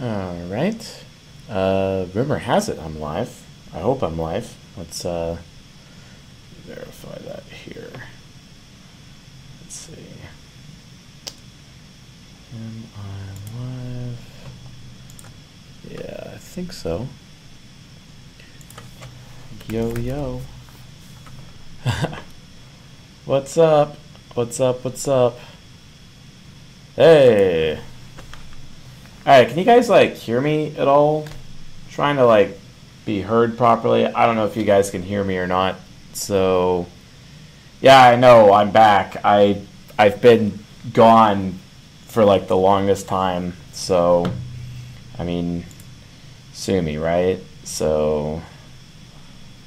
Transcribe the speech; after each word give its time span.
All 0.00 0.36
right. 0.48 1.04
Uh, 1.50 2.06
rumor 2.14 2.38
has 2.38 2.68
it 2.68 2.78
I'm 2.78 3.00
live. 3.00 3.44
I 3.74 3.80
hope 3.80 4.02
I'm 4.02 4.16
live. 4.16 4.56
Let's 4.76 5.04
uh, 5.04 5.38
verify 6.66 7.18
that 7.18 7.42
here. 7.42 7.90
Let's 9.60 9.74
see. 9.74 9.92
Am 12.54 12.84
I 12.96 13.60
live? 13.60 14.18
Yeah, 15.90 16.30
I 16.34 16.38
think 16.38 16.72
so. 16.72 17.08
Yo, 19.68 19.96
yo. 19.96 20.42
What's 23.24 23.58
up? 23.58 23.96
What's 24.34 24.60
up? 24.60 24.84
What's 24.84 25.08
up? 25.08 25.40
Hey. 26.94 27.80
Alright, 29.26 29.48
can 29.48 29.58
you 29.58 29.64
guys 29.64 29.88
like 29.88 30.14
hear 30.14 30.40
me 30.40 30.74
at 30.76 30.88
all? 30.88 31.26
trying 31.98 32.14
to 32.14 32.24
like 32.24 32.56
be 33.04 33.20
heard 33.20 33.58
properly. 33.58 34.06
I 34.06 34.24
don't 34.24 34.36
know 34.36 34.46
if 34.46 34.56
you 34.56 34.62
guys 34.62 34.88
can 34.88 35.02
hear 35.02 35.24
me 35.24 35.36
or 35.36 35.48
not. 35.48 35.74
So 36.12 36.86
yeah, 37.80 38.00
I 38.00 38.14
know 38.14 38.52
I'm 38.52 38.70
back. 38.70 39.16
I 39.24 39.62
I've 39.98 40.22
been 40.22 40.60
gone 40.92 41.58
for 42.06 42.24
like 42.24 42.46
the 42.46 42.56
longest 42.56 43.08
time. 43.08 43.54
So 43.72 44.32
I 45.18 45.24
mean 45.24 45.64
sue 46.52 46.80
me, 46.80 46.98
right? 46.98 47.40
So 47.64 48.42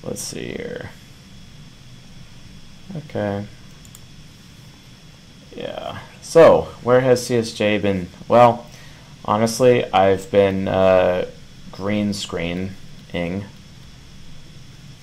let's 0.04 0.22
see 0.22 0.54
here. 0.54 0.90
Okay. 2.96 3.46
Yeah. 5.54 6.00
So, 6.22 6.70
where 6.82 7.02
has 7.02 7.28
CSJ 7.28 7.82
been? 7.82 8.08
Well, 8.30 8.66
honestly, 9.26 9.86
I've 9.92 10.30
been 10.32 10.68
uh, 10.68 11.28
green 11.72 12.14
screening. 12.14 12.74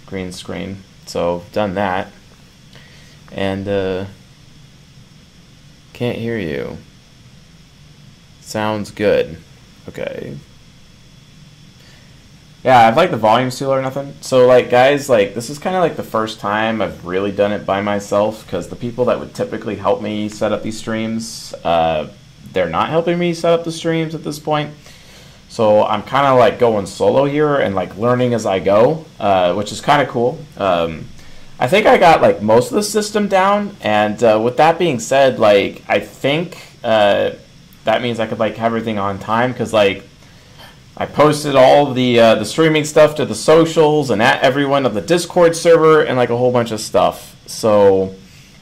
Green 0.07 0.33
screen. 0.33 0.83
So, 1.07 1.45
done 1.53 1.75
that. 1.75 2.13
And, 3.33 3.69
uh, 3.69 4.07
can't 5.93 6.19
hear 6.19 6.39
you. 6.39 6.79
Sounds 8.41 8.91
good. 8.91 9.37
Okay. 9.89 10.37
Yeah, 12.65 12.87
I've 12.87 12.97
like 12.97 13.11
the 13.11 13.17
volume 13.17 13.51
tool 13.51 13.73
or 13.73 13.81
nothing. 13.81 14.15
So 14.21 14.47
like 14.47 14.69
guys, 14.71 15.09
like 15.09 15.35
this 15.35 15.49
is 15.49 15.59
kind 15.59 15.77
of 15.77 15.83
like 15.83 15.97
the 15.97 16.03
first 16.03 16.41
time 16.41 16.83
I've 16.83 17.05
really 17.05 17.33
done 17.33 17.53
it 17.53 17.65
by 17.65 17.81
myself 17.81 18.45
because 18.45 18.69
the 18.69 18.77
people 18.77 19.07
that 19.07 19.19
would 19.19 19.35
typically 19.35 19.77
help 19.77 20.03
me 20.03 20.29
set 20.29 20.53
up 20.53 20.63
these 20.63 20.79
streams, 20.79 21.55
uh, 21.65 22.09
they're 22.53 22.69
not 22.69 22.89
helping 22.89 23.19
me 23.19 23.35
set 23.35 23.53
up 23.53 23.65
the 23.65 23.73
streams 23.73 24.15
at 24.15 24.25
this 24.25 24.39
point. 24.39 24.75
So 25.49 25.85
I'm 25.85 26.03
kind 26.03 26.27
of 26.27 26.39
like 26.39 26.59
going 26.59 26.87
solo 26.87 27.25
here 27.25 27.57
and 27.57 27.75
like 27.75 27.97
learning 27.97 28.35
as 28.35 28.45
I 28.47 28.59
go, 28.59 29.07
uh, 29.19 29.55
which 29.55 29.73
is 29.73 29.81
kind 29.81 30.03
of 30.03 30.09
cool. 30.09 30.39
Um, 30.57 31.07
I 31.59 31.67
think 31.67 31.87
I 31.87 31.99
got 31.99 32.23
like 32.23 32.43
most 32.43 32.71
of 32.71 32.77
the 32.77 32.83
system 32.83 33.27
down, 33.27 33.77
and 33.81 34.23
uh, 34.23 34.41
with 34.43 34.59
that 34.59 34.79
being 34.79 35.01
said, 35.01 35.39
like 35.39 35.83
I 35.89 35.99
think 35.99 36.59
uh, 36.85 37.33
that 37.85 38.03
means 38.03 38.21
I 38.21 38.27
could 38.27 38.39
like 38.39 38.57
have 38.57 38.67
everything 38.67 38.99
on 38.99 39.19
time 39.19 39.53
because 39.53 39.73
like 39.73 40.05
I 40.97 41.07
posted 41.07 41.57
all 41.57 41.93
the 41.93 42.21
uh, 42.21 42.35
the 42.37 42.45
streaming 42.45 42.85
stuff 42.85 43.17
to 43.17 43.25
the 43.25 43.35
socials 43.35 44.11
and 44.11 44.23
at 44.23 44.43
everyone 44.43 44.87
of 44.87 44.95
the 44.95 45.01
Discord 45.01 45.57
server 45.57 46.03
and 46.03 46.17
like 46.17 46.31
a 46.31 46.37
whole 46.37 46.53
bunch 46.53 46.71
of 46.71 46.81
stuff. 46.81 47.37
So 47.47 48.15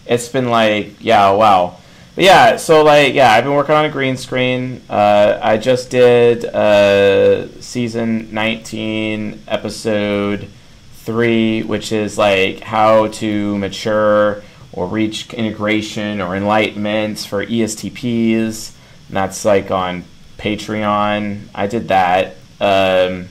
it's 0.07 0.29
been 0.29 0.49
like 0.49 0.95
yeah, 1.01 1.31
wow. 1.33 1.79
Yeah, 2.19 2.57
so 2.57 2.83
like 2.83 3.13
yeah, 3.13 3.31
I've 3.33 3.45
been 3.45 3.53
working 3.53 3.75
on 3.75 3.85
a 3.85 3.91
green 3.91 4.17
screen. 4.17 4.81
Uh, 4.89 5.39
I 5.43 5.59
just 5.59 5.91
did 5.91 6.47
uh, 6.47 7.61
season 7.61 8.33
19, 8.33 9.43
episode 9.47 10.49
three, 10.95 11.63
which 11.63 11.93
is 11.93 12.17
like 12.17 12.61
how 12.61 13.09
to 13.09 13.59
mature 13.59 14.43
or 14.73 14.87
reach 14.87 15.33
integration 15.35 16.23
or 16.23 16.35
enlightenment 16.35 17.19
for 17.19 17.45
ESTPs. 17.45 18.73
And 19.09 19.17
that's 19.17 19.45
like 19.45 19.71
on 19.71 20.05
Patreon. 20.39 21.49
I 21.55 21.67
did 21.67 21.89
that. 21.89 22.37
Um, 22.63 23.29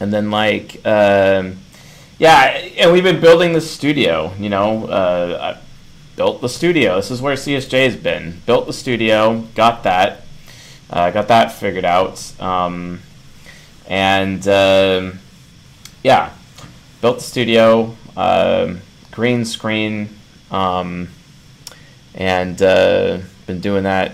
and 0.00 0.12
then 0.12 0.32
like 0.32 0.84
um, 0.84 1.58
yeah, 2.18 2.46
and 2.78 2.90
we've 2.90 3.04
been 3.04 3.20
building 3.20 3.52
the 3.52 3.60
studio. 3.60 4.34
You 4.40 4.48
know, 4.48 4.86
uh, 4.86 5.58
built 6.22 6.40
the 6.40 6.48
studio. 6.48 6.94
This 6.94 7.10
is 7.10 7.20
where 7.20 7.34
CSJ 7.34 7.82
has 7.82 7.96
been. 7.96 8.40
Built 8.46 8.68
the 8.68 8.72
studio, 8.72 9.40
got 9.56 9.82
that, 9.82 10.22
uh, 10.88 11.10
got 11.10 11.26
that 11.26 11.50
figured 11.50 11.84
out, 11.84 12.40
um, 12.40 13.00
and 13.88 14.46
um, 14.46 15.18
yeah, 16.04 16.30
built 17.00 17.18
the 17.18 17.24
studio, 17.24 17.96
um, 18.16 18.82
green 19.10 19.44
screen, 19.44 20.10
um, 20.52 21.08
and 22.14 22.62
uh, 22.62 23.18
been 23.48 23.58
doing 23.58 23.82
that 23.82 24.12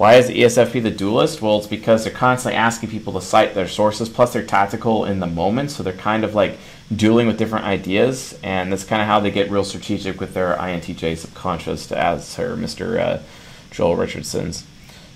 why 0.00 0.14
is 0.14 0.30
ESFP 0.30 0.82
the 0.82 0.90
duelist? 0.90 1.42
Well, 1.42 1.58
it's 1.58 1.66
because 1.66 2.04
they're 2.04 2.12
constantly 2.14 2.56
asking 2.56 2.88
people 2.88 3.12
to 3.12 3.20
cite 3.20 3.52
their 3.52 3.68
sources, 3.68 4.08
plus 4.08 4.32
they're 4.32 4.42
tactical 4.42 5.04
in 5.04 5.20
the 5.20 5.26
moment, 5.26 5.72
so 5.72 5.82
they're 5.82 5.92
kind 5.92 6.24
of 6.24 6.34
like 6.34 6.56
dueling 6.94 7.26
with 7.26 7.38
different 7.38 7.64
ideas, 7.64 8.38
and 8.42 8.72
that's 8.72 8.84
kind 8.84 9.00
of 9.00 9.08
how 9.08 9.20
they 9.20 9.30
get 9.30 9.50
real 9.50 9.64
strategic 9.64 10.20
with 10.20 10.34
their 10.34 10.56
INTJ 10.56 11.16
subconscious, 11.16 11.90
as 11.92 12.34
her 12.36 12.56
Mr. 12.56 12.98
Uh, 12.98 13.22
Joel 13.70 13.96
Richardson's. 13.96 14.66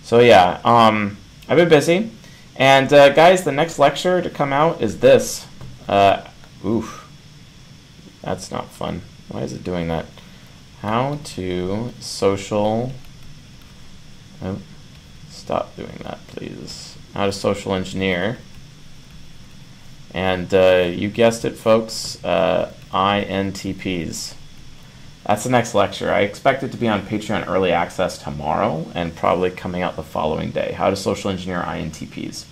So 0.03 0.21
yeah, 0.21 0.61
um, 0.65 1.17
I've 1.49 1.57
been 1.57 1.69
busy, 1.69 2.11
and 2.57 2.93
uh, 2.93 3.11
guys, 3.11 3.45
the 3.45 3.53
next 3.53 3.79
lecture 3.79 4.23
to 4.23 4.31
come 4.31 4.53
out 4.53 4.81
is 4.81 5.01
this. 5.01 5.47
Uh, 5.89 6.27
oof, 6.65 7.09
that's 8.23 8.51
not 8.51 8.69
fun. 8.69 9.03
Why 9.29 9.43
is 9.43 9.53
it 9.53 9.65
doing 9.65 9.89
that? 9.89 10.07
How 10.81 11.19
to 11.25 11.93
social. 12.01 12.93
Oh. 14.43 14.59
Stop 15.45 15.77
doing 15.77 15.99
that, 16.05 16.27
please. 16.29 16.97
How 17.13 17.27
to 17.27 17.33
social 17.33 17.75
engineer. 17.75 18.39
And 20.15 20.55
uh, 20.55 20.91
you 20.91 21.11
guessed 21.11 21.45
it, 21.45 21.57
folks, 21.57 22.25
uh, 22.25 22.73
INTPs. 22.93 24.35
That's 25.27 25.45
the 25.45 25.51
next 25.51 25.75
lecture. 25.75 26.13
I 26.13 26.21
expect 26.21 26.63
it 26.63 26.71
to 26.73 26.77
be 26.77 26.87
on 26.87 27.03
Patreon 27.03 27.49
Early 27.49 27.73
Access 27.73 28.19
tomorrow 28.19 28.87
and 28.95 29.15
probably 29.17 29.51
coming 29.51 29.83
out 29.83 29.97
the 29.97 30.03
following 30.03 30.51
day. 30.51 30.73
How 30.73 30.91
to 30.91 30.97
social 30.97 31.31
engineer 31.31 31.63
INTPs. 31.63 32.45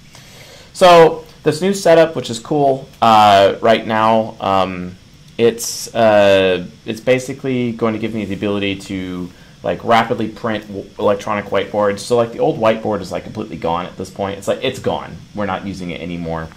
So 0.73 1.25
this 1.43 1.61
new 1.61 1.75
setup, 1.75 2.17
which 2.17 2.31
is 2.31 2.39
cool 2.39 2.89
uh, 3.01 3.57
right 3.61 3.87
now, 3.87 4.37
um, 4.41 4.97
it's 5.39 5.95
uh, 5.95 6.67
it's 6.87 7.01
basically 7.01 7.73
going 7.73 7.95
to 7.95 7.99
give 7.99 8.15
me 8.15 8.25
the 8.25 8.35
ability 8.35 8.77
to 8.77 9.31
like 9.63 9.83
rapidly 9.85 10.29
print 10.29 10.65
electronic 10.99 11.47
whiteboards. 11.47 12.01
So 12.01 12.17
like 12.17 12.33
the 12.33 12.41
old 12.41 12.59
whiteboard 12.59 13.01
is 13.01 13.13
like 13.13 13.25
completely 13.25 13.57
gone 13.57 13.87
at 13.87 13.97
this 13.97 14.11
point. 14.11 14.39
It's 14.39 14.49
like 14.49 14.61
it's 14.63 14.79
gone. 14.79 15.17
We're 15.35 15.47
not 15.47 15.67
using 15.67 15.91
it 15.91 16.01
anymore, 16.01 16.49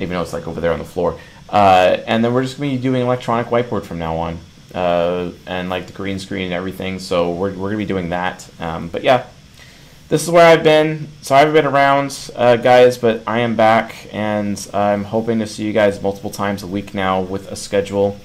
even 0.00 0.10
though 0.10 0.22
it's 0.22 0.32
like 0.32 0.46
over 0.46 0.60
there 0.60 0.72
on 0.72 0.78
the 0.78 0.84
floor. 0.84 1.18
Uh, 1.48 1.98
and 2.06 2.24
then 2.24 2.32
we're 2.34 2.42
just 2.42 2.58
gonna 2.58 2.70
be 2.70 2.78
doing 2.78 3.02
electronic 3.02 3.46
whiteboard 3.46 3.84
from 3.84 3.98
now 3.98 4.16
on, 4.16 4.38
uh, 4.74 5.30
and 5.46 5.70
like 5.70 5.86
the 5.86 5.92
green 5.92 6.18
screen 6.18 6.44
and 6.44 6.52
everything. 6.52 6.98
So 6.98 7.32
we're 7.32 7.54
we're 7.54 7.68
gonna 7.68 7.78
be 7.78 7.86
doing 7.86 8.10
that. 8.10 8.48
Um, 8.60 8.88
but 8.88 9.02
yeah, 9.02 9.26
this 10.08 10.22
is 10.22 10.30
where 10.30 10.46
I've 10.46 10.64
been. 10.64 11.08
So 11.22 11.34
I 11.34 11.40
haven't 11.40 11.54
been 11.54 11.66
around, 11.66 12.30
uh, 12.36 12.56
guys, 12.56 12.98
but 12.98 13.22
I 13.26 13.40
am 13.40 13.56
back, 13.56 14.08
and 14.12 14.68
I'm 14.74 15.04
hoping 15.04 15.38
to 15.38 15.46
see 15.46 15.64
you 15.64 15.72
guys 15.72 16.02
multiple 16.02 16.30
times 16.30 16.62
a 16.62 16.66
week 16.66 16.94
now 16.94 17.20
with 17.20 17.50
a 17.50 17.56
schedule 17.56 18.18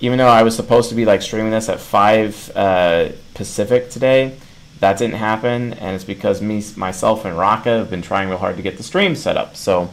even 0.00 0.18
though 0.18 0.28
I 0.28 0.42
was 0.42 0.54
supposed 0.54 0.90
to 0.90 0.94
be 0.94 1.04
like 1.04 1.22
streaming 1.22 1.50
this 1.50 1.68
at 1.68 1.80
five 1.80 2.50
uh, 2.54 3.10
Pacific 3.34 3.90
today, 3.90 4.36
that 4.80 4.98
didn't 4.98 5.16
happen, 5.16 5.72
and 5.74 5.94
it's 5.94 6.04
because 6.04 6.42
me, 6.42 6.62
myself, 6.76 7.24
and 7.24 7.38
Raka 7.38 7.70
have 7.78 7.90
been 7.90 8.02
trying 8.02 8.28
real 8.28 8.38
hard 8.38 8.56
to 8.56 8.62
get 8.62 8.76
the 8.76 8.82
stream 8.82 9.14
set 9.16 9.36
up. 9.36 9.56
So 9.56 9.92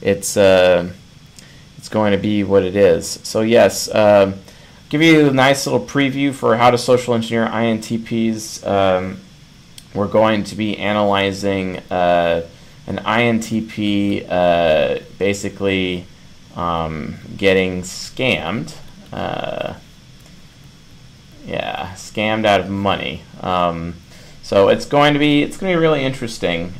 it's 0.00 0.36
uh, 0.36 0.90
it's 1.76 1.88
going 1.88 2.12
to 2.12 2.18
be 2.18 2.44
what 2.44 2.62
it 2.62 2.76
is. 2.76 3.20
So 3.22 3.40
yes, 3.40 3.88
uh, 3.88 4.36
give 4.88 5.02
you 5.02 5.28
a 5.28 5.32
nice 5.32 5.66
little 5.66 5.84
preview 5.84 6.32
for 6.32 6.56
how 6.56 6.70
to 6.70 6.78
social 6.78 7.14
engineer 7.14 7.46
INTPs. 7.46 8.66
Um, 8.66 9.20
we're 9.94 10.08
going 10.08 10.44
to 10.44 10.54
be 10.54 10.76
analyzing 10.76 11.78
uh, 11.90 12.46
an 12.86 12.98
INTP, 12.98 14.26
uh, 14.28 15.00
basically 15.18 16.06
um, 16.56 17.16
getting 17.36 17.82
scammed 17.82 18.74
uh, 19.12 19.74
yeah, 21.46 21.94
scammed 21.94 22.44
out 22.44 22.60
of 22.60 22.68
money. 22.68 23.22
Um, 23.40 23.94
so 24.42 24.68
it's 24.68 24.84
going 24.84 25.14
to 25.14 25.18
be 25.18 25.42
it's 25.42 25.56
going 25.56 25.72
to 25.72 25.78
be 25.78 25.80
really 25.80 26.04
interesting. 26.04 26.74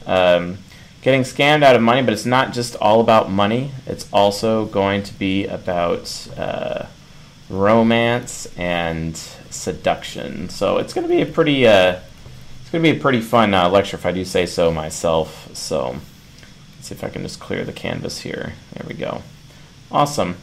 Getting 1.03 1.23
scammed 1.23 1.63
out 1.63 1.77
of 1.77 1.83
money, 1.83 2.03
but 2.03 2.13
it's 2.13 2.27
not 2.27 2.53
just 2.53 2.75
all 2.77 3.01
about 3.01 3.31
money. 3.31 3.71
It's 3.87 4.09
also 4.13 4.67
going 4.67 5.03
to 5.05 5.15
be 5.15 5.47
about 5.47 6.29
uh, 6.37 6.87
romance 7.49 8.47
and 8.57 9.17
seduction. 9.17 10.49
So 10.49 10.79
it's 10.79 10.93
going 10.93 11.07
to 11.07 11.13
be 11.13 11.23
a 11.23 11.27
pretty 11.27 11.67
uh, 11.67 12.01
it's 12.61 12.71
going 12.71 12.83
to 12.85 12.93
be 12.93 12.99
a 12.99 13.01
pretty 13.01 13.21
fun 13.21 13.55
uh, 13.55 13.69
lecture 13.69 13.97
if 13.97 14.05
I 14.05 14.13
do 14.13 14.25
say 14.25 14.45
so 14.45 14.73
myself. 14.73 15.55
So 15.57 15.99
Let's 16.79 16.87
see 16.87 16.95
if 16.95 17.03
I 17.03 17.09
can 17.09 17.23
just 17.23 17.41
clear 17.41 17.65
the 17.65 17.73
canvas 17.73 18.21
here. 18.21 18.53
There 18.73 18.87
we 18.87 18.95
go. 18.95 19.23
Awesome. 19.91 20.37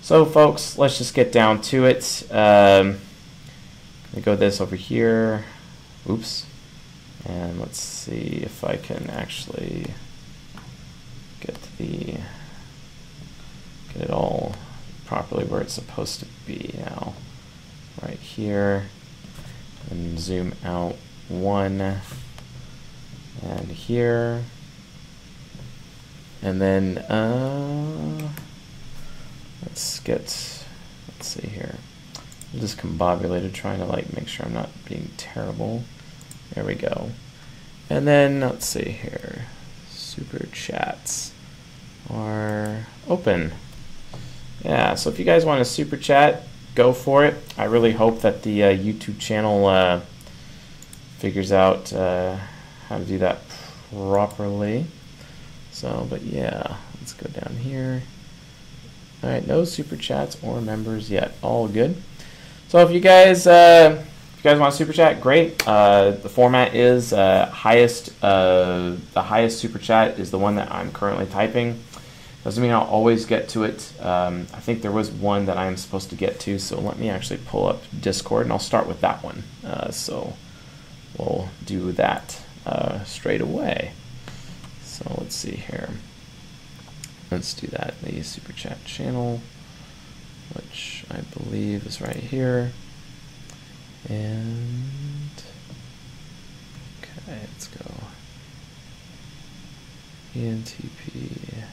So 0.00 0.24
folks, 0.24 0.78
let's 0.78 0.96
just 0.96 1.12
get 1.12 1.30
down 1.30 1.60
to 1.62 1.84
it. 1.84 2.26
Um, 2.30 3.00
me 4.14 4.22
go 4.22 4.34
this 4.34 4.62
over 4.62 4.76
here. 4.76 5.44
Oops. 6.08 6.46
And 7.26 7.58
let's 7.58 7.78
see 7.78 8.40
if 8.42 8.64
I 8.64 8.76
can 8.76 9.08
actually 9.10 9.86
get 11.40 11.56
the 11.78 12.18
get 13.92 14.02
it 14.02 14.10
all 14.10 14.54
properly 15.06 15.44
where 15.44 15.60
it's 15.60 15.72
supposed 15.74 16.20
to 16.20 16.26
be 16.46 16.74
now. 16.78 17.14
Right 18.02 18.18
here. 18.18 18.86
And 19.90 20.18
zoom 20.18 20.54
out 20.64 20.96
one 21.28 22.00
and 23.42 23.68
here. 23.68 24.44
And 26.42 26.60
then 26.60 26.98
uh, 26.98 28.30
let's 29.62 30.00
get 30.00 30.20
let's 31.08 31.26
see 31.26 31.48
here. 31.48 31.76
I'm 32.52 32.60
just 32.60 32.78
combobulated 32.78 33.52
trying 33.52 33.78
to 33.80 33.84
like 33.86 34.14
make 34.14 34.28
sure 34.28 34.46
I'm 34.46 34.52
not 34.52 34.70
being 34.84 35.10
terrible. 35.16 35.84
There 36.52 36.64
we 36.64 36.74
go. 36.74 37.10
And 37.90 38.06
then 38.06 38.40
let's 38.40 38.66
see 38.66 38.90
here. 38.90 39.46
Super 39.88 40.46
chats 40.52 41.32
are 42.10 42.86
open. 43.08 43.52
Yeah, 44.64 44.94
so 44.94 45.10
if 45.10 45.18
you 45.18 45.24
guys 45.24 45.44
want 45.44 45.60
a 45.60 45.64
super 45.64 45.96
chat, 45.96 46.42
go 46.74 46.92
for 46.92 47.24
it. 47.24 47.34
I 47.58 47.64
really 47.64 47.92
hope 47.92 48.20
that 48.20 48.42
the 48.42 48.64
uh, 48.64 48.76
YouTube 48.76 49.18
channel 49.18 49.66
uh, 49.66 50.00
figures 51.18 51.52
out 51.52 51.92
uh, 51.92 52.36
how 52.88 52.98
to 52.98 53.04
do 53.04 53.18
that 53.18 53.40
properly. 53.90 54.86
So, 55.70 56.06
but 56.08 56.22
yeah, 56.22 56.76
let's 56.98 57.12
go 57.12 57.28
down 57.28 57.56
here. 57.56 58.02
All 59.22 59.30
right, 59.30 59.46
no 59.46 59.64
super 59.64 59.96
chats 59.96 60.36
or 60.42 60.60
members 60.60 61.10
yet. 61.10 61.34
All 61.42 61.68
good. 61.68 62.00
So 62.68 62.78
if 62.78 62.90
you 62.90 63.00
guys 63.00 63.46
uh, 63.46 64.04
you 64.44 64.50
guys 64.50 64.60
want 64.60 64.74
a 64.74 64.76
super 64.76 64.92
chat, 64.92 65.22
great. 65.22 65.66
Uh, 65.66 66.10
the 66.10 66.28
format 66.28 66.74
is 66.74 67.14
uh, 67.14 67.46
highest. 67.46 68.12
Uh, 68.22 68.96
the 69.14 69.22
highest 69.22 69.58
super 69.58 69.78
chat 69.78 70.18
is 70.18 70.30
the 70.30 70.38
one 70.38 70.56
that 70.56 70.70
I'm 70.70 70.92
currently 70.92 71.24
typing. 71.24 71.82
Doesn't 72.42 72.62
mean 72.62 72.72
I'll 72.72 72.82
always 72.82 73.24
get 73.24 73.48
to 73.50 73.64
it. 73.64 73.90
Um, 74.00 74.46
I 74.52 74.60
think 74.60 74.82
there 74.82 74.92
was 74.92 75.10
one 75.10 75.46
that 75.46 75.56
I'm 75.56 75.78
supposed 75.78 76.10
to 76.10 76.16
get 76.16 76.40
to, 76.40 76.58
so 76.58 76.78
let 76.78 76.98
me 76.98 77.08
actually 77.08 77.40
pull 77.46 77.66
up 77.66 77.84
Discord 77.98 78.42
and 78.44 78.52
I'll 78.52 78.58
start 78.58 78.86
with 78.86 79.00
that 79.00 79.24
one. 79.24 79.44
Uh, 79.64 79.90
so 79.90 80.34
we'll 81.16 81.48
do 81.64 81.92
that 81.92 82.42
uh, 82.66 83.02
straight 83.04 83.40
away. 83.40 83.92
So 84.82 85.06
let's 85.16 85.34
see 85.34 85.52
here. 85.52 85.88
Let's 87.30 87.54
do 87.54 87.66
that. 87.68 87.94
The 88.02 88.22
super 88.22 88.52
chat 88.52 88.84
channel 88.84 89.40
which 90.52 91.04
I 91.10 91.20
believe 91.36 91.86
is 91.86 92.00
right 92.00 92.16
here. 92.16 92.72
And 94.08 95.42
okay, 97.02 97.38
let's 97.52 97.68
go. 97.68 97.90
ENTP. 100.34 101.64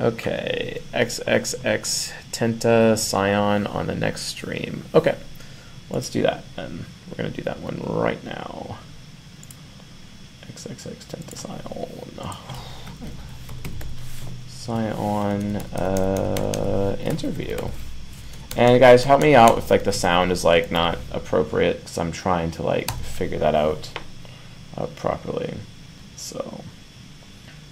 Okay, 0.00 0.82
XXX 0.92 2.12
Tenta 2.32 2.98
Scion 2.98 3.66
on 3.66 3.86
the 3.86 3.94
next 3.94 4.22
stream. 4.22 4.84
Okay, 4.94 5.16
let's 5.90 6.08
do 6.08 6.22
that. 6.22 6.44
And 6.56 6.84
we're 7.08 7.16
gonna 7.16 7.30
do 7.30 7.42
that 7.42 7.60
one 7.60 7.80
right 7.84 8.22
now. 8.24 8.78
XXX 10.42 11.04
Tenta 11.06 11.36
Scion. 11.36 12.36
Scion 14.48 15.56
uh, 15.56 16.96
interview. 17.00 17.58
And 18.54 18.78
guys, 18.80 19.04
help 19.04 19.22
me 19.22 19.34
out 19.34 19.56
if 19.56 19.70
like 19.70 19.84
the 19.84 19.92
sound 19.92 20.30
is 20.30 20.44
like 20.44 20.70
not 20.70 20.98
appropriate 21.10 21.80
because 21.80 21.96
I'm 21.96 22.12
trying 22.12 22.50
to 22.52 22.62
like 22.62 22.92
figure 22.92 23.38
that 23.38 23.54
out 23.54 23.90
uh, 24.76 24.84
properly. 24.86 25.54
So 26.16 26.62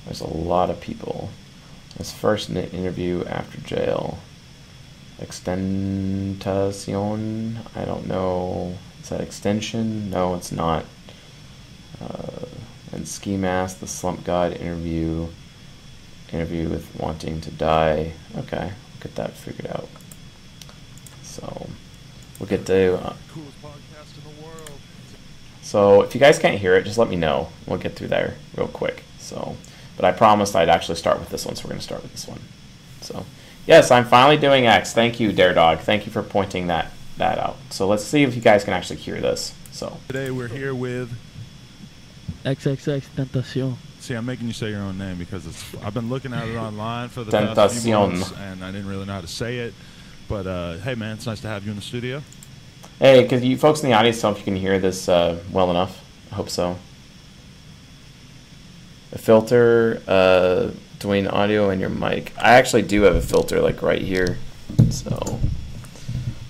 there's 0.04 0.22
a 0.22 0.26
lot 0.26 0.70
of 0.70 0.80
people. 0.80 1.28
His 1.98 2.10
first 2.10 2.48
interview 2.48 3.24
after 3.24 3.60
jail. 3.60 4.20
Extentacion. 5.18 7.58
I 7.76 7.84
don't 7.84 8.06
know. 8.06 8.78
Is 9.02 9.10
that 9.10 9.20
extension? 9.20 10.08
No, 10.08 10.34
it's 10.34 10.50
not. 10.50 10.86
Uh, 12.00 12.46
and 12.92 13.06
Ski 13.06 13.36
Mask, 13.36 13.80
the 13.80 13.86
Slump 13.86 14.24
God 14.24 14.54
interview 14.54 15.28
interview 16.32 16.68
with 16.68 16.88
wanting 16.98 17.40
to 17.42 17.50
die. 17.50 18.12
Okay, 18.36 18.72
get 19.00 19.14
that 19.16 19.32
figured 19.32 19.66
out. 19.66 19.88
So 22.40 22.46
we'll 22.46 22.48
get 22.48 22.66
to. 22.66 22.94
Uh, 23.06 23.14
so 25.62 26.02
if 26.02 26.14
you 26.14 26.20
guys 26.20 26.38
can't 26.38 26.58
hear 26.58 26.74
it, 26.74 26.84
just 26.84 26.98
let 26.98 27.08
me 27.08 27.16
know. 27.16 27.48
We'll 27.66 27.78
get 27.78 27.94
through 27.94 28.08
there 28.08 28.34
real 28.56 28.66
quick. 28.66 29.04
So, 29.18 29.56
but 29.96 30.04
I 30.04 30.12
promised 30.12 30.56
I'd 30.56 30.68
actually 30.68 30.96
start 30.96 31.20
with 31.20 31.28
this 31.28 31.46
one, 31.46 31.54
so 31.54 31.64
we're 31.64 31.70
gonna 31.70 31.82
start 31.82 32.02
with 32.02 32.12
this 32.12 32.26
one. 32.26 32.40
So 33.02 33.24
yes, 33.66 33.90
I'm 33.90 34.04
finally 34.04 34.36
doing 34.36 34.66
X. 34.66 34.92
Thank 34.92 35.20
you, 35.20 35.32
Dare 35.32 35.54
Dog. 35.54 35.80
Thank 35.80 36.06
you 36.06 36.12
for 36.12 36.22
pointing 36.22 36.66
that 36.68 36.90
that 37.18 37.38
out. 37.38 37.56
So 37.70 37.86
let's 37.86 38.04
see 38.04 38.22
if 38.22 38.34
you 38.34 38.40
guys 38.40 38.64
can 38.64 38.72
actually 38.72 38.96
hear 38.96 39.20
this. 39.20 39.54
So 39.70 39.98
today 40.08 40.30
we're 40.30 40.48
here 40.48 40.74
with 40.74 41.12
XXX 42.44 43.04
Tentacion. 43.16 43.76
See, 44.00 44.14
I'm 44.14 44.24
making 44.24 44.46
you 44.46 44.54
say 44.54 44.70
your 44.70 44.80
own 44.80 44.96
name 44.96 45.18
because 45.18 45.46
it's. 45.46 45.74
I've 45.84 45.92
been 45.92 46.08
looking 46.08 46.32
at 46.32 46.48
it 46.48 46.56
online 46.56 47.10
for 47.10 47.22
the 47.22 47.30
past 47.30 47.82
few 47.82 47.92
months, 47.94 48.32
and 48.32 48.64
I 48.64 48.72
didn't 48.72 48.88
really 48.88 49.04
know 49.04 49.12
how 49.12 49.20
to 49.20 49.26
say 49.28 49.58
it. 49.58 49.74
But 50.30 50.46
uh, 50.46 50.74
hey, 50.74 50.94
man, 50.94 51.16
it's 51.16 51.26
nice 51.26 51.40
to 51.40 51.48
have 51.48 51.64
you 51.64 51.70
in 51.70 51.76
the 51.76 51.82
studio. 51.82 52.22
Hey, 53.00 53.26
could 53.26 53.42
you 53.42 53.58
folks 53.58 53.82
in 53.82 53.90
the 53.90 53.96
audience 53.96 54.22
if 54.22 54.38
you 54.38 54.44
can 54.44 54.54
hear 54.54 54.78
this 54.78 55.08
uh, 55.08 55.40
well 55.50 55.72
enough? 55.72 56.04
I 56.30 56.36
hope 56.36 56.48
so. 56.48 56.78
A 59.10 59.18
filter 59.18 60.00
uh, 60.06 60.70
between 60.92 61.26
audio 61.26 61.70
and 61.70 61.80
your 61.80 61.90
mic. 61.90 62.32
I 62.38 62.52
actually 62.52 62.82
do 62.82 63.02
have 63.02 63.16
a 63.16 63.20
filter 63.20 63.60
like 63.60 63.82
right 63.82 64.00
here, 64.00 64.38
so. 64.90 65.40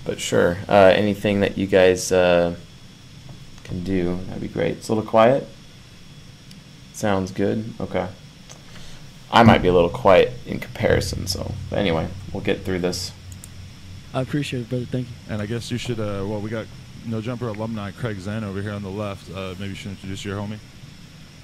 But 0.05 0.19
sure, 0.19 0.59
uh, 0.69 0.93
anything 0.95 1.39
that 1.39 1.57
you 1.57 1.65
guys 1.65 2.11
uh, 2.11 2.55
can 3.63 3.83
do, 3.83 4.19
that'd 4.27 4.43
be 4.43 4.47
great. 4.47 4.73
It's 4.77 4.89
a 4.89 4.93
little 4.93 5.09
quiet. 5.09 5.47
Sounds 6.93 7.31
good. 7.31 7.73
Okay. 7.79 8.07
I 9.31 9.41
might 9.41 9.63
be 9.63 9.69
a 9.69 9.73
little 9.73 9.89
quiet 9.89 10.33
in 10.45 10.59
comparison, 10.59 11.25
so 11.25 11.55
but 11.71 11.79
anyway, 11.79 12.09
we'll 12.31 12.43
get 12.43 12.63
through 12.63 12.79
this. 12.79 13.11
I 14.13 14.21
appreciate 14.21 14.61
it, 14.61 14.69
brother. 14.69 14.85
Thank 14.85 15.07
you. 15.07 15.13
And 15.29 15.41
I 15.41 15.45
guess 15.45 15.71
you 15.71 15.77
should. 15.77 15.99
Uh, 15.99 16.25
well, 16.27 16.41
we 16.41 16.49
got 16.49 16.65
No 17.05 17.21
Jumper 17.21 17.47
alumni 17.47 17.91
Craig 17.91 18.17
Xen 18.17 18.43
over 18.43 18.61
here 18.61 18.73
on 18.73 18.83
the 18.83 18.89
left. 18.89 19.31
Uh, 19.31 19.55
maybe 19.57 19.69
you 19.69 19.75
should 19.75 19.91
introduce 19.91 20.25
your 20.25 20.37
homie. 20.37 20.59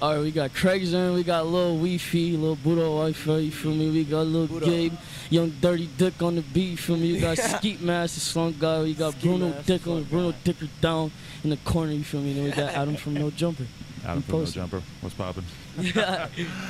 All 0.00 0.14
right, 0.14 0.20
we 0.20 0.30
got 0.30 0.54
Craig 0.54 0.82
Xen, 0.82 1.12
we 1.12 1.24
got 1.24 1.46
Lil 1.46 1.74
Wi-Fi, 1.74 2.36
Lil 2.36 2.54
Buddha 2.54 2.82
Wi-Fi, 2.82 3.38
you 3.38 3.50
feel 3.50 3.74
me? 3.74 3.90
We 3.90 4.04
got 4.04 4.26
Lil 4.28 4.46
Buddha. 4.46 4.66
Gabe, 4.66 4.92
Young 5.28 5.50
Dirty 5.60 5.88
Dick 5.98 6.22
on 6.22 6.36
the 6.36 6.42
beat, 6.42 6.70
you 6.70 6.76
feel 6.76 6.96
me? 6.96 7.08
You 7.08 7.20
got 7.20 7.36
Skeet 7.56 7.80
Master, 7.80 8.20
Slunk 8.20 8.60
Guy, 8.60 8.82
we 8.82 8.94
got 8.94 9.14
Skeet 9.14 9.24
Bruno 9.24 9.50
Dicker, 9.66 10.00
Bruno 10.02 10.34
Dicker 10.44 10.68
down 10.80 11.10
in 11.42 11.50
the 11.50 11.56
corner, 11.56 11.90
you 11.90 12.04
feel 12.04 12.20
me? 12.20 12.32
Then 12.32 12.44
we 12.44 12.50
got 12.52 12.74
Adam 12.74 12.94
from 12.94 13.14
No 13.14 13.30
Jumper. 13.30 13.66
Adam 14.06 14.22
from 14.22 14.38
No 14.38 14.44
Jumper, 14.44 14.82
what's 15.00 15.16
poppin'? 15.16 15.42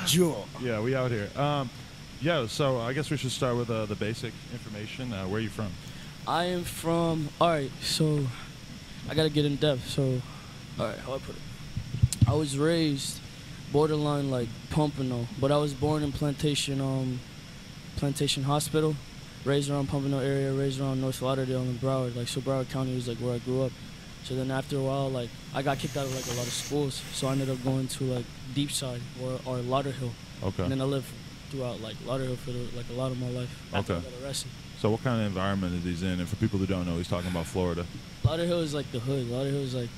Jump. 0.06 0.46
yeah, 0.62 0.80
we 0.80 0.94
out 0.94 1.10
here. 1.10 1.28
Um, 1.36 1.68
yeah, 2.20 2.46
so 2.46 2.78
I 2.78 2.92
guess 2.92 3.10
we 3.10 3.16
should 3.16 3.30
start 3.30 3.56
with 3.56 3.70
uh, 3.70 3.86
the 3.86 3.94
basic 3.94 4.32
information. 4.52 5.12
Uh, 5.12 5.24
where 5.26 5.38
are 5.38 5.42
you 5.42 5.48
from? 5.48 5.70
I 6.26 6.44
am 6.44 6.64
from, 6.64 7.28
all 7.40 7.48
right, 7.48 7.70
so 7.80 8.26
I 9.08 9.14
gotta 9.14 9.30
get 9.30 9.44
in 9.44 9.56
depth. 9.56 9.88
So, 9.88 10.20
all 10.78 10.86
right, 10.86 10.98
how 10.98 11.14
I 11.14 11.18
put 11.18 11.36
it? 11.36 12.28
I 12.28 12.34
was 12.34 12.58
raised 12.58 13.20
borderline 13.72 14.30
like 14.30 14.48
Pompano, 14.70 15.26
but 15.40 15.52
I 15.52 15.56
was 15.56 15.72
born 15.72 16.02
in 16.02 16.12
Plantation, 16.12 16.80
um, 16.80 17.20
Plantation 17.96 18.42
Hospital, 18.42 18.96
raised 19.44 19.70
around 19.70 19.88
Pompano 19.88 20.18
area, 20.18 20.52
raised 20.52 20.80
around 20.80 21.00
North 21.00 21.22
Lauderdale 21.22 21.62
and 21.62 21.80
Broward. 21.80 22.16
Like 22.16 22.28
so, 22.28 22.40
Broward 22.40 22.68
County 22.68 22.94
was 22.94 23.08
like 23.08 23.18
where 23.18 23.34
I 23.34 23.38
grew 23.38 23.62
up. 23.62 23.72
So 24.24 24.34
then 24.34 24.50
after 24.50 24.76
a 24.76 24.82
while, 24.82 25.08
like 25.08 25.30
I 25.54 25.62
got 25.62 25.78
kicked 25.78 25.96
out 25.96 26.04
of 26.04 26.14
like 26.14 26.26
a 26.26 26.36
lot 26.36 26.46
of 26.46 26.52
schools, 26.52 27.00
so 27.12 27.28
I 27.28 27.32
ended 27.32 27.48
up 27.48 27.62
going 27.64 27.88
to 27.88 28.04
like 28.04 28.26
Deepside 28.54 29.00
or 29.22 29.40
or 29.46 29.58
Lauderhill. 29.58 30.10
Okay. 30.42 30.64
And 30.64 30.72
then 30.72 30.80
I 30.80 30.84
lived 30.84 31.06
throughout 31.50 31.80
like 31.80 31.96
Lauderhill 32.06 32.36
for 32.38 32.50
the, 32.52 32.66
like 32.76 32.86
a 32.90 32.94
lot 32.94 33.10
of 33.10 33.20
my 33.20 33.28
life. 33.30 33.50
After 33.72 33.94
Okay. 33.94 34.06
I 34.06 34.10
got 34.10 34.22
arrested. 34.26 34.50
So 34.80 34.90
what 34.90 35.02
kind 35.02 35.20
of 35.20 35.26
environment 35.26 35.74
is 35.74 35.84
he's 35.84 36.02
in? 36.02 36.20
And 36.20 36.28
for 36.28 36.36
people 36.36 36.58
who 36.58 36.66
don't 36.66 36.86
know, 36.86 36.96
he's 36.96 37.08
talking 37.08 37.30
about 37.30 37.46
Florida. 37.46 37.84
Lauderhill 38.24 38.62
is 38.62 38.74
like 38.74 38.90
the 38.92 39.00
hood. 39.00 39.26
Lauderhill 39.26 39.62
is 39.62 39.74
like 39.74 39.88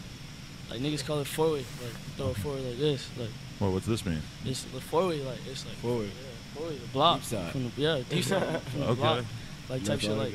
like 0.71 0.81
niggas 0.81 1.05
call 1.05 1.19
it 1.21 1.27
four 1.27 1.53
way. 1.53 1.59
Like 1.83 1.93
throw 2.17 2.29
a 2.31 2.35
four 2.35 2.55
way 2.55 2.69
like 2.71 2.79
this. 2.79 3.09
Like 3.19 3.29
Well, 3.61 3.73
what's 3.73 3.87
this 3.87 4.05
mean? 4.07 4.23
it's 4.45 4.65
the 4.65 4.81
four 4.81 5.09
way 5.09 5.23
like 5.23 5.39
it's 5.51 5.67
like 5.67 5.75
Four 5.77 5.99
way. 5.99 6.05
Yeah, 6.05 6.11
four 6.55 6.67
way. 6.69 6.77
The 6.77 6.87
block. 6.89 7.17
Deep 7.19 7.25
side. 7.25 7.53
From 7.53 7.65
the, 7.65 7.71
yeah, 7.77 8.01
deep 8.09 8.25
side. 8.33 8.63
From 8.63 8.81
the 8.81 8.87
Okay. 8.89 9.01
block. 9.01 9.25
Like 9.69 9.85
type 9.85 10.01
shit 10.01 10.11
like 10.13 10.33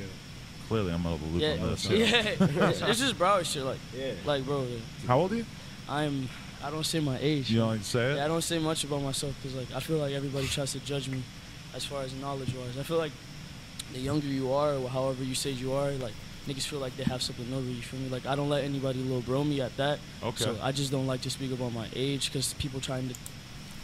Clearly, 0.68 0.92
I'm 0.94 1.06
out 1.06 1.14
of 1.14 1.22
the 1.22 1.28
loop 1.28 1.42
yeah, 1.44 1.64
on 1.64 1.70
this. 1.72 1.86
yeah. 1.90 2.06
it's, 2.70 2.82
it's 2.82 3.00
just 3.00 3.18
Broward 3.20 3.46
shit 3.46 3.64
like 3.64 3.78
Yeah. 3.96 4.14
like 4.26 4.44
bro. 4.46 4.66
How 5.08 5.20
old 5.20 5.32
are 5.32 5.36
you? 5.38 5.46
I'm. 5.88 6.28
I 6.66 6.72
don't 6.72 6.84
say 6.84 7.00
my 7.00 7.20
age. 7.22 7.52
You 7.52 7.60
don't 7.60 7.86
say 7.86 8.14
it. 8.14 8.16
Yeah, 8.16 8.26
I 8.26 8.28
don't 8.28 8.42
say 8.42 8.58
much 8.58 8.84
about 8.84 9.04
myself 9.04 9.36
because 9.40 9.56
like 9.56 9.72
I 9.76 9.80
feel 9.80 10.00
like 10.00 10.14
everybody 10.14 10.48
tries 10.48 10.72
to 10.72 10.80
judge 10.80 11.08
me, 11.08 11.22
as 11.76 11.86
far 11.86 12.02
as 12.02 12.12
knowledge 12.16 12.56
wise. 12.56 12.76
I 12.80 12.82
feel 12.82 12.98
like 12.98 13.12
the 13.94 14.00
younger 14.00 14.26
you 14.26 14.52
are, 14.52 14.74
or 14.74 14.90
however 14.90 15.24
you 15.24 15.36
say 15.36 15.52
you 15.52 15.74
are, 15.74 15.92
like 15.92 16.14
niggas 16.48 16.66
feel 16.66 16.80
like 16.80 16.98
they 16.98 17.04
have 17.04 17.22
something 17.22 17.54
over 17.54 17.70
you. 17.70 17.84
Feel 17.84 18.00
me? 18.00 18.10
Like 18.10 18.26
I 18.26 18.36
don't 18.36 18.50
let 18.50 18.64
anybody 18.64 18.98
little 18.98 19.22
bro 19.22 19.44
me 19.44 19.62
at 19.62 19.78
that. 19.78 20.00
Okay. 20.24 20.44
So 20.44 20.58
I 20.60 20.72
just 20.72 20.92
don't 20.92 21.06
like 21.06 21.22
to 21.22 21.30
speak 21.30 21.52
about 21.52 21.72
my 21.72 21.88
age 21.96 22.32
because 22.32 22.56
people 22.56 22.80
trying 22.80 23.10
to. 23.10 23.16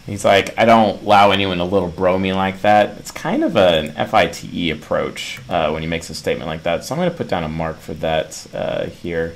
He's 0.07 0.25
like, 0.25 0.57
I 0.57 0.65
don't 0.65 1.03
allow 1.03 1.29
anyone 1.29 1.59
to 1.59 1.63
little 1.63 1.89
bro 1.89 2.17
me 2.17 2.33
like 2.33 2.61
that. 2.61 2.97
It's 2.97 3.11
kind 3.11 3.43
of 3.43 3.55
an 3.55 3.91
FITE 4.07 4.71
approach 4.71 5.39
uh, 5.47 5.69
when 5.69 5.83
he 5.83 5.87
makes 5.87 6.09
a 6.09 6.15
statement 6.15 6.47
like 6.47 6.63
that. 6.63 6.83
So 6.83 6.95
I'm 6.95 6.99
going 6.99 7.11
to 7.11 7.15
put 7.15 7.27
down 7.27 7.43
a 7.43 7.47
mark 7.47 7.77
for 7.77 7.93
that 7.93 8.47
uh, 8.51 8.87
here. 8.87 9.35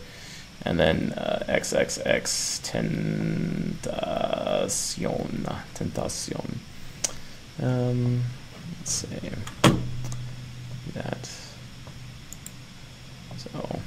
And 0.65 0.79
then 0.79 1.13
uh, 1.13 1.45
XXX 1.47 2.61
Tentacion. 3.81 3.85
Tentacion. 5.75 6.57
Um, 7.61 8.23
let's 8.79 8.91
see. 8.91 9.29
That. 10.93 11.29
So, 13.37 13.79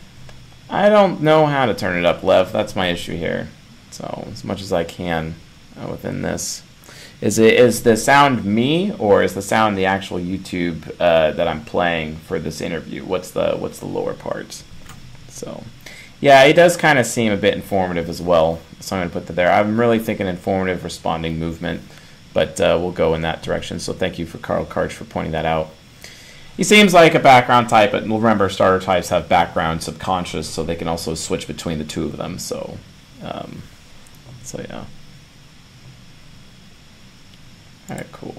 I 0.70 0.88
don't 0.88 1.20
know 1.20 1.46
how 1.46 1.66
to 1.66 1.74
turn 1.74 1.98
it 1.98 2.04
up, 2.04 2.22
Lev. 2.22 2.52
That's 2.52 2.76
my 2.76 2.88
issue 2.88 3.16
here. 3.16 3.48
So, 3.90 4.28
as 4.30 4.44
much 4.44 4.60
as 4.60 4.72
I 4.72 4.84
can 4.84 5.34
uh, 5.76 5.88
within 5.88 6.22
this. 6.22 6.62
Is 7.20 7.38
it 7.38 7.54
is 7.54 7.82
the 7.82 7.96
sound 7.96 8.44
me 8.44 8.92
or 8.92 9.24
is 9.24 9.34
the 9.34 9.42
sound 9.42 9.76
the 9.76 9.86
actual 9.86 10.18
YouTube 10.18 10.88
uh, 11.00 11.32
that 11.32 11.48
I'm 11.48 11.64
playing 11.64 12.16
for 12.16 12.38
this 12.38 12.60
interview? 12.60 13.04
What's 13.04 13.32
the 13.32 13.56
what's 13.56 13.80
the 13.80 13.86
lower 13.86 14.14
part? 14.14 14.62
So, 15.28 15.64
yeah, 16.20 16.42
it 16.44 16.54
does 16.54 16.76
kind 16.76 16.98
of 16.98 17.06
seem 17.06 17.32
a 17.32 17.36
bit 17.36 17.54
informative 17.54 18.08
as 18.08 18.20
well. 18.20 18.60
So 18.80 18.96
I'm 18.96 19.02
gonna 19.02 19.12
put 19.12 19.26
that 19.26 19.34
there. 19.34 19.52
I'm 19.52 19.78
really 19.78 19.98
thinking 19.98 20.26
informative 20.26 20.84
responding 20.84 21.38
movement, 21.38 21.82
but 22.32 22.60
uh, 22.60 22.78
we'll 22.80 22.92
go 22.92 23.14
in 23.14 23.22
that 23.22 23.42
direction. 23.42 23.78
So 23.78 23.92
thank 23.92 24.18
you 24.18 24.26
for 24.26 24.38
Carl 24.38 24.64
Karch 24.64 24.92
for 24.92 25.04
pointing 25.04 25.32
that 25.32 25.46
out. 25.46 25.70
He 26.56 26.64
seems 26.64 26.92
like 26.92 27.14
a 27.14 27.20
background 27.20 27.68
type, 27.68 27.92
but 27.92 28.02
remember 28.02 28.48
starter 28.48 28.84
types 28.84 29.10
have 29.10 29.28
background 29.28 29.82
subconscious, 29.82 30.48
so 30.48 30.64
they 30.64 30.74
can 30.74 30.88
also 30.88 31.14
switch 31.14 31.46
between 31.46 31.78
the 31.78 31.84
two 31.84 32.04
of 32.04 32.16
them. 32.16 32.38
So, 32.38 32.78
um, 33.22 33.62
so 34.42 34.60
yeah. 34.68 34.84
All 37.88 37.96
right, 37.96 38.10
cool. 38.12 38.37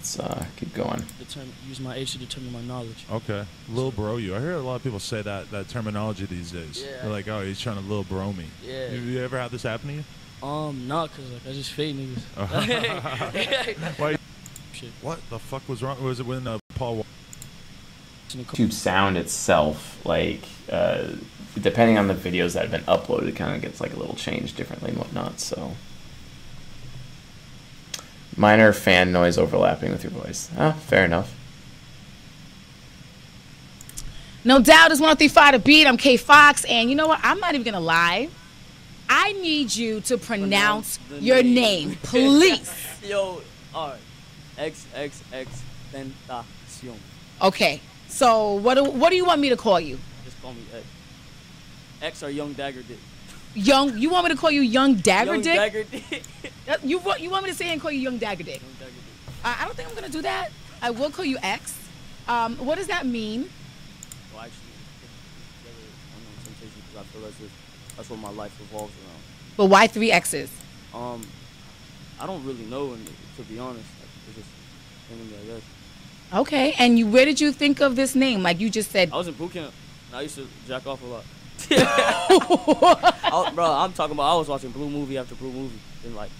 Let's 0.00 0.18
uh, 0.18 0.46
keep 0.56 0.72
going. 0.72 1.04
Determine, 1.18 1.52
use 1.68 1.78
my 1.78 1.94
age 1.94 2.12
to 2.12 2.18
determine 2.18 2.50
my 2.54 2.62
knowledge. 2.62 3.04
Okay, 3.12 3.44
little 3.68 3.90
bro 3.90 4.16
you. 4.16 4.34
I 4.34 4.40
hear 4.40 4.52
a 4.52 4.60
lot 4.60 4.76
of 4.76 4.82
people 4.82 4.98
say 4.98 5.20
that 5.20 5.50
that 5.50 5.68
terminology 5.68 6.24
these 6.24 6.52
days. 6.52 6.82
Yeah. 6.82 7.02
They're 7.02 7.10
like, 7.10 7.28
oh, 7.28 7.44
he's 7.44 7.60
trying 7.60 7.76
to 7.76 7.82
little 7.82 8.04
bro 8.04 8.32
me. 8.32 8.46
Yeah. 8.64 8.92
You, 8.92 9.00
you 9.00 9.22
ever 9.22 9.38
had 9.38 9.50
this 9.50 9.64
happen 9.64 9.88
to 9.88 9.94
you? 9.96 10.04
Um, 10.42 10.88
nah, 10.88 11.06
cause 11.06 11.30
like 11.30 11.46
I 11.46 11.52
just 11.52 11.72
fade 11.72 11.96
niggas. 11.96 12.22
Why? 13.98 14.16
Shit. 14.72 14.88
What 15.02 15.20
the 15.28 15.38
fuck 15.38 15.68
was 15.68 15.82
wrong? 15.82 16.02
Was 16.02 16.18
it 16.18 16.24
when 16.24 16.46
uh, 16.46 16.58
Paul? 16.76 17.04
YouTube 18.30 18.72
sound 18.72 19.18
itself, 19.18 20.00
like 20.06 20.48
uh, 20.72 21.08
depending 21.60 21.98
on 21.98 22.08
the 22.08 22.14
videos 22.14 22.54
that 22.54 22.66
have 22.66 22.70
been 22.70 22.84
uploaded, 22.84 23.28
it 23.28 23.36
kind 23.36 23.54
of 23.54 23.60
gets 23.60 23.82
like 23.82 23.92
a 23.92 23.96
little 23.96 24.14
changed 24.14 24.56
differently 24.56 24.92
and 24.92 24.98
whatnot. 24.98 25.40
So 25.40 25.72
minor 28.40 28.72
fan 28.72 29.12
noise 29.12 29.36
overlapping 29.36 29.92
with 29.92 30.02
your 30.02 30.12
voice. 30.12 30.50
Ah, 30.56 30.72
fair 30.72 31.04
enough. 31.04 31.36
No 34.42 34.58
doubt 34.58 34.90
it's 34.90 35.00
1035 35.00 35.52
The 35.52 35.58
Beat. 35.58 35.86
I'm 35.86 35.98
K 35.98 36.16
Fox. 36.16 36.64
And 36.64 36.88
you 36.88 36.96
know 36.96 37.06
what? 37.06 37.20
I'm 37.22 37.38
not 37.38 37.54
even 37.54 37.62
going 37.62 37.74
to 37.74 37.80
lie. 37.80 38.30
I 39.10 39.32
need 39.34 39.74
you 39.76 40.00
to 40.02 40.16
pronounce 40.16 40.98
the 41.10 41.20
your 41.20 41.42
name. 41.42 41.88
name, 41.90 41.98
please. 42.02 42.72
Yo, 43.06 43.42
alright. 43.74 43.98
X 44.56 44.86
X 44.94 45.22
X 45.32 45.62
Tentacion. 45.92 46.96
okay. 47.42 47.80
So 48.08 48.54
what 48.54 48.74
do, 48.74 48.84
what 48.84 49.10
do 49.10 49.16
you 49.16 49.24
want 49.24 49.40
me 49.40 49.50
to 49.50 49.56
call 49.56 49.78
you? 49.78 49.98
Just 50.24 50.40
call 50.42 50.52
me 50.52 50.62
X. 50.74 50.84
X 52.02 52.22
or 52.22 52.30
Young 52.30 52.52
Dagger 52.54 52.82
Dick. 52.82 52.98
Young? 53.54 53.98
You 53.98 54.10
want 54.10 54.28
me 54.28 54.34
to 54.34 54.40
call 54.40 54.50
you 54.50 54.60
Young 54.60 54.94
Dagger 54.94 55.32
Young 55.34 55.42
Dick? 55.42 55.56
Dagger 55.56 55.84
Dick. 55.90 56.22
You 56.84 56.98
want 56.98 57.20
you 57.20 57.30
want 57.30 57.44
me 57.44 57.50
to 57.50 57.56
say 57.56 57.68
and 57.72 57.80
call 57.80 57.90
you 57.90 58.00
Young 58.00 58.18
Dagger 58.18 58.44
Dick? 58.44 58.60
Young 58.62 58.72
Dagger 58.78 58.92
Dick. 58.92 59.34
Uh, 59.44 59.56
I 59.60 59.64
don't 59.64 59.76
think 59.76 59.88
I'm 59.88 59.94
gonna 59.94 60.08
do 60.08 60.22
that. 60.22 60.50
I 60.82 60.90
will 60.90 61.10
call 61.10 61.24
you 61.24 61.38
X. 61.42 61.76
Um, 62.28 62.56
what 62.58 62.78
does 62.78 62.86
that 62.86 63.06
mean? 63.06 63.50
Well, 64.32 64.44
actually, 64.44 64.56
unknown 66.16 66.44
temptation 66.44 66.82
because 66.88 67.00
I 67.00 67.12
feel 67.12 67.22
that's 67.22 67.38
just, 67.38 67.52
that's 67.96 68.10
what 68.10 68.18
my 68.20 68.30
life 68.30 68.56
revolves 68.60 68.92
around. 68.94 69.22
But 69.56 69.66
why 69.66 69.86
three 69.88 70.12
X's? 70.12 70.50
Um, 70.94 71.26
I 72.20 72.26
don't 72.26 72.44
really 72.44 72.64
know, 72.66 72.92
and 72.92 73.04
to 73.36 73.42
be 73.42 73.58
honest, 73.58 73.86
like, 73.98 74.08
it's 74.28 74.36
just 74.36 74.48
me, 75.10 75.36
I 75.42 75.46
guess. 75.54 75.62
Okay. 76.32 76.74
And 76.78 76.98
you 76.98 77.06
where 77.06 77.24
did 77.24 77.40
you 77.40 77.50
think 77.52 77.80
of 77.80 77.96
this 77.96 78.14
name? 78.14 78.42
Like 78.42 78.60
you 78.60 78.70
just 78.70 78.90
said. 78.90 79.10
I 79.12 79.16
was 79.16 79.26
in 79.28 79.34
boot 79.34 79.52
camp, 79.52 79.72
and 80.08 80.16
I 80.18 80.22
used 80.22 80.36
to 80.36 80.46
jack 80.68 80.86
off 80.86 81.02
a 81.02 81.06
lot. 81.06 81.24
I, 81.70 83.52
bro, 83.54 83.64
I'm 83.64 83.92
talking 83.92 84.14
about 84.14 84.34
I 84.34 84.38
was 84.38 84.48
watching 84.48 84.70
blue 84.70 84.88
movie 84.88 85.18
after 85.18 85.34
blue 85.34 85.52
movie, 85.52 85.78
and 86.04 86.14
like, 86.16 86.30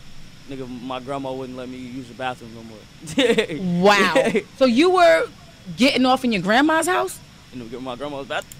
nigga, 0.49 0.69
my 0.83 1.01
grandma 1.01 1.33
wouldn't 1.33 1.57
let 1.57 1.69
me 1.69 1.79
use 1.79 2.09
the 2.09 2.15
bathroom 2.15 2.53
no 2.55 2.63
more. 2.63 3.83
wow. 3.83 4.33
so 4.57 4.65
you 4.65 4.91
were 4.91 5.29
getting 5.77 6.07
off 6.07 6.25
in 6.25 6.33
your 6.33 6.43
grandma's 6.43 6.87
house? 6.87 7.19
and 7.53 7.83
my 7.83 7.97
grandma's 7.97 8.27
bathroom. 8.27 8.55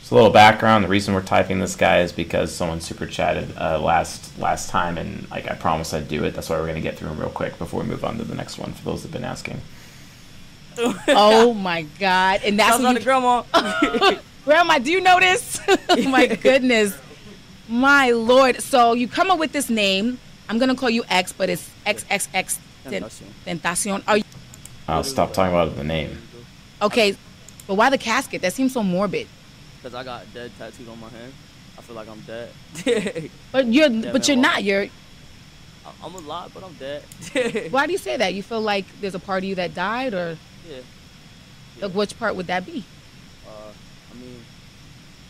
Just 0.00 0.10
a 0.10 0.14
little 0.14 0.30
background. 0.30 0.84
The 0.84 0.88
reason 0.88 1.14
we're 1.14 1.22
typing 1.22 1.58
this 1.58 1.76
guy 1.76 2.00
is 2.00 2.12
because 2.12 2.54
someone 2.54 2.80
super 2.80 3.06
chatted 3.06 3.54
uh, 3.58 3.78
last 3.80 4.38
last 4.38 4.70
time, 4.70 4.96
and 4.96 5.30
like 5.30 5.50
I 5.50 5.54
promised 5.54 5.92
I'd 5.92 6.08
do 6.08 6.24
it. 6.24 6.34
That's 6.34 6.48
why 6.48 6.58
we're 6.58 6.66
gonna 6.66 6.80
get 6.80 6.96
through 6.96 7.10
them 7.10 7.20
real 7.20 7.28
quick 7.30 7.58
before 7.58 7.82
we 7.82 7.86
move 7.86 8.04
on 8.04 8.16
to 8.18 8.24
the 8.24 8.34
next 8.34 8.58
one. 8.58 8.72
For 8.72 8.84
those 8.84 9.02
that've 9.02 9.12
been 9.12 9.24
asking. 9.24 9.60
oh 11.08 11.52
my 11.54 11.82
God! 11.98 12.40
And 12.44 12.58
that's 12.58 12.70
Shouts 12.70 12.82
what 12.82 12.88
out 12.88 12.92
you 12.94 12.98
to 13.00 13.04
grandma. 13.04 14.18
Grandma, 14.48 14.78
do 14.78 14.90
you 14.90 15.02
know 15.02 15.20
this? 15.20 15.60
oh 15.90 16.08
my 16.08 16.26
goodness. 16.48 16.96
My 17.68 18.12
lord. 18.12 18.62
So 18.62 18.94
you 18.94 19.06
come 19.06 19.30
up 19.30 19.38
with 19.38 19.52
this 19.52 19.68
name. 19.68 20.18
I'm 20.48 20.58
gonna 20.58 20.74
call 20.74 20.88
you 20.88 21.04
X, 21.10 21.34
but 21.34 21.50
it's 21.50 21.68
XXX 21.84 22.58
Ten- 22.84 23.02
Tentacion. 23.02 23.26
Tentacion. 23.44 24.02
Are 24.08 24.16
you 24.16 24.24
I'll 24.88 25.04
stop 25.04 25.34
talking 25.34 25.52
about 25.54 25.76
the 25.76 25.84
name. 25.84 26.16
okay? 26.80 27.14
But 27.66 27.74
why 27.74 27.90
the 27.90 27.98
casket? 27.98 28.40
That 28.40 28.54
seems 28.54 28.72
so 28.72 28.82
morbid. 28.82 29.28
Cause 29.82 29.94
I 29.94 30.02
got 30.02 30.24
dead 30.32 30.50
tattooed 30.58 30.88
on 30.88 30.98
my 30.98 31.10
hand. 31.10 31.34
I 31.76 31.82
feel 31.82 31.94
like 31.94 32.08
I'm 32.08 32.20
dead. 32.22 32.48
But 33.52 33.66
you're 33.66 33.90
Yeah, 33.90 34.12
but 34.12 34.26
man, 34.26 34.28
you're 34.28 34.36
why? 34.38 34.42
not. 34.54 34.64
You're 34.64 34.84
I- 35.84 35.92
I'm 36.02 36.14
alive, 36.14 36.52
but 36.54 36.64
I'm 36.64 36.72
dead. 36.72 37.70
why 37.70 37.84
do 37.84 37.92
you 37.92 37.98
say 37.98 38.16
that? 38.16 38.32
You 38.32 38.42
feel 38.42 38.62
like 38.62 38.86
there's 39.02 39.14
a 39.14 39.18
part 39.18 39.42
of 39.42 39.48
you 39.50 39.56
that 39.56 39.74
died 39.74 40.14
or 40.14 40.38
yeah. 40.66 40.80
like 41.82 41.92
which 41.92 42.18
part 42.18 42.34
would 42.34 42.46
that 42.46 42.64
be? 42.64 42.82
Mean, 44.20 44.42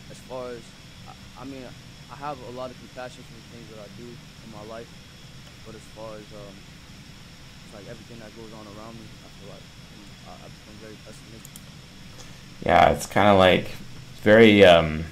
as 0.09 0.17
far 0.25 0.49
as, 0.49 0.61
I, 1.07 1.41
I 1.41 1.45
mean, 1.45 1.63
I 2.11 2.15
have 2.15 2.37
a 2.47 2.51
lot 2.51 2.71
of 2.71 2.77
compassion 2.79 3.23
for 3.23 3.35
the 3.37 3.47
things 3.53 3.69
that 3.69 3.85
I 3.85 3.89
do 4.01 4.07
in 4.07 4.49
my 4.51 4.65
life, 4.73 4.89
but 5.65 5.75
as 5.75 5.81
far 5.93 6.15
as 6.15 6.25
um, 6.33 6.55
it's 7.65 7.73
like 7.75 7.87
everything 7.89 8.19
that 8.19 8.35
goes 8.35 8.51
on 8.53 8.65
around 8.65 8.95
me, 8.95 9.05
I 9.23 9.29
feel 9.37 9.49
like 9.53 9.65
I, 10.27 10.31
I 10.33 10.47
become 10.49 10.77
very 10.81 10.97
pessimistic. 11.05 11.61
Yeah, 12.65 12.89
it's 12.89 13.05
kind 13.05 13.29
of 13.29 13.37
like 13.37 13.69
very. 14.21 14.65
Um, 14.65 15.05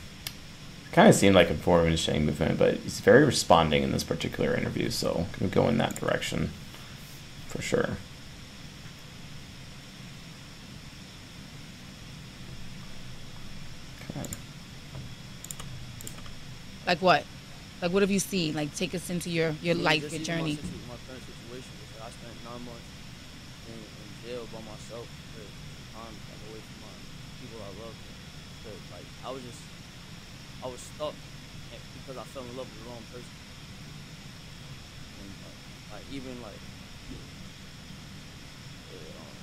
kind 0.98 1.10
of 1.10 1.14
seemed 1.14 1.36
like 1.36 1.52
a 1.52 1.54
form 1.54 1.82
of 1.82 1.88
initiating 1.88 2.26
movement, 2.26 2.58
but 2.58 2.74
he's 2.78 3.02
very 3.02 3.24
responding 3.24 3.84
in 3.84 3.92
this 3.92 4.04
particular 4.04 4.56
interview, 4.56 4.90
so 4.90 5.28
go 5.52 5.68
in 5.68 5.78
that 5.78 5.96
direction 5.96 6.50
for 7.46 7.62
sure. 7.62 7.98
Like 16.88 17.02
what? 17.04 17.28
Like 17.82 17.92
what 17.92 18.02
have 18.02 18.10
you 18.10 18.20
seen? 18.24 18.56
Like 18.56 18.74
take 18.74 18.96
us 18.96 19.10
into 19.10 19.30
your 19.30 19.52
your 19.62 19.76
life, 19.76 20.08
your 20.08 20.24
journey. 20.24 20.56
My, 20.56 20.64
situ- 20.64 20.88
my 20.88 20.96
current 21.04 21.20
situation 21.28 21.74
is 21.84 21.90
that 22.00 22.08
I 22.08 22.10
spent 22.16 22.32
nine 22.48 22.64
months 22.64 22.90
in, 23.68 23.76
in 23.76 24.08
jail 24.24 24.48
by 24.56 24.64
myself 24.64 25.04
for 25.36 25.44
time 25.92 26.16
like, 26.16 26.42
away 26.48 26.64
from 26.64 26.88
my 26.88 26.96
people 27.44 27.60
I 27.60 27.72
love. 27.84 27.92
So, 28.64 28.72
like, 28.96 29.04
I 29.20 29.30
was 29.36 29.44
just, 29.44 29.60
I 30.64 30.68
was 30.72 30.80
stuck 30.80 31.12
because 31.12 32.16
I 32.16 32.24
fell 32.32 32.48
in 32.48 32.56
love 32.56 32.72
with 32.72 32.80
the 32.80 32.88
wrong 32.88 33.04
person. 33.12 33.36
And, 35.20 35.28
like, 35.44 35.60
like 35.92 36.06
even 36.16 36.40
like, 36.40 36.56
it, 38.96 39.04
um, 39.12 39.36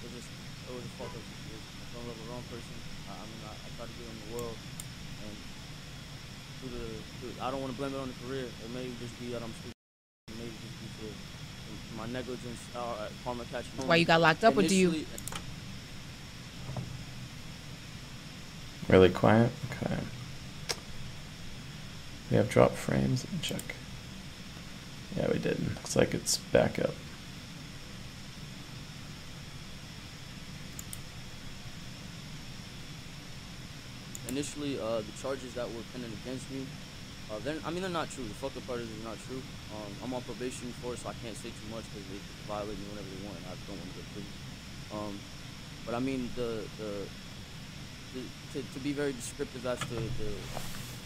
it 0.00 0.10
just, 0.16 0.32
it 0.32 0.72
was 0.72 0.80
a 0.80 0.92
fucked 0.96 1.12
up 1.12 1.24
situation. 1.28 1.76
I 1.76 1.84
fell 1.92 2.00
in 2.00 2.08
love 2.08 2.16
with 2.16 2.24
the 2.24 2.32
wrong 2.32 2.46
person. 2.48 2.76
I, 3.04 3.20
I 3.20 3.24
mean, 3.28 3.42
I, 3.44 3.52
I 3.52 3.68
tried 3.76 3.92
to 3.92 3.96
get 4.00 4.08
in 4.08 4.16
the 4.16 4.30
world 4.32 4.56
due 6.64 6.70
to, 6.70 7.32
due- 7.34 7.40
I 7.42 7.50
don't 7.50 7.60
want 7.60 7.72
to 7.72 7.78
blame 7.78 7.94
it 7.94 7.98
on 7.98 8.08
the 8.08 8.26
career. 8.26 8.44
It 8.44 8.70
may 8.74 8.88
just 9.00 9.18
be 9.20 9.32
that 9.32 9.42
I'm 9.42 9.52
stupid. 9.52 9.72
It 10.28 10.38
may 10.38 10.44
just 10.46 10.80
be 10.80 11.06
to, 11.06 11.12
to 11.12 11.96
my 11.96 12.06
negligence 12.06 12.60
uh, 12.76 13.04
at 13.04 13.10
karma 13.24 13.44
catching. 13.50 13.70
Why 13.86 13.96
you 13.96 14.04
got 14.04 14.20
locked 14.20 14.44
up, 14.44 14.56
or 14.56 14.62
do 14.62 14.74
you? 14.74 15.06
Really 18.88 19.10
quiet. 19.10 19.50
Okay. 19.82 19.96
We 22.30 22.36
have 22.36 22.48
drop 22.50 22.72
frames. 22.72 23.24
Let 23.24 23.32
me 23.32 23.38
check. 23.42 23.74
Yeah, 25.16 25.30
we 25.32 25.38
did. 25.38 25.58
Looks 25.76 25.96
like 25.96 26.12
it's 26.14 26.36
back 26.38 26.78
up. 26.78 26.94
Initially, 34.34 34.82
uh, 34.82 34.98
the 34.98 35.14
charges 35.22 35.54
that 35.54 35.62
were 35.70 35.86
pending 35.94 36.10
against 36.26 36.50
me, 36.50 36.66
uh, 37.30 37.38
then 37.46 37.62
I 37.62 37.70
mean 37.70 37.86
they're 37.86 37.98
not 38.02 38.10
true. 38.10 38.26
The 38.26 38.34
fucked 38.34 38.58
up 38.58 38.66
part 38.66 38.80
is 38.80 38.90
not 39.06 39.14
true. 39.30 39.38
Um, 39.70 39.90
I'm 40.02 40.10
on 40.10 40.22
probation 40.26 40.74
for 40.82 40.94
it, 40.94 40.98
so 40.98 41.08
I 41.08 41.14
can't 41.22 41.38
say 41.38 41.54
too 41.54 41.68
much 41.70 41.86
because 41.94 42.02
they 42.10 42.18
violate 42.50 42.74
me 42.74 42.84
whenever 42.90 43.06
they 43.14 43.22
want. 43.22 43.38
I 43.46 43.54
don't 43.70 43.78
want 43.78 43.94
to 43.94 43.96
get 44.02 44.06
free. 44.10 44.26
Um, 44.90 45.14
but 45.86 45.94
I 45.94 46.00
mean 46.02 46.34
the 46.34 46.66
the, 46.82 47.06
the 48.10 48.20
to, 48.52 48.58
to 48.74 48.78
be 48.82 48.90
very 48.90 49.12
descriptive 49.14 49.62
as 49.66 49.78
to 49.86 49.94
the, 49.94 50.30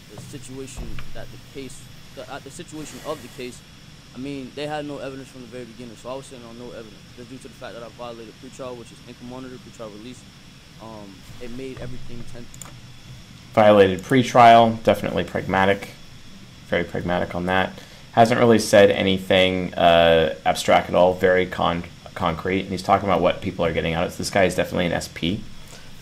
the 0.09 0.21
situation 0.33 0.89
that 1.13 1.27
the 1.29 1.39
case 1.53 1.77
the, 2.17 2.25
the 2.25 2.49
situation 2.49 2.97
of 3.05 3.21
the 3.21 3.29
case 3.37 3.61
I 4.15 4.17
mean, 4.17 4.51
they 4.55 4.65
had 4.65 4.85
no 4.85 4.97
evidence 4.97 5.29
from 5.29 5.41
the 5.41 5.47
very 5.47 5.65
beginning, 5.65 5.95
so 5.95 6.09
I 6.09 6.15
was 6.15 6.25
sitting 6.25 6.43
on 6.45 6.57
no 6.57 6.71
evidence. 6.71 6.97
Just 7.15 7.29
due 7.29 7.37
to 7.37 7.47
the 7.47 7.53
fact 7.53 7.75
that 7.75 7.83
I 7.83 7.89
violated 7.89 8.33
pretrial, 8.41 8.75
which 8.75 8.91
is 8.91 8.97
ankle 9.07 9.27
monitor, 9.27 9.55
pretrial 9.57 9.93
release, 9.93 10.21
um, 10.81 11.13
it 11.41 11.51
made 11.51 11.79
everything 11.79 12.23
ten. 12.33 12.45
Violated 13.53 14.01
pretrial, 14.01 14.81
definitely 14.83 15.23
pragmatic, 15.23 15.89
very 16.67 16.83
pragmatic 16.83 17.35
on 17.35 17.47
that. 17.47 17.73
Hasn't 18.13 18.39
really 18.39 18.59
said 18.59 18.91
anything 18.91 19.73
uh, 19.73 20.35
abstract 20.45 20.89
at 20.89 20.95
all, 20.95 21.13
very 21.13 21.45
con- 21.45 21.83
concrete. 22.15 22.61
And 22.61 22.69
he's 22.69 22.83
talking 22.83 23.07
about 23.07 23.21
what 23.21 23.41
people 23.41 23.65
are 23.65 23.73
getting 23.73 23.93
out 23.93 24.05
of 24.05 24.13
it. 24.13 24.17
This 24.17 24.29
guy 24.29 24.43
is 24.43 24.55
definitely 24.55 24.87
an 24.87 25.01
SP, 25.01 25.41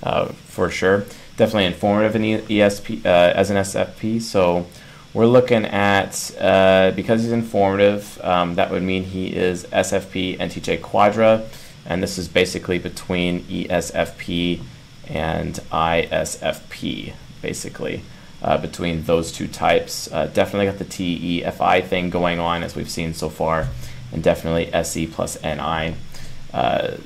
uh, 0.03 0.25
for 0.25 0.69
sure. 0.69 1.05
Definitely 1.37 1.65
informative 1.65 2.15
in 2.15 2.41
ESP 2.41 3.05
uh, 3.05 3.09
as 3.09 3.49
an 3.49 3.57
SFP. 3.57 4.21
So 4.21 4.65
we're 5.13 5.25
looking 5.25 5.65
at, 5.65 6.31
uh, 6.39 6.91
because 6.95 7.23
he's 7.23 7.31
informative, 7.31 8.19
um, 8.23 8.55
that 8.55 8.71
would 8.71 8.83
mean 8.83 9.03
he 9.03 9.33
is 9.35 9.65
SFP 9.65 10.37
NTJ 10.37 10.81
Quadra, 10.81 11.43
and 11.85 12.03
this 12.03 12.17
is 12.17 12.27
basically 12.27 12.77
between 12.77 13.43
ESFP 13.45 14.61
and 15.07 15.55
ISFP, 15.71 17.13
basically, 17.41 18.01
uh, 18.41 18.57
between 18.57 19.03
those 19.03 19.31
two 19.31 19.47
types. 19.47 20.11
Uh, 20.11 20.27
definitely 20.27 20.65
got 20.65 20.77
the 20.77 20.85
TEFI 20.85 21.85
thing 21.85 22.09
going 22.09 22.39
on, 22.39 22.63
as 22.63 22.75
we've 22.75 22.89
seen 22.89 23.13
so 23.13 23.29
far, 23.29 23.67
and 24.11 24.23
definitely 24.23 24.71
SE 24.73 25.07
plus 25.07 25.41
NI. 25.43 25.95
Uh, 26.53 26.97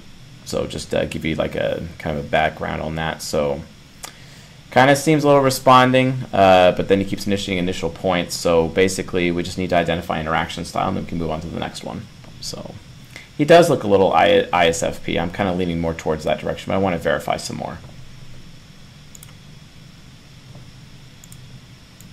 so 0.45 0.67
just 0.67 0.91
to 0.91 1.05
give 1.05 1.23
you 1.25 1.35
like 1.35 1.55
a 1.55 1.87
kind 1.97 2.17
of 2.17 2.25
a 2.25 2.27
background 2.27 2.81
on 2.81 2.95
that. 2.95 3.21
So 3.21 3.61
Kind 4.71 4.89
of 4.89 4.97
seems 4.97 5.25
a 5.25 5.27
little 5.27 5.43
responding, 5.43 6.23
uh, 6.31 6.71
but 6.77 6.87
then 6.87 6.99
he 6.99 7.05
keeps 7.05 7.27
initiating 7.27 7.57
initial 7.57 7.89
points. 7.89 8.35
So 8.37 8.69
basically, 8.69 9.29
we 9.29 9.43
just 9.43 9.57
need 9.57 9.71
to 9.71 9.75
identify 9.75 10.17
interaction 10.17 10.63
style, 10.63 10.87
and 10.87 10.95
then 10.95 11.03
we 11.03 11.09
can 11.09 11.17
move 11.17 11.29
on 11.29 11.41
to 11.41 11.47
the 11.47 11.59
next 11.59 11.83
one. 11.83 12.07
So 12.39 12.73
he 13.37 13.43
does 13.43 13.69
look 13.69 13.83
a 13.83 13.87
little 13.87 14.11
ISFP. 14.13 15.21
I'm 15.21 15.29
kind 15.29 15.49
of 15.49 15.57
leaning 15.57 15.81
more 15.81 15.93
towards 15.93 16.23
that 16.23 16.39
direction, 16.39 16.71
but 16.71 16.75
I 16.75 16.77
want 16.77 16.95
to 16.95 17.01
verify 17.01 17.35
some 17.35 17.57
more. 17.57 17.79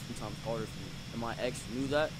Sometimes 0.09 0.37
harder 0.45 0.65
for 0.65 0.81
me. 0.81 0.91
And 1.13 1.21
my 1.21 1.37
ex 1.39 1.63
knew 1.73 1.78
that, 1.91 2.11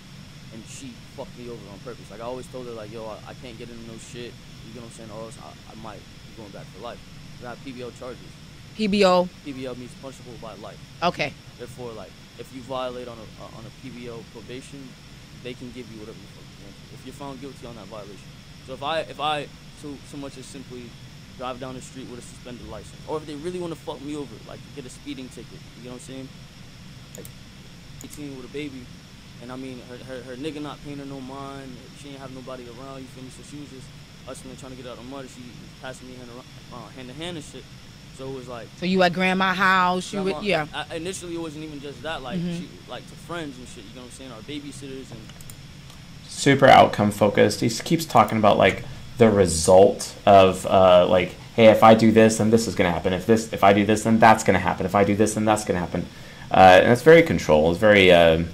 and 0.53 0.65
she 0.67 0.95
fucked 1.17 1.37
me 1.39 1.49
over 1.49 1.61
on 1.73 1.79
purpose. 1.81 2.11
Like 2.11 2.21
I 2.21 2.25
always 2.25 2.47
told 2.47 2.67
her, 2.67 2.73
like, 2.73 2.93
yo, 2.93 3.07
I, 3.07 3.31
I 3.31 3.35
can't 3.35 3.59
get 3.59 3.69
into 3.69 3.87
no 3.91 3.99
shit. 3.99 4.33
You 4.67 4.75
get 4.75 4.83
what 4.83 4.91
I'm 4.91 4.97
saying? 4.97 5.11
Or 5.11 5.23
else 5.25 5.39
I, 5.43 5.73
I 5.73 5.75
might 5.83 6.01
be 6.01 6.37
going 6.37 6.51
back 6.51 6.67
for 6.67 6.83
life. 6.83 6.99
I 7.45 7.51
have 7.51 7.59
PBO 7.65 7.97
charges. 7.99 8.19
PBO. 8.77 9.29
PBO 9.47 9.77
means 9.77 9.93
punishable 10.01 10.35
by 10.41 10.55
life. 10.55 10.79
Okay. 11.03 11.33
Therefore, 11.59 11.93
like, 11.93 12.11
if 12.39 12.55
you 12.55 12.63
violate 12.63 13.09
on 13.09 13.19
a 13.19 13.43
uh, 13.43 13.59
on 13.59 13.65
a 13.67 13.73
PBO 13.87 14.23
probation, 14.33 14.89
they 15.43 15.55
can 15.55 15.71
give 15.73 15.91
you 15.93 15.99
whatever 16.01 16.19
you 16.19 16.31
want. 16.35 16.47
If 16.95 17.05
you're 17.05 17.15
found 17.15 17.41
guilty 17.41 17.67
on 17.67 17.77
that 17.77 17.87
violation. 17.87 18.29
So 18.67 18.75
if 18.75 18.83
I 18.83 19.01
if 19.01 19.21
I 19.21 19.47
so 19.83 19.95
so 20.11 20.17
much 20.17 20.37
as 20.39 20.47
simply 20.47 20.91
drive 21.39 21.61
down 21.61 21.75
the 21.75 21.81
street 21.81 22.09
with 22.11 22.19
a 22.19 22.23
suspended 22.23 22.69
license, 22.69 23.01
or 23.07 23.17
if 23.17 23.27
they 23.27 23.35
really 23.37 23.61
want 23.61 23.73
to 23.73 23.79
fuck 23.79 24.01
me 24.03 24.17
over, 24.17 24.35
like 24.49 24.61
get 24.75 24.85
a 24.85 24.91
speeding 24.91 25.29
ticket, 25.29 25.59
you 25.79 25.85
know 25.85 25.93
what 25.93 26.03
I'm 26.03 26.07
saying? 26.07 26.29
Like 27.17 27.27
18 28.05 28.37
with 28.37 28.47
a 28.47 28.53
baby, 28.53 28.85
and 29.43 29.53
I 29.53 29.57
mean 29.57 29.81
her 29.89 29.97
her, 30.05 30.23
her 30.23 30.37
nigga 30.37 30.61
not 30.61 30.83
paying 30.85 30.99
her 30.99 31.05
no 31.05 31.21
mind, 31.21 31.77
she 31.99 32.11
ain't 32.11 32.19
have 32.19 32.35
nobody 32.35 32.65
around, 32.65 33.01
you 33.01 33.07
feel 33.07 33.25
me? 33.25 33.31
So 33.31 33.43
she 33.43 33.61
was 33.61 33.71
just 33.71 33.87
hustling, 34.27 34.57
trying 34.57 34.73
to 34.73 34.77
get 34.77 34.87
out 34.87 34.99
of 34.99 35.05
the 35.05 35.11
mud. 35.11 35.27
She 35.29 35.41
was 35.41 35.51
passing 35.81 36.09
me 36.09 36.15
hand, 36.15 36.29
around, 36.31 36.45
uh, 36.73 36.89
hand 36.89 37.09
to 37.09 37.15
hand 37.15 37.37
and 37.37 37.45
shit. 37.45 37.65
So 38.17 38.29
it 38.29 38.35
was 38.35 38.49
like. 38.49 38.69
So 38.79 38.87
you 38.87 39.03
at 39.03 39.13
grandma 39.13 39.55
house? 39.55 40.13
You 40.13 40.23
would, 40.25 40.43
yeah. 40.43 40.67
I, 40.75 40.97
initially, 40.97 41.35
it 41.35 41.41
wasn't 41.41 41.65
even 41.65 41.81
just 41.81 42.03
that. 42.03 42.21
Like, 42.23 42.39
mm-hmm. 42.39 42.59
she, 42.59 42.69
like 42.89 43.07
to 43.07 43.15
friends 43.15 43.57
and 43.59 43.67
shit. 43.69 43.85
You 43.85 43.95
know 43.95 44.03
what 44.03 44.07
I'm 44.07 44.13
saying? 44.13 44.33
Our 44.33 44.41
babysitters 44.41 45.11
and. 45.11 45.21
Super 46.27 46.67
outcome 46.67 47.11
focused. 47.11 47.61
He 47.61 47.71
keeps 47.71 48.05
talking 48.05 48.39
about 48.39 48.59
like 48.59 48.85
the 49.19 49.31
result 49.31 50.15
of 50.27 50.67
uh, 50.67 51.07
like, 51.09 51.35
hey, 51.57 51.67
if 51.67 51.83
I 51.83 51.95
do 51.95 52.13
this, 52.13 52.39
then 52.39 52.51
this 52.51 52.67
is 52.67 52.75
gonna 52.75 52.93
happen. 52.93 53.13
If 53.13 53.27
this, 53.27 53.53
if 53.53 53.65
I 53.65 53.73
do 53.73 53.87
this, 53.87 54.03
then 54.03 54.19
that's 54.19 54.45
gonna 54.45 54.59
happen. 54.59 54.85
If 54.85 54.95
I 54.95 55.05
do 55.05 55.15
this, 55.15 55.35
then 55.35 55.45
that's 55.45 55.65
gonna 55.65 55.81
happen. 55.81 56.07
Uh, 56.51 56.81
and 56.83 56.93
it's 56.93 57.03
very 57.03 57.23
control. 57.23 57.71
It's 57.71 57.81
very. 57.81 58.13
Uh, 58.13 58.45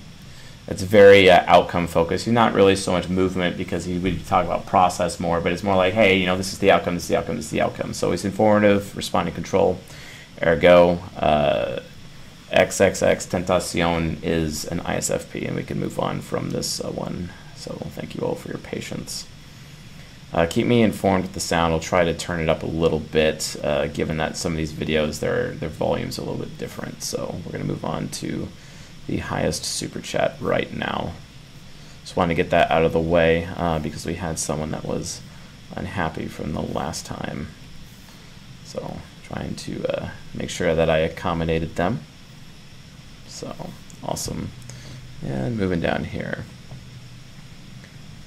it's 0.67 0.83
very 0.83 1.31
uh, 1.31 1.45
outcome 1.47 1.87
focused. 1.87 2.25
He's 2.25 2.33
not 2.33 2.55
really 2.55 2.75
so 2.77 2.93
much 2.93 3.09
movement 3.09 3.57
because 3.57 3.85
he 3.85 3.99
would 3.99 4.27
talk 4.27 4.47
about 4.47 4.67
process 4.67 5.21
more, 5.21 5.41
but 5.41 5.53
it's 5.53 5.63
more 5.63 5.77
like, 5.77 5.93
hey, 5.93 6.17
you 6.17 6.27
know, 6.27 6.37
this 6.37 6.53
is 6.53 6.59
the 6.59 6.71
outcome, 6.71 6.95
this 6.95 7.05
is 7.05 7.09
the 7.11 7.17
outcome, 7.19 7.37
this 7.37 7.47
is 7.47 7.51
the 7.51 7.61
outcome. 7.61 7.93
So 7.93 8.11
he's 8.13 8.25
informative, 8.25 8.97
responding 8.97 9.35
control. 9.35 9.79
Ergo, 10.43 10.99
uh, 11.17 11.81
XXX 12.51 13.29
Tentacion 13.29 14.23
is 14.23 14.65
an 14.65 14.81
ISFP, 14.81 15.47
and 15.47 15.57
we 15.57 15.63
can 15.63 15.79
move 15.79 15.99
on 15.99 16.21
from 16.21 16.51
this 16.51 16.81
uh, 16.81 16.91
one. 16.91 17.31
So 17.57 17.73
thank 17.91 18.15
you 18.15 18.23
all 18.23 18.35
for 18.35 18.49
your 18.49 18.59
patience. 18.59 19.27
Uh, 20.33 20.47
keep 20.47 20.67
me 20.67 20.83
informed 20.83 21.25
with 21.25 21.33
the 21.35 21.41
sound. 21.41 21.73
I'll 21.73 21.81
try 21.81 22.05
to 22.05 22.15
turn 22.15 22.41
it 22.41 22.49
up 22.49 22.63
a 22.63 22.67
little 22.67 22.99
bit, 22.99 23.55
uh, 23.63 23.87
given 23.89 24.17
that 24.17 24.37
some 24.37 24.53
of 24.53 24.59
these 24.59 24.73
videos, 24.73 25.21
their 25.21 25.53
their 25.53 25.69
volume's 25.69 26.19
a 26.19 26.23
little 26.23 26.39
bit 26.39 26.59
different. 26.59 27.05
So 27.05 27.41
we're 27.45 27.53
gonna 27.53 27.65
move 27.65 27.85
on 27.85 28.09
to 28.09 28.49
the 29.07 29.19
highest 29.19 29.65
super 29.65 30.01
chat 30.01 30.37
right 30.41 30.73
now. 30.73 31.13
Just 32.03 32.17
wanted 32.17 32.35
to 32.37 32.43
get 32.43 32.51
that 32.51 32.71
out 32.71 32.85
of 32.85 32.93
the 32.93 33.01
way 33.01 33.49
uh, 33.57 33.79
because 33.79 34.05
we 34.05 34.15
had 34.15 34.39
someone 34.39 34.71
that 34.73 34.85
was 34.85 35.21
unhappy 35.75 36.27
from 36.27 36.53
the 36.53 36.61
last 36.61 37.07
time. 37.07 37.49
So 38.65 38.99
trying 39.25 39.55
to 39.57 39.87
uh, 39.87 40.11
make 40.35 40.51
sure 40.51 40.75
that 40.75 40.91
I 40.91 40.99
accommodated 40.99 41.77
them. 41.77 42.01
So 43.27 43.71
awesome. 44.03 44.51
And 45.25 45.57
moving 45.57 45.81
down 45.81 46.05
here. 46.05 46.45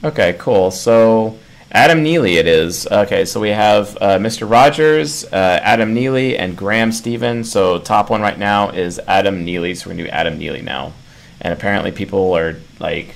Okay, 0.03 0.35
cool. 0.39 0.71
So 0.71 1.37
Adam 1.71 2.01
Neely 2.01 2.37
it 2.37 2.47
is. 2.47 2.87
Okay, 2.87 3.25
so 3.25 3.39
we 3.39 3.49
have 3.49 3.97
uh, 3.99 4.17
Mr. 4.17 4.49
Rogers, 4.49 5.25
uh, 5.25 5.59
Adam 5.61 5.93
Neely, 5.93 6.37
and 6.37 6.55
Graham 6.55 6.91
Stevens. 6.91 7.51
So 7.51 7.79
top 7.79 8.09
one 8.09 8.21
right 8.21 8.39
now 8.39 8.69
is 8.69 8.99
Adam 9.07 9.43
Neely. 9.43 9.75
So 9.75 9.89
we're 9.89 9.95
gonna 9.95 10.05
do 10.05 10.09
Adam 10.09 10.37
Neely 10.37 10.61
now. 10.61 10.93
And 11.41 11.53
apparently 11.53 11.91
people 11.91 12.33
are 12.33 12.55
like 12.79 13.15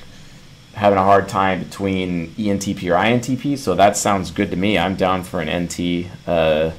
having 0.73 0.99
a 0.99 1.03
hard 1.03 1.29
time 1.29 1.63
between 1.63 2.31
ENTP 2.31 2.89
or 2.89 2.95
INTP. 2.95 3.57
So 3.57 3.73
that 3.75 3.95
sounds 3.95 4.31
good 4.31 4.51
to 4.51 4.57
me. 4.57 4.77
I'm 4.77 4.95
down 4.95 5.23
for 5.23 5.41
an 5.41 5.65
NT, 5.65 6.07
uh, 6.27 6.71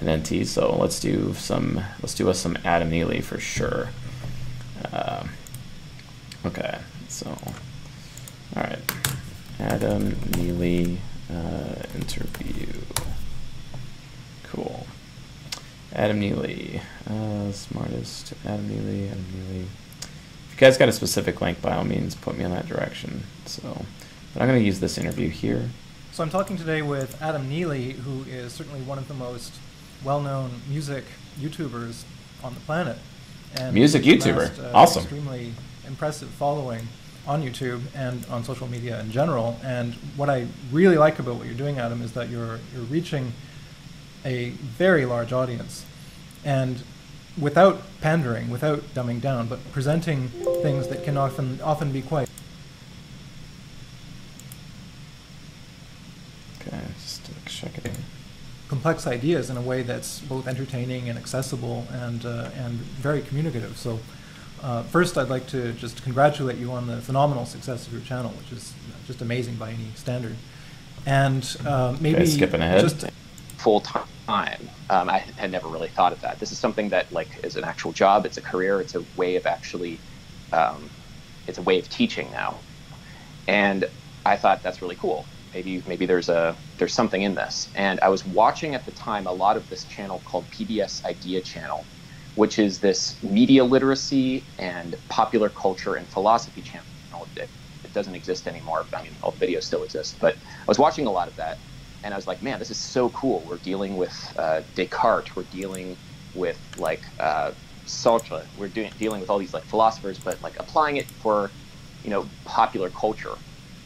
an 0.00 0.20
NT. 0.20 0.46
So 0.46 0.76
let's 0.76 0.98
do 0.98 1.34
some. 1.34 1.82
Let's 2.02 2.14
do 2.14 2.28
us 2.28 2.40
some 2.40 2.58
Adam 2.64 2.90
Neely 2.90 3.20
for 3.20 3.38
sure. 3.38 3.90
Uh, 4.92 5.24
okay, 6.44 6.78
so 7.08 7.28
all 8.56 8.62
right. 8.62 9.05
Adam 9.58 10.16
Neely 10.36 10.98
uh, 11.30 11.82
interview. 11.94 12.72
Cool. 14.44 14.86
Adam 15.92 16.20
Neely, 16.20 16.80
uh, 17.08 17.50
smartest. 17.52 18.34
Adam 18.44 18.68
Neely, 18.68 19.08
Adam 19.08 19.24
Neely. 19.32 19.66
If 20.02 20.50
you 20.52 20.58
guys 20.58 20.76
got 20.76 20.88
a 20.88 20.92
specific 20.92 21.40
link, 21.40 21.60
by 21.62 21.74
all 21.74 21.84
means, 21.84 22.14
put 22.14 22.36
me 22.36 22.44
in 22.44 22.50
that 22.50 22.66
direction. 22.66 23.22
So, 23.46 23.84
but 24.32 24.42
I'm 24.42 24.48
going 24.48 24.60
to 24.60 24.64
use 24.64 24.80
this 24.80 24.98
interview 24.98 25.30
here. 25.30 25.70
So 26.12 26.22
I'm 26.22 26.30
talking 26.30 26.56
today 26.56 26.82
with 26.82 27.20
Adam 27.22 27.48
Neely, 27.48 27.92
who 27.92 28.24
is 28.24 28.52
certainly 28.52 28.80
one 28.82 28.98
of 28.98 29.08
the 29.08 29.14
most 29.14 29.54
well-known 30.04 30.50
music 30.68 31.04
YouTubers 31.38 32.04
on 32.42 32.54
the 32.54 32.60
planet. 32.60 32.98
And 33.58 33.74
music 33.74 34.02
YouTuber, 34.02 34.64
uh, 34.64 34.70
awesome. 34.74 35.02
Extremely 35.02 35.52
impressive 35.86 36.28
following 36.28 36.88
on 37.26 37.42
YouTube 37.42 37.82
and 37.94 38.24
on 38.26 38.44
social 38.44 38.68
media 38.68 39.00
in 39.00 39.10
general. 39.10 39.58
And 39.62 39.94
what 40.16 40.30
I 40.30 40.46
really 40.70 40.96
like 40.96 41.18
about 41.18 41.36
what 41.36 41.46
you're 41.46 41.56
doing, 41.56 41.78
Adam, 41.78 42.02
is 42.02 42.12
that 42.12 42.28
you're 42.28 42.60
you're 42.72 42.84
reaching 42.88 43.32
a 44.24 44.50
very 44.50 45.04
large 45.06 45.32
audience, 45.32 45.84
and 46.44 46.82
without 47.40 47.82
pandering, 48.00 48.50
without 48.50 48.80
dumbing 48.94 49.20
down, 49.20 49.46
but 49.46 49.58
presenting 49.72 50.28
things 50.62 50.88
that 50.88 51.04
can 51.04 51.16
often 51.16 51.60
often 51.60 51.92
be 51.92 52.02
quite. 52.02 52.28
Okay, 56.60 56.80
just 57.02 57.30
check 57.46 57.78
it. 57.78 57.90
Complex 58.68 59.06
ideas 59.06 59.48
in 59.48 59.56
a 59.56 59.60
way 59.60 59.82
that's 59.82 60.20
both 60.20 60.48
entertaining 60.48 61.08
and 61.08 61.18
accessible 61.18 61.86
and 61.92 62.24
uh, 62.24 62.50
and 62.56 62.78
very 63.02 63.22
communicative. 63.22 63.76
So. 63.76 64.00
Uh, 64.66 64.82
first, 64.82 65.16
I'd 65.16 65.28
like 65.28 65.46
to 65.48 65.72
just 65.74 66.02
congratulate 66.02 66.58
you 66.58 66.72
on 66.72 66.88
the 66.88 67.00
phenomenal 67.00 67.46
success 67.46 67.86
of 67.86 67.92
your 67.92 68.02
channel, 68.02 68.32
which 68.32 68.50
is 68.50 68.74
just 69.06 69.22
amazing 69.22 69.54
by 69.54 69.70
any 69.70 69.86
standard. 69.94 70.34
And 71.06 71.56
uh, 71.64 71.96
maybe 72.00 72.16
okay, 72.16 72.26
skipping 72.26 72.60
ahead. 72.60 72.80
Just 72.80 73.06
full 73.58 73.80
time. 73.80 74.08
Um, 74.90 75.08
I 75.08 75.18
had 75.18 75.52
never 75.52 75.68
really 75.68 75.86
thought 75.88 76.12
of 76.12 76.20
that. 76.22 76.40
This 76.40 76.50
is 76.50 76.58
something 76.58 76.88
that 76.88 77.12
like 77.12 77.28
is 77.44 77.54
an 77.54 77.62
actual 77.62 77.92
job. 77.92 78.26
It's 78.26 78.38
a 78.38 78.42
career. 78.42 78.80
It's 78.80 78.96
a 78.96 79.04
way 79.16 79.36
of 79.36 79.46
actually. 79.46 80.00
Um, 80.52 80.90
it's 81.46 81.58
a 81.58 81.62
way 81.62 81.78
of 81.78 81.88
teaching 81.88 82.28
now, 82.32 82.58
and 83.46 83.88
I 84.24 84.34
thought 84.34 84.64
that's 84.64 84.82
really 84.82 84.96
cool. 84.96 85.26
Maybe 85.54 85.80
maybe 85.86 86.06
there's 86.06 86.28
a 86.28 86.56
there's 86.78 86.92
something 86.92 87.22
in 87.22 87.36
this. 87.36 87.68
And 87.76 88.00
I 88.00 88.08
was 88.08 88.26
watching 88.26 88.74
at 88.74 88.84
the 88.84 88.90
time 88.92 89.28
a 89.28 89.32
lot 89.32 89.56
of 89.56 89.70
this 89.70 89.84
channel 89.84 90.20
called 90.24 90.44
PBS 90.50 91.04
Idea 91.04 91.40
Channel, 91.40 91.84
which 92.36 92.58
is 92.58 92.78
this 92.78 93.20
media 93.22 93.64
literacy 93.64 94.44
and 94.58 94.96
popular 95.08 95.48
culture 95.48 95.96
and 95.96 96.06
philosophy 96.06 96.62
channel. 96.62 96.86
It, 97.34 97.48
it 97.82 97.92
doesn't 97.92 98.14
exist 98.14 98.46
anymore. 98.46 98.84
I 98.94 99.02
mean, 99.02 99.12
all 99.22 99.32
the 99.32 99.46
videos 99.46 99.64
still 99.64 99.82
exist, 99.82 100.16
but 100.20 100.36
I 100.36 100.66
was 100.66 100.78
watching 100.78 101.06
a 101.06 101.10
lot 101.10 101.28
of 101.28 101.36
that, 101.36 101.58
and 102.04 102.14
I 102.14 102.16
was 102.16 102.26
like, 102.26 102.42
man, 102.42 102.58
this 102.58 102.70
is 102.70 102.76
so 102.76 103.08
cool. 103.10 103.44
We're 103.48 103.56
dealing 103.56 103.96
with 103.96 104.14
uh, 104.38 104.62
Descartes. 104.74 105.34
We're 105.34 105.42
dealing 105.44 105.96
with 106.34 106.58
like 106.78 107.02
uh, 107.18 107.52
Sartre. 107.86 108.44
We're 108.58 108.68
doing 108.68 108.92
dealing 108.98 109.20
with 109.20 109.30
all 109.30 109.38
these 109.38 109.54
like 109.54 109.64
philosophers, 109.64 110.18
but 110.18 110.40
like 110.42 110.58
applying 110.60 110.98
it 110.98 111.06
for, 111.06 111.50
you 112.04 112.10
know, 112.10 112.28
popular 112.44 112.90
culture. 112.90 113.34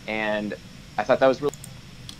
And 0.09 0.55
I 0.99 1.05
thought 1.05 1.21
that 1.21 1.29
was 1.29 1.41
really. 1.41 1.55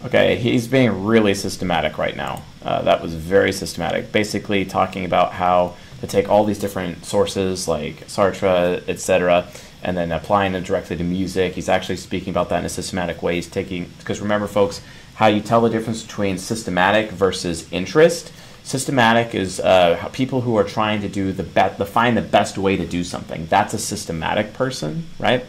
Okay, 0.05 0.37
he's 0.37 0.67
being 0.67 1.05
really 1.05 1.35
systematic 1.35 1.99
right 1.99 2.17
now. 2.17 2.43
Uh, 2.63 2.81
that 2.83 3.03
was 3.03 3.15
very 3.15 3.53
systematic. 3.53 4.13
Basically, 4.13 4.65
talking 4.65 5.05
about 5.05 5.33
how 5.33 5.77
to 6.01 6.07
take 6.07 6.29
all 6.29 6.45
these 6.45 6.59
different 6.59 7.05
sources 7.05 7.69
like 7.69 8.07
Sartre, 8.07 8.87
etc., 8.89 9.47
and 9.83 9.97
then 9.97 10.13
applying 10.13 10.53
them 10.53 10.63
directly 10.63 10.97
to 10.97 11.05
music. 11.05 11.55
He's 11.55 11.69
actually 11.69 11.97
speaking 11.97 12.31
about 12.31 12.49
that 12.51 12.61
in 12.61 12.67
a 12.67 12.71
systematic 12.71 13.23
way. 13.23 13.37
He's 13.37 13.49
taking 13.49 13.91
because 13.99 14.21
remember, 14.21 14.47
folks, 14.47 14.83
how 15.15 15.27
you 15.27 15.41
tell 15.41 15.61
the 15.61 15.71
difference 15.71 16.03
between 16.03 16.39
systematic 16.39 17.11
versus 17.11 17.71
interest. 17.73 18.33
Systematic 18.63 19.35
is 19.35 19.59
uh, 19.61 20.09
people 20.13 20.43
who 20.43 20.57
are 20.57 20.65
trying 20.65 21.01
to 21.01 21.09
do 21.09 21.33
the 21.33 21.43
best, 21.43 21.79
the 21.79 21.87
find 21.87 22.17
the 22.17 22.23
best 22.23 22.59
way 22.59 22.77
to 22.77 22.87
do 22.87 23.03
something. 23.03 23.47
That's 23.47 23.75
a 23.75 23.79
systematic 23.79 24.53
person, 24.53 25.07
right? 25.19 25.45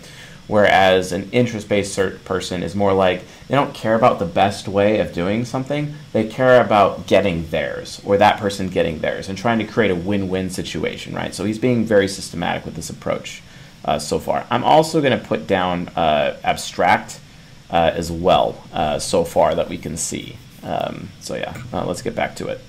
Whereas 0.52 1.14
an 1.14 1.30
interest-based 1.32 2.26
person 2.26 2.62
is 2.62 2.76
more 2.76 2.92
like 2.92 3.24
they 3.48 3.56
don't 3.56 3.74
care 3.74 3.96
about 3.96 4.20
the 4.20 4.26
best 4.26 4.68
way 4.68 5.00
of 5.00 5.14
doing 5.14 5.46
something. 5.46 5.96
They 6.12 6.28
care 6.28 6.60
about 6.60 7.08
getting 7.08 7.48
theirs 7.48 8.02
or 8.04 8.18
that 8.18 8.38
person 8.38 8.68
getting 8.68 9.00
theirs 9.00 9.30
and 9.30 9.38
trying 9.38 9.60
to 9.60 9.64
create 9.64 9.92
a 9.92 9.96
win-win 9.96 10.50
situation, 10.50 11.16
right? 11.16 11.34
So 11.34 11.46
he's 11.46 11.58
being 11.58 11.86
very 11.86 12.10
systematic 12.10 12.66
with 12.66 12.76
this 12.76 12.90
approach 12.90 13.42
uh, 13.86 13.98
so 13.98 14.20
far. 14.20 14.46
I'm 14.50 14.66
also 14.66 15.00
going 15.00 15.18
to 15.18 15.26
put 15.26 15.48
down 15.48 15.88
uh, 15.96 16.36
abstract 16.44 17.22
uh, 17.70 17.92
as 17.96 18.12
well 18.12 18.62
uh, 18.74 19.00
so 19.00 19.24
far 19.24 19.56
that 19.56 19.70
we 19.70 19.78
can 19.78 19.96
see. 19.96 20.36
Um, 20.64 21.12
so 21.22 21.36
yeah, 21.36 21.56
uh, 21.72 21.86
let's 21.86 22.02
get 22.02 22.14
back 22.14 22.36
to 22.36 22.50
it. 22.50 22.60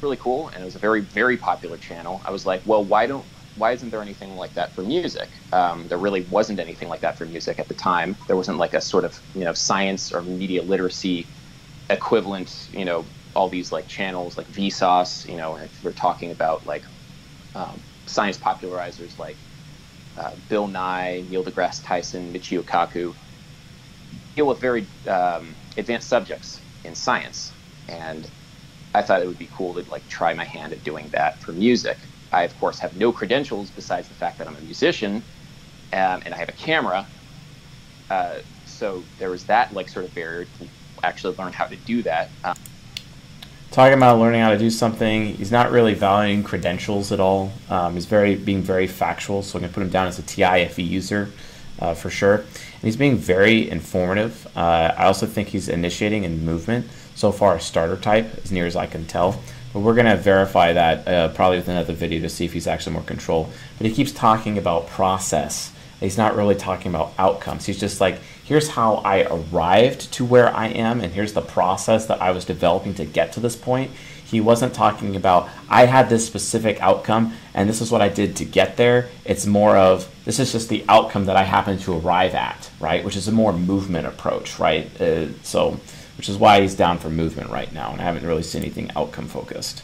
Really 0.00 0.16
cool, 0.16 0.48
and 0.48 0.62
it 0.62 0.64
was 0.64 0.74
a 0.74 0.78
very 0.78 1.00
very 1.00 1.36
popular 1.36 1.76
channel. 1.76 2.22
I 2.24 2.30
was 2.30 2.46
like, 2.46 2.62
well, 2.64 2.82
why 2.82 3.06
don't 3.06 3.26
why 3.58 3.72
isn't 3.72 3.90
there 3.90 4.02
anything 4.02 4.30
like 4.36 4.54
that 4.54 4.74
for 4.74 4.84
music? 4.84 5.42
Um, 5.52 5.88
there 5.88 5.98
really 5.98 6.22
wasn't 6.22 6.60
anything 6.60 6.88
like 6.88 7.02
that 7.02 7.18
for 7.18 7.26
music 7.26 7.58
at 7.58 7.68
the 7.68 7.74
time. 7.74 8.16
There 8.26 8.36
wasn't 8.36 8.58
like 8.58 8.74
a 8.74 8.80
sort 8.80 9.04
of 9.04 9.20
you 9.34 9.44
know 9.44 9.52
science 9.52 10.12
or 10.12 10.22
media 10.22 10.62
literacy 10.62 11.30
equivalent. 11.90 12.68
You 12.72 12.84
know 12.84 13.10
all 13.34 13.48
these 13.50 13.72
like 13.72 13.88
channels 13.88 14.36
like 14.36 14.50
Vsauce. 14.50 15.28
You 15.28 15.36
know 15.36 15.56
if 15.56 15.82
we're 15.82 15.92
talking 15.92 16.30
about 16.32 16.66
like 16.66 16.86
um, 17.54 17.84
science 18.06 18.38
popularizers 18.38 19.18
like 19.18 19.40
uh, 20.16 20.36
Bill 20.48 20.68
Nye, 20.68 21.24
Neil 21.28 21.44
deGrasse 21.44 21.82
Tyson, 21.84 22.32
Michio 22.32 22.62
Kaku, 22.64 23.14
deal 24.36 24.46
with 24.46 24.60
very 24.60 24.88
um, 25.06 25.56
advanced 25.76 26.08
subjects 26.08 26.62
in 26.84 26.94
science, 26.94 27.52
and 27.88 28.30
I 28.94 29.02
thought 29.02 29.22
it 29.22 29.28
would 29.28 29.38
be 29.38 29.50
cool 29.52 29.74
to 29.74 29.88
like 29.90 30.08
try 30.08 30.34
my 30.34 30.44
hand 30.44 30.72
at 30.72 30.82
doing 30.84 31.10
that 31.10 31.42
for 31.42 31.52
music. 31.52 32.10
I 32.32 32.42
of 32.42 32.58
course 32.60 32.78
have 32.78 32.96
no 32.96 33.12
credentials 33.12 33.70
besides 33.70 34.08
the 34.08 34.14
fact 34.14 34.38
that 34.38 34.46
I'm 34.46 34.56
a 34.56 34.60
musician, 34.60 35.16
um, 35.92 36.22
and 36.24 36.34
I 36.34 36.36
have 36.38 36.48
a 36.48 36.52
camera. 36.52 37.06
Uh, 38.10 38.36
so 38.66 39.02
there 39.18 39.30
was 39.30 39.44
that 39.44 39.72
like 39.74 39.88
sort 39.88 40.04
of 40.04 40.14
barrier 40.14 40.44
to 40.44 40.68
actually 41.02 41.36
learn 41.36 41.52
how 41.52 41.66
to 41.66 41.76
do 41.76 42.02
that. 42.02 42.30
Um, 42.44 42.56
talking 43.70 43.96
about 43.96 44.18
learning 44.18 44.40
how 44.40 44.50
to 44.50 44.58
do 44.58 44.70
something. 44.70 45.34
He's 45.34 45.52
not 45.52 45.70
really 45.70 45.94
valuing 45.94 46.42
credentials 46.42 47.12
at 47.12 47.20
all. 47.20 47.52
Um, 47.68 47.94
he's 47.94 48.06
very 48.06 48.34
being 48.34 48.62
very 48.62 48.86
factual, 48.86 49.42
so 49.42 49.58
I'm 49.58 49.62
gonna 49.62 49.72
put 49.72 49.82
him 49.82 49.90
down 49.90 50.06
as 50.06 50.18
a 50.18 50.22
TIFE 50.22 50.78
user 50.78 51.30
uh, 51.78 51.94
for 51.94 52.10
sure. 52.10 52.36
And 52.36 52.82
he's 52.82 52.96
being 52.96 53.16
very 53.16 53.68
informative. 53.68 54.46
Uh, 54.56 54.94
I 54.96 55.04
also 55.04 55.26
think 55.26 55.48
he's 55.48 55.68
initiating 55.68 56.24
in 56.24 56.44
movement. 56.44 56.86
So 57.14 57.32
far, 57.32 57.56
a 57.56 57.60
starter 57.60 57.96
type, 57.96 58.32
as 58.44 58.52
near 58.52 58.66
as 58.66 58.76
I 58.76 58.86
can 58.86 59.04
tell. 59.04 59.40
But 59.72 59.80
we're 59.80 59.94
gonna 59.94 60.16
verify 60.16 60.72
that 60.72 61.08
uh, 61.08 61.28
probably 61.28 61.58
with 61.58 61.68
another 61.68 61.92
video 61.92 62.20
to 62.20 62.28
see 62.28 62.44
if 62.44 62.52
he's 62.52 62.66
actually 62.66 62.94
more 62.94 63.02
control. 63.02 63.50
But 63.76 63.86
he 63.86 63.92
keeps 63.92 64.12
talking 64.12 64.58
about 64.58 64.88
process. 64.88 65.72
He's 66.00 66.16
not 66.16 66.36
really 66.36 66.54
talking 66.54 66.94
about 66.94 67.12
outcomes. 67.18 67.66
He's 67.66 67.80
just 67.80 68.00
like, 68.00 68.20
here's 68.44 68.68
how 68.68 68.96
I 68.96 69.24
arrived 69.24 70.12
to 70.14 70.24
where 70.24 70.54
I 70.54 70.68
am, 70.68 71.00
and 71.00 71.12
here's 71.12 71.32
the 71.32 71.42
process 71.42 72.06
that 72.06 72.22
I 72.22 72.30
was 72.30 72.44
developing 72.44 72.94
to 72.94 73.04
get 73.04 73.32
to 73.32 73.40
this 73.40 73.56
point. 73.56 73.90
He 74.24 74.40
wasn't 74.40 74.74
talking 74.74 75.16
about, 75.16 75.48
I 75.68 75.86
had 75.86 76.08
this 76.08 76.26
specific 76.26 76.80
outcome, 76.80 77.32
and 77.54 77.68
this 77.68 77.80
is 77.80 77.90
what 77.90 78.02
I 78.02 78.08
did 78.08 78.36
to 78.36 78.44
get 78.44 78.76
there. 78.76 79.08
It's 79.24 79.46
more 79.46 79.76
of, 79.76 80.08
this 80.24 80.38
is 80.38 80.52
just 80.52 80.68
the 80.68 80.84
outcome 80.88 81.24
that 81.24 81.36
I 81.36 81.44
happened 81.44 81.80
to 81.80 81.98
arrive 81.98 82.34
at, 82.34 82.70
right? 82.78 83.02
Which 83.04 83.16
is 83.16 83.26
a 83.26 83.32
more 83.32 83.52
movement 83.52 84.06
approach, 84.06 84.58
right? 84.58 84.88
Uh, 85.00 85.32
so, 85.42 85.80
which 86.18 86.28
is 86.28 86.36
why 86.36 86.60
he's 86.60 86.74
down 86.74 86.98
for 86.98 87.08
movement 87.08 87.48
right 87.48 87.72
now, 87.72 87.92
and 87.92 88.00
I 88.00 88.04
haven't 88.04 88.26
really 88.26 88.42
seen 88.42 88.62
anything 88.62 88.90
outcome 88.96 89.28
focused, 89.28 89.82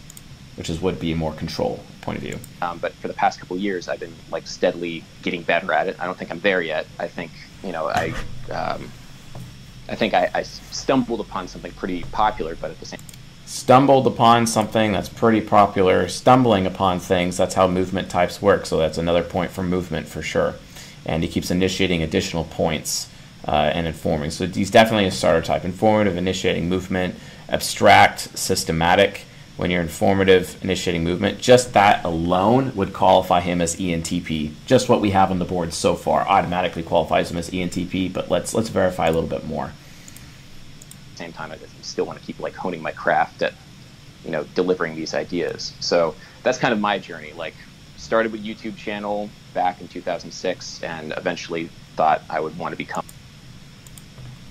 which 0.57 0.69
is 0.69 0.81
would 0.81 0.99
be 0.99 1.13
a 1.13 1.17
more 1.17 1.33
control 1.33 1.83
point 2.03 2.19
of 2.19 2.25
view. 2.25 2.39
Um, 2.61 2.79
but 2.79 2.93
for 2.95 3.09
the 3.09 3.15
past 3.15 3.39
couple 3.39 3.57
years, 3.57 3.89
I've 3.89 4.01
been 4.01 4.13
like 4.31 4.47
steadily 4.47 5.05
getting 5.23 5.43
better 5.43 5.73
at 5.73 5.87
it. 5.87 5.97
I 5.99 6.07
don't 6.07 6.19
think 6.19 6.33
I'm 6.33 6.41
there 6.41 6.61
yet. 6.61 6.87
I 6.99 7.07
think 7.07 7.31
you 7.63 7.71
know 7.73 7.87
I 7.89 8.13
um, 8.51 8.91
I 9.89 9.95
think 9.95 10.13
I, 10.13 10.29
I, 10.35 10.43
stumbled 10.43 11.21
upon 11.21 11.47
something 11.47 11.73
pretty 11.73 12.03
popular, 12.05 12.57
but 12.57 12.71
at 12.71 12.81
the 12.81 12.87
same 12.87 13.01
stumbled 13.47 14.07
upon 14.07 14.47
something 14.47 14.91
that's 14.91 15.09
pretty 15.09 15.41
popular. 15.41 16.09
Stumbling 16.09 16.67
upon 16.67 16.99
things 16.99 17.37
that's 17.37 17.55
how 17.55 17.69
movement 17.69 18.11
types 18.11 18.43
work. 18.43 18.67
So 18.67 18.79
that's 18.79 18.99
another 18.99 19.23
point 19.23 19.53
for 19.53 19.63
movement 19.63 20.09
for 20.09 20.21
sure. 20.21 20.55
And 21.07 21.23
he 21.23 21.29
keeps 21.29 21.51
initiating 21.51 22.03
additional 22.03 22.45
points 22.45 23.09
uh, 23.47 23.71
and 23.75 23.87
informing. 23.87 24.31
So 24.31 24.47
he's 24.47 24.71
definitely 24.71 25.07
a 25.07 25.11
starter 25.11 25.43
type. 25.43 25.65
Informative, 25.65 26.17
initiating 26.17 26.69
movement, 26.69 27.15
abstract, 27.49 28.37
systematic 28.39 29.25
when 29.57 29.71
you're 29.71 29.81
informative 29.81 30.59
initiating 30.65 31.05
movement, 31.05 31.39
just 31.39 31.75
that 31.75 32.05
alone 32.05 32.75
would 32.75 32.93
qualify 32.93 33.41
him 33.41 33.61
as 33.61 33.77
ENTP. 33.77 34.53
Just 34.67 34.89
what 34.89 35.01
we 35.01 35.11
have 35.11 35.31
on 35.31 35.39
the 35.39 35.45
board 35.45 35.73
so 35.73 35.95
far 35.95 36.27
automatically 36.27 36.83
qualifies 36.83 37.31
him 37.31 37.37
as 37.37 37.51
ENTP, 37.51 38.13
but 38.13 38.31
let's 38.31 38.55
let's 38.55 38.69
verify 38.69 39.07
a 39.07 39.13
little 39.13 39.29
bit 39.29 39.45
more. 39.47 39.67
At 39.67 39.73
the 41.13 41.19
same 41.19 41.33
time, 41.33 41.53
I 41.53 41.59
still 41.83 42.05
want 42.05 42.19
to 42.19 42.25
keep 42.25 42.41
like 42.41 42.55
honing 42.55 42.83
my 42.83 42.91
craft 42.91 43.43
at 43.43 43.55
you 44.25 44.33
know 44.33 44.45
delivering 44.55 44.97
these 44.97 45.15
ideas. 45.15 45.73
So 45.79 46.17
that's 46.43 46.59
kind 46.59 46.75
of 46.75 46.81
my 46.81 46.99
journey. 46.99 47.33
Like 47.33 47.55
started 47.97 48.33
with 48.33 48.45
YouTube 48.45 48.77
channel 48.77 49.31
back 49.55 49.81
in 49.81 49.87
2006, 49.87 50.83
and 50.83 51.15
eventually 51.17 51.69
thought 51.95 52.23
I 52.29 52.41
would 52.41 52.59
want 52.59 52.73
to 52.73 52.77
become 52.77 53.05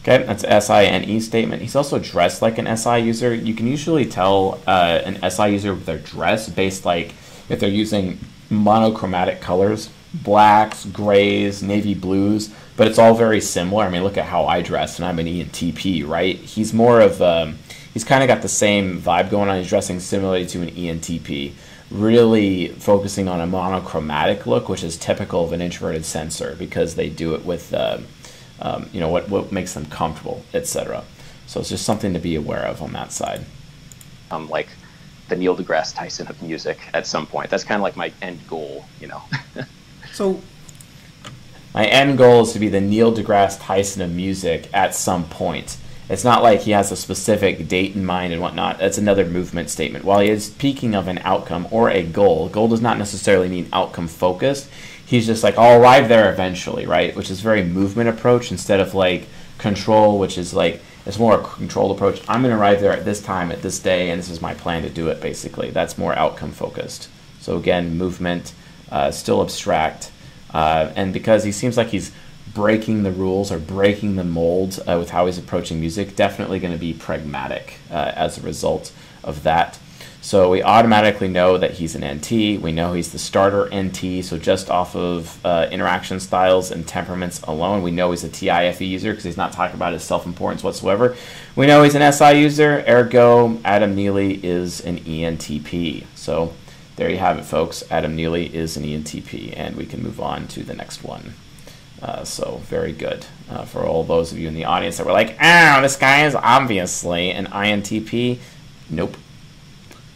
Okay, 0.06 0.22
that's 0.24 0.66
SINE 0.66 1.22
statement. 1.22 1.62
He's 1.62 1.78
also 1.78 1.98
dressed 1.98 2.42
like 2.42 2.58
an 2.58 2.76
SI 2.76 2.98
user. 2.98 3.34
You 3.34 3.54
can 3.54 3.68
usually 3.68 4.06
tell 4.06 4.60
uh, 4.68 5.00
an 5.06 5.32
SI 5.32 5.52
user 5.52 5.74
with 5.74 5.86
their 5.86 5.98
dress 5.98 6.50
based 6.50 6.84
like 6.84 7.14
if 7.48 7.62
they're 7.62 7.70
using 7.70 8.20
monochromatic 8.50 9.40
colors, 9.40 9.90
blacks, 10.14 10.86
grays, 10.88 11.64
navy 11.64 11.94
blues, 11.94 12.54
but 12.76 12.86
it's 12.86 13.00
all 13.00 13.14
very 13.14 13.40
similar. 13.40 13.86
I 13.86 13.90
mean, 13.90 14.04
look 14.04 14.18
at 14.18 14.26
how 14.26 14.46
I 14.46 14.62
dress, 14.62 15.00
and 15.00 15.06
I'm 15.06 15.20
an 15.20 15.26
ENTP, 15.26 16.06
right? 16.06 16.36
He's 16.36 16.74
more 16.74 17.00
of 17.00 17.22
um, 17.22 17.58
he's 17.94 18.04
kind 18.04 18.24
of 18.24 18.28
got 18.28 18.42
the 18.42 18.50
same 18.50 19.02
vibe 19.02 19.30
going 19.30 19.48
on. 19.48 19.58
He's 19.58 19.70
dressing 19.70 20.02
similarly 20.02 20.46
to 20.48 20.64
an 20.64 20.72
ENTP, 20.72 21.54
really 21.90 22.68
focusing 22.68 23.30
on 23.30 23.40
a 23.40 23.48
monochromatic 23.48 24.46
look, 24.46 24.68
which 24.68 24.84
is 24.84 24.98
typical 24.98 25.46
of 25.46 25.54
an 25.54 25.62
introverted 25.62 26.04
sensor 26.04 26.58
because 26.60 26.96
they 26.96 27.08
do 27.08 27.36
it 27.36 27.46
with. 27.46 27.74
Uh, 27.74 28.00
um, 28.64 28.90
you 28.92 29.00
know 29.00 29.10
what 29.10 29.30
what 29.30 29.52
makes 29.52 29.74
them 29.74 29.86
comfortable, 29.86 30.44
etc. 30.54 31.04
So 31.46 31.60
it's 31.60 31.70
just 31.70 31.86
something 31.86 32.14
to 32.14 32.20
be 32.20 32.36
aware 32.36 32.66
of 32.66 32.82
on 32.82 32.94
that 32.94 33.12
side. 33.12 33.46
Um, 34.32 34.50
like 34.50 34.70
the 35.30 35.36
Neil 35.36 35.56
deGrasse 35.56 35.94
Tyson 35.94 36.28
of 36.28 36.42
music 36.42 36.80
at 36.94 37.06
some 37.06 37.28
point. 37.28 37.50
That's 37.50 37.64
kind 37.64 37.80
of 37.80 37.84
like 37.84 37.96
my 37.96 38.12
end 38.22 38.40
goal, 38.48 38.86
you 39.00 39.08
know. 39.08 39.22
so 40.14 40.42
my 41.74 41.86
end 41.86 42.18
goal 42.18 42.44
is 42.44 42.54
to 42.54 42.60
be 42.60 42.70
the 42.70 42.82
Neil 42.82 43.14
deGrasse 43.14 43.60
Tyson 43.62 44.02
of 44.02 44.12
music 44.12 44.70
at 44.74 44.96
some 44.96 45.26
point. 45.26 45.78
it's 46.10 46.24
not 46.24 46.44
like 46.44 46.62
he 46.62 46.72
has 46.72 46.92
a 46.92 46.96
specific 46.96 47.68
date 47.68 47.96
in 47.96 48.06
mind 48.06 48.34
and 48.34 48.42
whatnot. 48.42 48.80
That's 48.80 48.98
another 48.98 49.26
movement 49.26 49.70
statement. 49.70 50.06
While 50.06 50.20
he 50.20 50.30
is 50.30 50.46
speaking 50.46 50.96
of 50.96 51.08
an 51.08 51.20
outcome 51.20 51.68
or 51.72 51.90
a 51.90 52.04
goal, 52.04 52.50
goal 52.50 52.68
does 52.68 52.82
not 52.82 52.98
necessarily 52.98 53.50
mean 53.50 53.70
outcome 53.74 54.08
focused. 54.08 54.70
He's 55.14 55.28
just 55.28 55.44
like, 55.44 55.60
I'll 55.60 55.80
arrive 55.80 56.10
there 56.10 56.34
eventually, 56.34 56.88
right? 56.88 57.16
Which 57.16 57.30
is 57.30 57.40
very 57.40 57.64
movement 57.64 58.10
approach 58.10 58.50
instead 58.50 58.80
of 58.80 58.96
like 58.96 59.28
control, 59.60 60.18
which 60.18 60.40
is 60.40 60.56
like, 60.56 60.82
it's 61.06 61.20
more 61.20 61.40
a 61.40 61.44
controlled 61.44 61.96
approach. 61.96 62.20
I'm 62.28 62.42
going 62.42 62.52
to 62.52 62.60
arrive 62.60 62.82
there 62.82 62.94
at 62.94 63.06
this 63.06 63.22
time, 63.22 63.52
at 63.52 63.62
this 63.62 63.78
day, 63.78 64.10
and 64.10 64.18
this 64.18 64.32
is 64.32 64.42
my 64.42 64.56
plan 64.56 64.82
to 64.82 64.90
do 64.90 65.10
it, 65.10 65.22
basically. 65.22 65.70
That's 65.70 66.00
more 66.00 66.18
outcome 66.18 66.52
focused. 66.52 67.10
So 67.42 67.58
again, 67.58 67.96
movement, 67.96 68.54
uh, 68.92 69.12
still 69.12 69.44
abstract. 69.44 70.12
Uh, 70.52 70.92
and 70.96 71.14
because 71.14 71.44
he 71.44 71.52
seems 71.52 71.78
like 71.78 71.90
he's 71.90 72.12
breaking 72.52 73.04
the 73.04 73.12
rules 73.12 73.52
or 73.52 73.60
breaking 73.60 74.16
the 74.16 74.24
mold 74.24 74.80
uh, 74.88 74.98
with 74.98 75.12
how 75.12 75.28
he's 75.28 75.38
approaching 75.38 75.80
music, 75.80 76.16
definitely 76.16 76.58
going 76.58 76.74
to 76.74 76.80
be 76.80 76.92
pragmatic 76.92 77.76
uh, 77.92 78.14
as 78.16 78.40
a 78.40 78.42
result 78.42 78.92
of 79.24 79.44
that. 79.44 79.78
So 80.24 80.50
we 80.50 80.64
automatically 80.64 81.28
know 81.28 81.58
that 81.58 81.72
he's 81.72 81.96
an 81.96 82.20
NT. 82.20 82.62
We 82.62 82.72
know 82.72 82.94
he's 82.94 83.12
the 83.12 83.20
starter 83.20 83.68
NT. 83.76 84.24
So 84.24 84.38
just 84.38 84.70
off 84.70 84.96
of 84.96 85.38
uh, 85.46 85.68
interaction 85.70 86.22
styles 86.22 86.72
and 86.72 86.88
temperaments 86.88 87.42
alone, 87.42 87.84
we 87.84 87.92
know 87.92 88.12
he's 88.12 88.24
a 88.24 88.30
TIFE 88.30 88.80
user 88.80 89.12
because 89.12 89.26
he's 89.26 89.36
not 89.36 89.52
talking 89.52 89.76
about 89.76 89.92
his 89.92 90.02
self-importance 90.02 90.64
whatsoever. 90.64 91.18
We 91.58 91.68
know 91.68 91.84
he's 91.84 91.96
an 91.96 92.14
SI 92.14 92.40
user. 92.40 92.86
Ergo, 92.88 93.60
Adam 93.66 93.96
Neely 93.96 94.36
is 94.46 94.80
an 94.80 95.00
ENTP. 95.00 96.06
So 96.16 96.54
there 96.96 97.10
you 97.10 97.18
have 97.18 97.38
it, 97.38 97.44
folks. 97.44 97.84
Adam 97.92 98.16
Neely 98.16 98.46
is 98.56 98.78
an 98.78 98.84
ENTP, 98.84 99.54
and 99.58 99.76
we 99.76 99.86
can 99.86 100.02
move 100.02 100.22
on 100.22 100.48
to 100.48 100.64
the 100.64 100.74
next 100.74 101.04
one. 101.04 101.34
Uh, 102.02 102.24
so 102.24 102.62
very 102.64 102.94
good 102.94 103.26
uh, 103.50 103.66
for 103.66 103.86
all 103.86 104.06
those 104.06 104.32
of 104.32 104.40
you 104.40 104.48
in 104.48 104.54
the 104.54 104.64
audience 104.64 104.98
that 104.98 105.06
were 105.06 105.12
like, 105.12 105.36
"Oh, 105.42 105.82
this 105.82 105.98
guy 105.98 106.26
is 106.26 106.34
obviously 106.34 107.30
an 107.32 107.48
INTP." 107.48 108.40
Nope, 108.90 109.18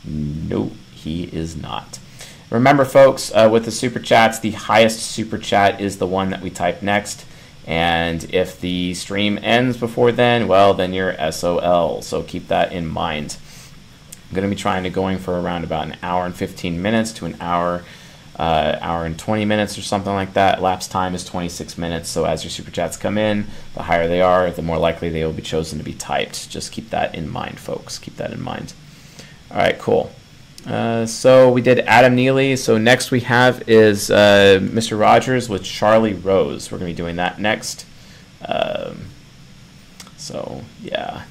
nope, 0.07 0.73
he 0.93 1.25
is 1.25 1.55
not. 1.55 1.99
Remember, 2.49 2.85
folks, 2.85 3.31
uh, 3.33 3.49
with 3.51 3.65
the 3.65 3.71
super 3.71 3.99
chats, 3.99 4.39
the 4.39 4.51
highest 4.51 4.99
super 4.99 5.37
chat 5.37 5.81
is 5.81 5.97
the 5.97 6.07
one 6.07 6.29
that 6.29 6.41
we 6.41 6.49
type 6.49 6.81
next. 6.81 7.25
And 7.65 8.23
if 8.33 8.61
the 8.61 8.93
stream 8.93 9.37
ends 9.43 9.75
before 9.75 10.13
then, 10.13 10.47
well, 10.47 10.73
then 10.73 10.93
you're 10.93 11.13
SOL. 11.31 12.01
So 12.01 12.23
keep 12.23 12.47
that 12.47 12.71
in 12.71 12.87
mind. 12.87 13.37
I'm 14.29 14.35
going 14.35 14.49
to 14.49 14.55
be 14.55 14.59
trying 14.59 14.83
to 14.83 14.89
going 14.89 15.17
for 15.17 15.39
around 15.39 15.65
about 15.65 15.87
an 15.87 15.97
hour 16.01 16.25
and 16.25 16.35
15 16.35 16.81
minutes 16.81 17.11
to 17.13 17.25
an 17.25 17.35
hour 17.41 17.83
uh, 18.37 18.77
hour 18.81 19.05
and 19.05 19.17
20 19.17 19.45
minutes 19.45 19.77
or 19.77 19.81
something 19.81 20.13
like 20.13 20.33
that. 20.33 20.61
Lapse 20.61 20.87
time 20.87 21.15
is 21.15 21.25
26 21.25 21.77
minutes. 21.77 22.09
So 22.09 22.25
as 22.25 22.43
your 22.43 22.51
super 22.51 22.71
chats 22.71 22.95
come 22.95 23.17
in, 23.17 23.47
the 23.73 23.83
higher 23.83 24.07
they 24.07 24.21
are, 24.21 24.51
the 24.51 24.61
more 24.61 24.77
likely 24.77 25.09
they 25.09 25.25
will 25.25 25.33
be 25.33 25.41
chosen 25.41 25.79
to 25.79 25.83
be 25.83 25.93
typed. 25.93 26.49
Just 26.49 26.71
keep 26.71 26.91
that 26.91 27.15
in 27.15 27.29
mind, 27.29 27.59
folks. 27.59 27.97
Keep 27.97 28.17
that 28.17 28.31
in 28.31 28.41
mind. 28.41 28.73
All 29.49 29.57
right, 29.57 29.77
cool. 29.79 30.11
Uh, 30.65 31.05
so 31.05 31.49
we 31.49 31.61
did 31.61 31.79
Adam 31.79 32.15
Neely. 32.15 32.57
So 32.57 32.77
next 32.77 33.11
we 33.11 33.21
have 33.21 33.67
is 33.69 34.11
uh, 34.11 34.59
Mr. 34.61 34.99
Rogers 34.99 35.47
with 35.47 35.63
Charlie 35.63 36.13
Rose. 36.13 36.71
We're 36.71 36.79
going 36.79 36.91
to 36.91 36.93
be 36.93 36.97
doing 36.97 37.15
that 37.15 37.39
next. 37.39 37.85
Um, 38.45 39.05
so 40.17 40.63
yeah, 40.81 41.23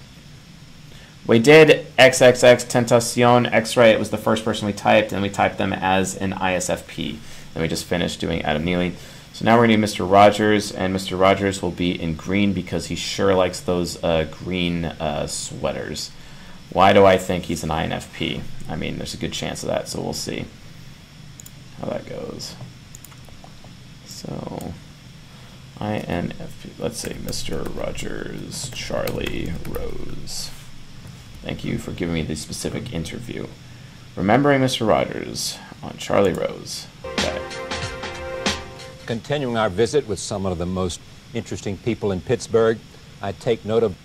we 1.27 1.39
did 1.39 1.87
XXX 1.99 2.67
Tentacion 2.67 3.53
X-Ray. 3.53 3.91
It 3.91 3.99
was 3.99 4.11
the 4.11 4.17
first 4.17 4.45
person 4.45 4.67
we 4.67 4.73
typed, 4.73 5.13
and 5.13 5.23
we 5.23 5.29
typed 5.29 5.59
them 5.59 5.73
as 5.73 6.17
an 6.17 6.33
ISFP. 6.33 7.19
Then 7.53 7.63
we 7.63 7.69
just 7.69 7.85
finished 7.85 8.21
doing 8.21 8.43
Adam 8.43 8.65
Neely. 8.65 8.95
So 9.35 9.45
now 9.45 9.57
we're 9.59 9.67
going 9.67 9.81
to 9.81 9.87
do 9.87 9.93
Mr. 9.93 10.11
Rogers, 10.11 10.73
and 10.73 10.97
Mr. 10.97 11.19
Rogers 11.21 11.61
will 11.61 11.71
be 11.71 12.01
in 12.01 12.15
green 12.15 12.55
because 12.55 12.87
he 12.87 12.95
sure 12.95 13.35
likes 13.35 13.61
those 13.61 14.03
uh, 14.03 14.27
green 14.31 14.87
uh, 14.87 15.27
sweaters. 15.27 16.11
Why 16.77 16.93
do 16.93 17.07
I 17.07 17.17
think 17.17 17.45
he's 17.45 17.65
an 17.65 17.71
INFP? 17.71 18.43
I 18.69 18.77
mean, 18.77 18.99
there's 18.99 19.15
a 19.15 19.17
good 19.17 19.33
chance 19.33 19.63
of 19.63 19.71
that, 19.71 19.89
so 19.89 19.99
we'll 19.99 20.13
see 20.13 20.45
how 21.81 21.87
that 21.87 22.05
goes. 22.05 22.55
So, 24.05 24.75
INFP, 25.79 26.79
let's 26.79 26.99
say 26.99 27.15
Mr. 27.15 27.75
Rogers, 27.75 28.69
Charlie 28.75 29.55
Rose. 29.67 30.51
Thank 31.41 31.65
you 31.65 31.79
for 31.79 31.93
giving 31.93 32.15
me 32.15 32.21
the 32.21 32.37
specific 32.37 32.93
interview. 32.93 33.47
Remembering 34.15 34.61
Mr. 34.61 34.87
Rogers 34.87 35.57
on 35.83 35.97
Charlie 35.97 36.35
Rose. 36.35 36.89
Okay. 37.07 37.41
Continuing 39.07 39.57
our 39.57 39.71
visit 39.71 40.07
with 40.07 40.19
some 40.19 40.45
of 40.45 40.59
the 40.59 40.67
most 40.67 41.01
interesting 41.33 41.79
people 41.79 42.13
in 42.13 42.21
Pittsburgh, 42.21 42.79
I 43.23 43.33
take 43.33 43.65
note 43.65 43.83
of 43.83 43.97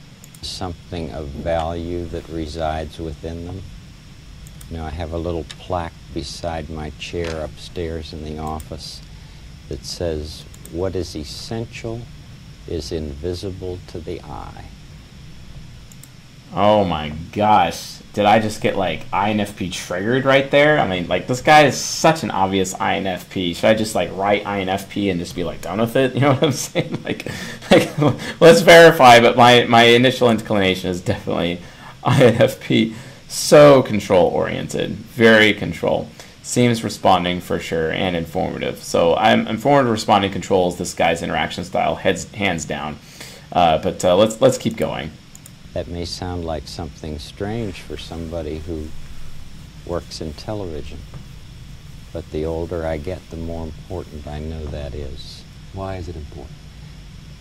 something 0.41 1.11
of 1.11 1.27
value 1.27 2.05
that 2.05 2.27
resides 2.29 2.99
within 2.99 3.45
them. 3.45 3.61
You 4.69 4.77
know, 4.77 4.85
I 4.85 4.89
have 4.89 5.13
a 5.13 5.17
little 5.17 5.45
plaque 5.59 5.93
beside 6.13 6.69
my 6.69 6.91
chair 6.91 7.43
upstairs 7.43 8.13
in 8.13 8.23
the 8.23 8.37
office 8.39 9.01
that 9.69 9.85
says, 9.85 10.45
What 10.71 10.95
is 10.95 11.15
essential 11.15 12.01
is 12.67 12.91
invisible 12.91 13.79
to 13.87 13.99
the 13.99 14.21
eye. 14.21 14.65
Oh 16.53 16.83
my 16.83 17.13
gosh. 17.31 17.99
Did 18.13 18.25
I 18.25 18.39
just 18.39 18.61
get 18.61 18.75
like 18.75 19.09
INFP 19.11 19.71
triggered 19.71 20.25
right 20.25 20.51
there? 20.51 20.79
I 20.79 20.87
mean, 20.87 21.07
like 21.07 21.27
this 21.27 21.41
guy 21.41 21.63
is 21.63 21.79
such 21.79 22.23
an 22.23 22.31
obvious 22.31 22.73
INFP. 22.73 23.55
Should 23.55 23.65
I 23.65 23.73
just 23.73 23.95
like 23.95 24.09
write 24.17 24.43
INFP 24.43 25.09
and 25.09 25.19
just 25.19 25.33
be 25.33 25.45
like 25.45 25.61
done 25.61 25.79
with 25.79 25.95
it? 25.95 26.13
You 26.15 26.21
know 26.21 26.33
what 26.33 26.43
I'm 26.43 26.51
saying? 26.51 27.01
Like, 27.05 27.25
like 27.71 27.97
let's 28.41 28.61
verify. 28.61 29.21
But 29.21 29.37
my 29.37 29.63
my 29.63 29.83
initial 29.83 30.29
inclination 30.29 30.89
is 30.89 30.99
definitely 30.99 31.61
INFP. 32.03 32.95
So 33.29 33.81
control 33.81 34.27
oriented, 34.27 34.91
very 34.91 35.53
control. 35.53 36.09
Seems 36.43 36.83
responding 36.83 37.39
for 37.39 37.59
sure 37.59 37.91
and 37.91 38.13
informative. 38.13 38.83
So 38.83 39.15
I'm 39.15 39.47
informative 39.47 39.91
responding 39.91 40.31
controls 40.31 40.77
this 40.77 40.93
guy's 40.93 41.23
interaction 41.23 41.63
style 41.63 41.95
heads 41.95 42.29
hands 42.33 42.65
down. 42.65 42.99
Uh, 43.53 43.77
but 43.77 44.03
uh, 44.03 44.17
let's 44.17 44.41
let's 44.41 44.57
keep 44.57 44.75
going. 44.75 45.11
That 45.73 45.87
may 45.87 46.05
sound 46.05 46.45
like 46.45 46.67
something 46.67 47.17
strange 47.19 47.81
for 47.81 47.97
somebody 47.97 48.59
who 48.59 48.87
works 49.85 50.21
in 50.21 50.33
television. 50.33 50.97
But 52.11 52.29
the 52.31 52.45
older 52.45 52.85
I 52.85 52.97
get, 52.97 53.29
the 53.29 53.37
more 53.37 53.63
important 53.63 54.27
I 54.27 54.39
know 54.39 54.65
that 54.65 54.93
is. 54.93 55.43
Why 55.73 55.95
is 55.95 56.09
it 56.09 56.15
important? 56.15 56.55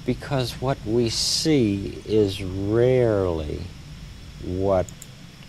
Because 0.07 0.53
what 0.61 0.79
we 0.87 1.09
see 1.09 2.03
is 2.07 2.43
rarely 2.43 3.63
what. 4.45 4.87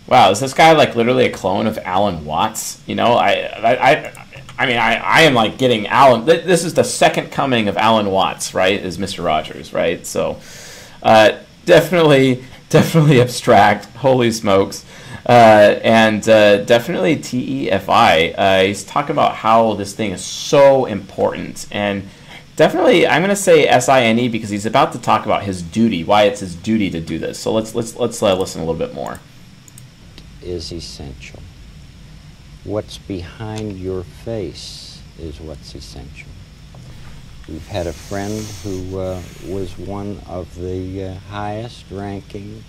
Wow, 0.08 0.30
is 0.30 0.40
this 0.40 0.52
guy 0.52 0.72
like 0.72 0.96
literally 0.96 1.26
a 1.26 1.30
clone 1.30 1.68
of 1.68 1.78
Alan 1.78 2.24
Watts? 2.24 2.82
You 2.86 2.96
know, 2.96 3.12
I, 3.12 3.32
I, 3.32 3.90
I, 3.92 4.26
I 4.58 4.66
mean, 4.66 4.76
I, 4.76 4.96
I 4.96 5.20
am 5.22 5.34
like 5.34 5.56
getting 5.56 5.86
Alan. 5.86 6.24
This 6.24 6.64
is 6.64 6.74
the 6.74 6.82
second 6.82 7.30
coming 7.30 7.68
of 7.68 7.76
Alan 7.76 8.10
Watts, 8.10 8.52
right? 8.54 8.84
Is 8.84 8.98
Mr. 8.98 9.24
Rogers, 9.24 9.72
right? 9.72 10.04
So, 10.04 10.40
uh, 11.02 11.38
definitely 11.64 12.44
definitely 12.72 13.20
abstract. 13.20 13.84
Holy 13.96 14.32
smokes. 14.32 14.84
Uh, 15.28 15.78
and 15.84 16.28
uh, 16.28 16.64
definitely 16.64 17.16
TEFI. 17.16 18.34
Uh, 18.36 18.62
he's 18.64 18.82
talking 18.82 19.12
about 19.12 19.36
how 19.36 19.74
this 19.74 19.94
thing 19.94 20.10
is 20.10 20.24
so 20.24 20.86
important. 20.86 21.68
And 21.70 22.08
definitely, 22.56 23.06
I'm 23.06 23.22
going 23.22 23.28
to 23.28 23.36
say 23.36 23.68
SINE 23.78 24.30
because 24.32 24.50
he's 24.50 24.66
about 24.66 24.92
to 24.92 24.98
talk 24.98 25.24
about 25.24 25.44
his 25.44 25.62
duty, 25.62 26.02
why 26.02 26.24
it's 26.24 26.40
his 26.40 26.56
duty 26.56 26.90
to 26.90 27.00
do 27.00 27.18
this. 27.18 27.38
So 27.38 27.52
let's, 27.52 27.74
let's, 27.74 27.94
let's 27.96 28.20
uh, 28.22 28.34
listen 28.34 28.62
a 28.62 28.64
little 28.64 28.78
bit 28.78 28.94
more. 28.94 29.20
Is 30.40 30.72
essential. 30.72 31.40
What's 32.64 32.98
behind 32.98 33.78
your 33.78 34.02
face 34.02 35.00
is 35.18 35.40
what's 35.40 35.74
essential. 35.74 36.31
We've 37.52 37.68
had 37.68 37.86
a 37.86 37.92
friend 37.92 38.42
who 38.62 38.98
uh, 38.98 39.20
was 39.46 39.76
one 39.76 40.22
of 40.26 40.54
the 40.54 41.04
uh, 41.04 41.14
highest 41.28 41.84
ranking 41.90 42.64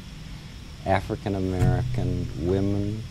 African 0.86 1.36
American 1.36 2.28
women. 2.38 3.02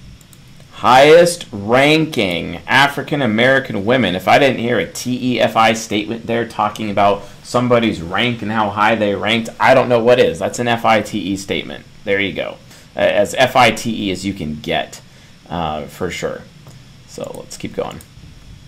Highest 0.73 1.47
ranking 1.51 2.57
African 2.67 3.23
American 3.23 3.87
women. 3.87 4.15
If 4.15 4.29
I 4.29 4.39
didn't 4.39 4.59
hear 4.59 4.81
a 4.81 4.87
TEFI 4.87 5.75
statement 5.75 6.27
there 6.27 6.47
talking 6.47 6.91
about 6.91 7.23
somebody's 7.43 8.03
rank 8.03 8.43
and 8.43 8.53
how 8.53 8.69
high 8.69 8.95
they 8.95 9.15
ranked, 9.15 9.49
I 9.59 9.73
don't 9.73 9.89
know 9.89 10.05
what 10.05 10.21
is. 10.21 10.41
That's 10.41 10.59
an 10.59 10.67
FITE 10.67 11.39
statement. 11.39 11.87
There 12.05 12.21
you 12.21 12.35
go. 12.35 12.59
As 12.95 13.35
FITE 13.35 14.11
as 14.11 14.27
you 14.27 14.35
can 14.35 14.61
get, 14.61 15.01
uh, 15.49 15.85
for 15.87 16.11
sure. 16.11 16.43
So 17.09 17.33
let's 17.39 17.57
keep 17.57 17.75
going. 17.75 18.01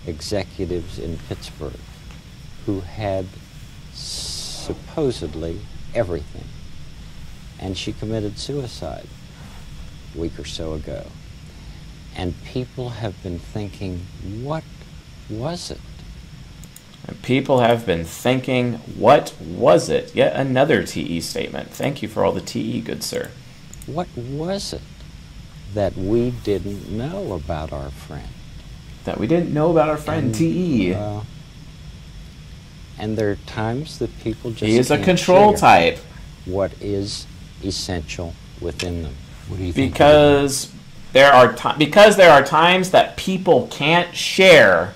Executives 0.06 0.98
in 0.98 1.18
Pittsburgh 1.28 1.74
who 2.66 2.80
had 2.80 3.26
supposedly 3.92 5.60
everything. 5.94 6.44
And 7.58 7.76
she 7.76 7.92
committed 7.92 8.38
suicide 8.38 9.06
a 10.14 10.18
week 10.18 10.38
or 10.38 10.44
so 10.44 10.72
ago. 10.74 11.06
And 12.16 12.34
people 12.44 12.90
have 12.90 13.22
been 13.22 13.38
thinking, 13.38 14.06
what 14.42 14.64
was 15.28 15.70
it? 15.70 15.80
And 17.06 17.20
people 17.22 17.60
have 17.60 17.84
been 17.84 18.04
thinking, 18.04 18.74
what 18.96 19.34
was 19.40 19.88
it? 19.88 20.14
Yet 20.14 20.34
another 20.34 20.84
TE 20.84 21.20
statement. 21.20 21.70
Thank 21.70 22.02
you 22.02 22.08
for 22.08 22.24
all 22.24 22.32
the 22.32 22.40
TE, 22.40 22.80
good 22.80 23.02
sir. 23.02 23.30
What 23.86 24.08
was 24.16 24.72
it 24.72 24.80
that 25.74 25.96
we 25.96 26.30
didn't 26.30 26.88
know 26.88 27.34
about 27.34 27.72
our 27.72 27.90
friend? 27.90 28.28
That 29.04 29.18
we 29.18 29.26
didn't 29.26 29.52
know 29.52 29.70
about 29.70 29.90
our 29.90 29.98
friend 29.98 30.26
and, 30.26 30.34
TE. 30.34 30.94
Uh, 30.94 31.20
and 32.98 33.16
there 33.16 33.30
are 33.30 33.36
times 33.46 33.98
that 33.98 34.16
people 34.20 34.50
just 34.50 34.64
he 34.64 34.78
is 34.78 34.90
a 34.90 34.98
control 34.98 35.54
type. 35.54 35.98
What 36.44 36.72
is 36.80 37.26
essential 37.62 38.34
within 38.60 39.02
them? 39.02 39.14
What 39.48 39.58
do 39.58 39.64
you 39.64 39.72
think? 39.72 39.92
Because 39.92 40.72
there 41.12 41.32
are 41.32 41.56
because 41.78 42.16
there 42.16 42.30
are 42.30 42.44
times 42.44 42.90
that 42.90 43.16
people 43.16 43.68
can't 43.68 44.14
share 44.14 44.94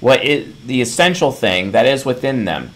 what 0.00 0.24
is 0.24 0.54
the 0.66 0.80
essential 0.80 1.32
thing 1.32 1.72
that 1.72 1.86
is 1.86 2.04
within 2.04 2.44
them. 2.44 2.72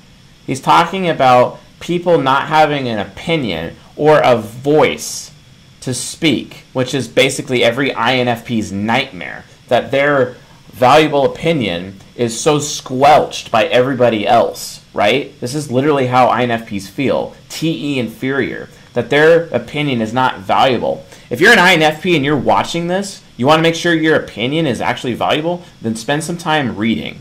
He's 0.46 0.60
talking 0.60 1.08
about 1.08 1.60
people 1.80 2.18
not 2.18 2.48
having 2.48 2.88
an 2.88 2.98
opinion 2.98 3.76
or 3.96 4.20
a 4.20 4.36
voice 4.36 5.32
to 5.80 5.94
speak, 5.94 6.64
which 6.72 6.94
is 6.94 7.08
basically 7.08 7.62
every 7.62 7.90
INFP's 7.90 8.72
nightmare. 8.72 9.44
That 9.68 9.90
their 9.90 10.36
valuable 10.74 11.24
opinion 11.24 12.00
is 12.16 12.38
so 12.38 12.58
squelched 12.58 13.52
by 13.52 13.64
everybody 13.66 14.26
else, 14.26 14.84
right? 14.92 15.38
This 15.40 15.54
is 15.54 15.70
literally 15.70 16.08
how 16.08 16.28
INFPs 16.28 16.88
feel. 16.88 17.34
TE 17.48 17.98
inferior. 18.00 18.68
That 18.94 19.08
their 19.08 19.44
opinion 19.46 20.00
is 20.00 20.12
not 20.12 20.40
valuable. 20.40 21.06
If 21.30 21.40
you're 21.40 21.52
an 21.52 21.58
INFP 21.58 22.16
and 22.16 22.24
you're 22.24 22.36
watching 22.36 22.88
this, 22.88 23.22
you 23.36 23.46
want 23.46 23.58
to 23.58 23.62
make 23.62 23.76
sure 23.76 23.94
your 23.94 24.16
opinion 24.16 24.66
is 24.66 24.80
actually 24.80 25.14
valuable, 25.14 25.62
then 25.80 25.94
spend 25.94 26.24
some 26.24 26.36
time 26.36 26.76
reading. 26.76 27.20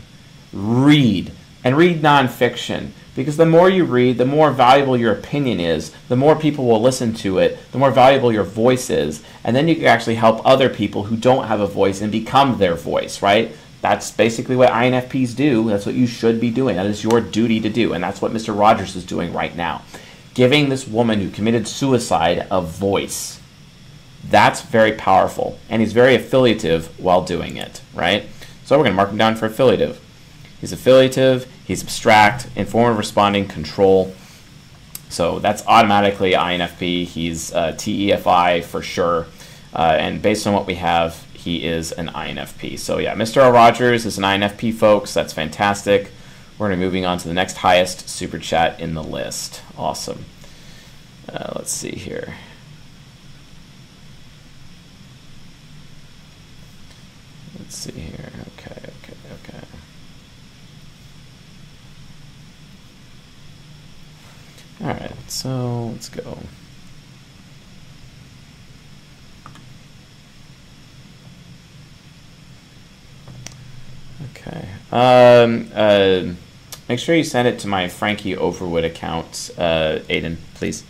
Read. 0.52 1.30
And 1.62 1.76
read 1.76 2.02
nonfiction. 2.02 2.90
Because 3.14 3.36
the 3.36 3.46
more 3.46 3.70
you 3.70 3.84
read, 3.84 4.18
the 4.18 4.24
more 4.24 4.50
valuable 4.50 4.96
your 4.96 5.12
opinion 5.12 5.60
is, 5.60 5.92
the 6.08 6.16
more 6.16 6.34
people 6.34 6.66
will 6.66 6.82
listen 6.82 7.14
to 7.14 7.38
it, 7.38 7.58
the 7.70 7.78
more 7.78 7.92
valuable 7.92 8.32
your 8.32 8.44
voice 8.44 8.90
is, 8.90 9.22
and 9.44 9.54
then 9.54 9.68
you 9.68 9.76
can 9.76 9.84
actually 9.84 10.16
help 10.16 10.44
other 10.44 10.68
people 10.68 11.04
who 11.04 11.16
don't 11.16 11.46
have 11.46 11.60
a 11.60 11.66
voice 11.66 12.00
and 12.00 12.10
become 12.10 12.58
their 12.58 12.74
voice, 12.74 13.22
right? 13.22 13.54
That's 13.80 14.10
basically 14.10 14.56
what 14.56 14.70
INFPs 14.70 15.36
do. 15.36 15.68
That's 15.68 15.86
what 15.86 15.94
you 15.94 16.06
should 16.06 16.40
be 16.40 16.50
doing. 16.50 16.76
That 16.76 16.86
is 16.86 17.04
your 17.04 17.20
duty 17.20 17.60
to 17.60 17.68
do, 17.68 17.92
and 17.92 18.02
that's 18.02 18.20
what 18.20 18.32
Mr. 18.32 18.58
Rogers 18.58 18.96
is 18.96 19.04
doing 19.04 19.32
right 19.32 19.54
now. 19.54 19.82
Giving 20.32 20.68
this 20.68 20.88
woman 20.88 21.20
who 21.20 21.30
committed 21.30 21.68
suicide 21.68 22.46
a 22.50 22.60
voice. 22.60 23.40
That's 24.28 24.62
very 24.62 24.92
powerful, 24.92 25.58
and 25.68 25.82
he's 25.82 25.92
very 25.92 26.14
affiliative 26.14 26.98
while 26.98 27.22
doing 27.22 27.56
it, 27.58 27.82
right? 27.94 28.26
So 28.64 28.76
we're 28.76 28.84
going 28.84 28.94
to 28.94 28.96
mark 28.96 29.10
him 29.10 29.18
down 29.18 29.36
for 29.36 29.46
affiliative. 29.46 30.00
He's 30.60 30.72
affiliative, 30.72 31.46
he's 31.64 31.82
abstract, 31.82 32.48
informative 32.56 32.98
responding, 32.98 33.48
control. 33.48 34.14
So 35.08 35.38
that's 35.38 35.64
automatically 35.66 36.32
INFP. 36.32 37.04
He's 37.06 37.52
uh, 37.52 37.72
TEFI 37.72 38.64
for 38.64 38.82
sure. 38.82 39.26
Uh, 39.72 39.96
and 39.98 40.22
based 40.22 40.46
on 40.46 40.54
what 40.54 40.66
we 40.66 40.74
have, 40.74 41.24
he 41.32 41.64
is 41.64 41.92
an 41.92 42.08
INFP. 42.08 42.78
So 42.78 42.98
yeah, 42.98 43.14
Mr. 43.14 43.38
L. 43.38 43.52
Rogers 43.52 44.06
is 44.06 44.18
an 44.18 44.24
INFP, 44.24 44.74
folks. 44.74 45.12
That's 45.12 45.32
fantastic. 45.32 46.10
We're 46.58 46.68
going 46.68 46.78
to 46.78 46.82
be 46.82 46.86
moving 46.86 47.04
on 47.04 47.18
to 47.18 47.28
the 47.28 47.34
next 47.34 47.58
highest 47.58 48.08
super 48.08 48.38
chat 48.38 48.80
in 48.80 48.94
the 48.94 49.02
list. 49.02 49.62
Awesome. 49.76 50.24
Uh, 51.28 51.52
let's 51.56 51.72
see 51.72 51.90
here. 51.90 52.34
Let's 57.58 57.76
see 57.76 57.92
here. 57.92 58.30
Okay, 58.58 58.80
okay, 59.02 59.16
okay. 59.48 59.66
Alright, 64.80 65.23
so 65.34 65.88
let's 65.92 66.08
go. 66.08 66.38
Okay. 74.36 74.68
Um, 74.92 75.68
uh, 75.74 76.34
make 76.88 77.00
sure 77.00 77.16
you 77.16 77.24
send 77.24 77.48
it 77.48 77.58
to 77.60 77.68
my 77.68 77.88
Frankie 77.88 78.36
Overwood 78.36 78.84
account, 78.84 79.50
uh, 79.58 79.98
Aiden, 80.08 80.36
please. 80.54 80.84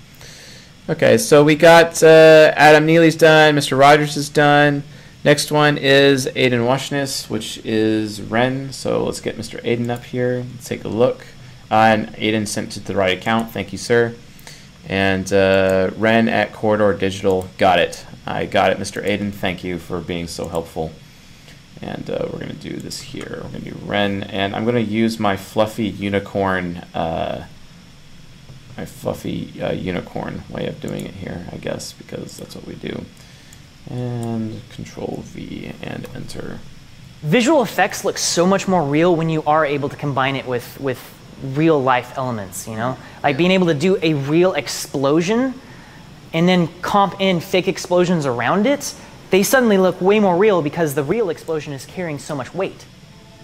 Okay, 0.90 1.16
so 1.16 1.42
we 1.42 1.54
got 1.54 2.02
uh, 2.02 2.52
Adam 2.54 2.84
Neely's 2.84 3.16
done, 3.16 3.54
Mr. 3.54 3.78
Rogers 3.78 4.18
is 4.18 4.28
done. 4.28 4.82
Next 5.24 5.50
one 5.50 5.78
is 5.78 6.26
Aiden 6.26 6.66
Washness, 6.66 7.30
which 7.30 7.58
is 7.64 8.20
Wren. 8.20 8.74
So 8.74 9.04
let's 9.04 9.20
get 9.20 9.38
Mr. 9.38 9.62
Aiden 9.64 9.88
up 9.88 10.04
here. 10.04 10.44
Let's 10.52 10.68
take 10.68 10.84
a 10.84 10.88
look. 10.88 11.26
Uh, 11.70 11.74
and 11.74 12.08
Aiden 12.16 12.46
sent 12.46 12.72
to 12.72 12.80
the 12.80 12.94
right 12.94 13.16
account. 13.16 13.50
Thank 13.50 13.72
you, 13.72 13.78
sir. 13.78 14.14
And 14.88 15.32
uh, 15.32 15.90
Wren 15.96 16.28
at 16.28 16.52
Corridor 16.52 16.92
Digital. 16.94 17.48
Got 17.58 17.78
it. 17.78 18.04
I 18.26 18.46
got 18.46 18.70
it, 18.70 18.78
Mr. 18.78 19.04
Aiden. 19.04 19.32
Thank 19.32 19.64
you 19.64 19.78
for 19.78 20.00
being 20.00 20.26
so 20.26 20.48
helpful. 20.48 20.92
And 21.80 22.08
uh, 22.08 22.28
we're 22.32 22.38
going 22.38 22.56
to 22.56 22.68
do 22.68 22.76
this 22.76 23.00
here. 23.00 23.40
We're 23.42 23.50
going 23.50 23.64
to 23.64 23.70
do 23.70 23.78
Wren. 23.84 24.22
And 24.24 24.54
I'm 24.54 24.64
going 24.64 24.76
to 24.76 24.92
use 24.92 25.18
my 25.18 25.36
fluffy 25.36 25.88
unicorn, 25.88 26.78
uh, 26.94 27.46
my 28.76 28.84
fluffy 28.84 29.60
uh, 29.60 29.72
unicorn 29.72 30.42
way 30.48 30.66
of 30.66 30.80
doing 30.80 31.06
it 31.06 31.14
here, 31.14 31.46
I 31.50 31.56
guess, 31.56 31.92
because 31.92 32.36
that's 32.36 32.54
what 32.54 32.66
we 32.66 32.74
do 32.74 33.04
and 33.88 34.60
control 34.70 35.22
V 35.26 35.72
and 35.82 36.08
enter. 36.14 36.58
Visual 37.22 37.62
effects 37.62 38.04
look 38.04 38.18
so 38.18 38.46
much 38.46 38.68
more 38.68 38.82
real 38.82 39.14
when 39.16 39.30
you 39.30 39.42
are 39.46 39.64
able 39.64 39.88
to 39.88 39.96
combine 39.96 40.36
it 40.36 40.46
with, 40.46 40.78
with 40.80 40.98
real 41.42 41.82
life 41.82 42.16
elements, 42.16 42.68
you 42.68 42.76
know? 42.76 42.96
Like 43.22 43.36
being 43.36 43.50
able 43.50 43.66
to 43.66 43.74
do 43.74 43.98
a 44.02 44.14
real 44.14 44.54
explosion 44.54 45.54
and 46.32 46.48
then 46.48 46.68
comp 46.82 47.20
in 47.20 47.40
fake 47.40 47.68
explosions 47.68 48.26
around 48.26 48.66
it, 48.66 48.94
they 49.30 49.42
suddenly 49.42 49.78
look 49.78 50.00
way 50.00 50.20
more 50.20 50.36
real 50.36 50.62
because 50.62 50.94
the 50.94 51.02
real 51.02 51.30
explosion 51.30 51.72
is 51.72 51.86
carrying 51.86 52.18
so 52.18 52.34
much 52.34 52.54
weight. 52.54 52.84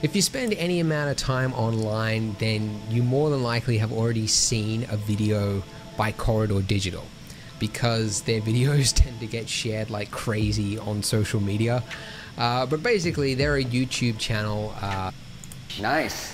If 0.03 0.17
you 0.17 0.23
spend 0.23 0.55
any 0.55 0.81
amount 0.81 1.11
of 1.11 1.17
time 1.17 1.53
online, 1.53 2.35
then 2.39 2.81
you 2.89 3.03
more 3.03 3.29
than 3.29 3.43
likely 3.43 3.79
have 3.79 3.93
already 3.93 4.27
seen 4.27 4.87
a 4.91 4.97
video 4.97 5.63
by 5.97 6.13
Corridor 6.13 6.63
Digital 6.63 7.05
because 7.59 8.23
their 8.23 8.41
videos 8.51 8.95
tend 8.95 9.21
to 9.21 9.27
get 9.27 9.49
shared 9.49 9.91
like 9.91 10.11
crazy 10.11 10.79
on 10.79 11.03
social 11.03 11.41
media. 11.41 11.83
Uh, 12.39 12.65
but 12.65 12.83
basically, 12.83 13.35
they're 13.35 13.57
a 13.57 13.65
YouTube 13.65 14.19
channel. 14.19 14.75
Uh, 14.81 15.11
nice. 15.81 16.33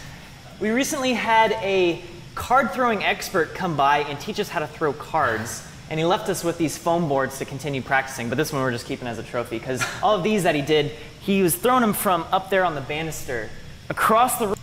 We 0.58 0.70
recently 0.70 1.12
had 1.12 1.52
a 1.52 2.00
card 2.34 2.72
throwing 2.72 3.04
expert 3.04 3.54
come 3.54 3.76
by 3.76 3.98
and 3.98 4.18
teach 4.18 4.40
us 4.40 4.48
how 4.48 4.60
to 4.60 4.66
throw 4.66 4.94
cards. 4.94 5.62
And 5.90 6.00
he 6.00 6.06
left 6.06 6.30
us 6.30 6.42
with 6.42 6.56
these 6.56 6.78
foam 6.78 7.10
boards 7.10 7.38
to 7.38 7.44
continue 7.44 7.82
practicing, 7.82 8.30
but 8.30 8.38
this 8.38 8.54
one 8.54 8.62
we're 8.62 8.72
just 8.72 8.86
keeping 8.86 9.06
as 9.06 9.18
a 9.18 9.22
trophy 9.22 9.58
because 9.58 9.84
all 10.02 10.16
of 10.16 10.22
these 10.22 10.44
that 10.44 10.54
he 10.54 10.62
did, 10.62 10.92
he 11.20 11.42
was 11.42 11.54
throwing 11.54 11.82
them 11.82 11.92
from 11.92 12.24
up 12.32 12.48
there 12.48 12.64
on 12.64 12.74
the 12.74 12.80
banister 12.80 13.50
across 13.90 14.38
the 14.38 14.46
room. 14.46 14.56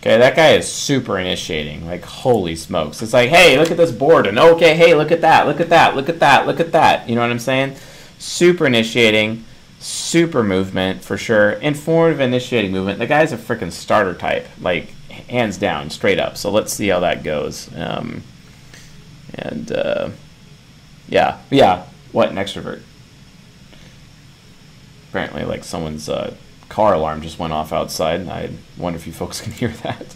Okay, 0.00 0.18
that 0.18 0.36
guy 0.36 0.52
is 0.52 0.70
super 0.70 1.18
initiating. 1.18 1.84
Like, 1.84 2.04
holy 2.04 2.54
smokes. 2.54 3.02
It's 3.02 3.12
like, 3.12 3.30
hey, 3.30 3.58
look 3.58 3.72
at 3.72 3.76
this 3.76 3.90
board. 3.90 4.28
And 4.28 4.38
okay, 4.38 4.76
hey, 4.76 4.94
look 4.94 5.10
at 5.10 5.20
that. 5.20 5.48
Look 5.48 5.60
at 5.60 5.68
that. 5.70 5.96
Look 5.96 6.08
at 6.08 6.20
that. 6.20 6.46
Look 6.46 6.60
at 6.60 6.72
that. 6.72 7.08
You 7.08 7.16
know 7.16 7.22
what 7.22 7.30
I'm 7.30 7.40
saying? 7.40 7.74
Super 8.18 8.66
initiating. 8.66 9.44
Super 9.80 10.42
movement, 10.44 11.02
for 11.02 11.18
sure. 11.18 11.50
Informative 11.52 12.20
initiating 12.20 12.70
movement. 12.70 13.00
The 13.00 13.06
guy's 13.06 13.32
a 13.32 13.36
freaking 13.36 13.72
starter 13.72 14.14
type. 14.14 14.46
Like, 14.60 14.94
hands 15.28 15.56
down, 15.58 15.90
straight 15.90 16.18
up. 16.18 16.36
So 16.36 16.50
let's 16.50 16.72
see 16.72 16.88
how 16.88 17.00
that 17.00 17.22
goes. 17.22 17.68
Um, 17.76 18.22
and, 19.34 19.70
uh, 19.72 20.10
yeah. 21.08 21.38
Yeah. 21.50 21.84
What? 22.12 22.30
An 22.30 22.36
extrovert. 22.36 22.82
Apparently, 25.10 25.44
like, 25.44 25.64
someone's, 25.64 26.08
uh, 26.08 26.34
car 26.68 26.94
alarm 26.94 27.20
just 27.20 27.38
went 27.38 27.52
off 27.52 27.72
outside. 27.72 28.20
and 28.20 28.30
I 28.30 28.50
wonder 28.78 28.96
if 28.96 29.06
you 29.06 29.12
folks 29.12 29.40
can 29.42 29.52
hear 29.52 29.68
that. 29.82 30.14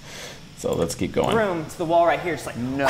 So 0.57 0.73
let's 0.75 0.95
keep 0.95 1.13
going. 1.13 1.37
Room 1.37 1.67
to 1.67 1.79
the 1.79 1.85
wall 1.85 2.07
right 2.07 2.21
here, 2.21 2.33
It's 2.33 2.47
like 2.47 2.57
no. 2.57 2.87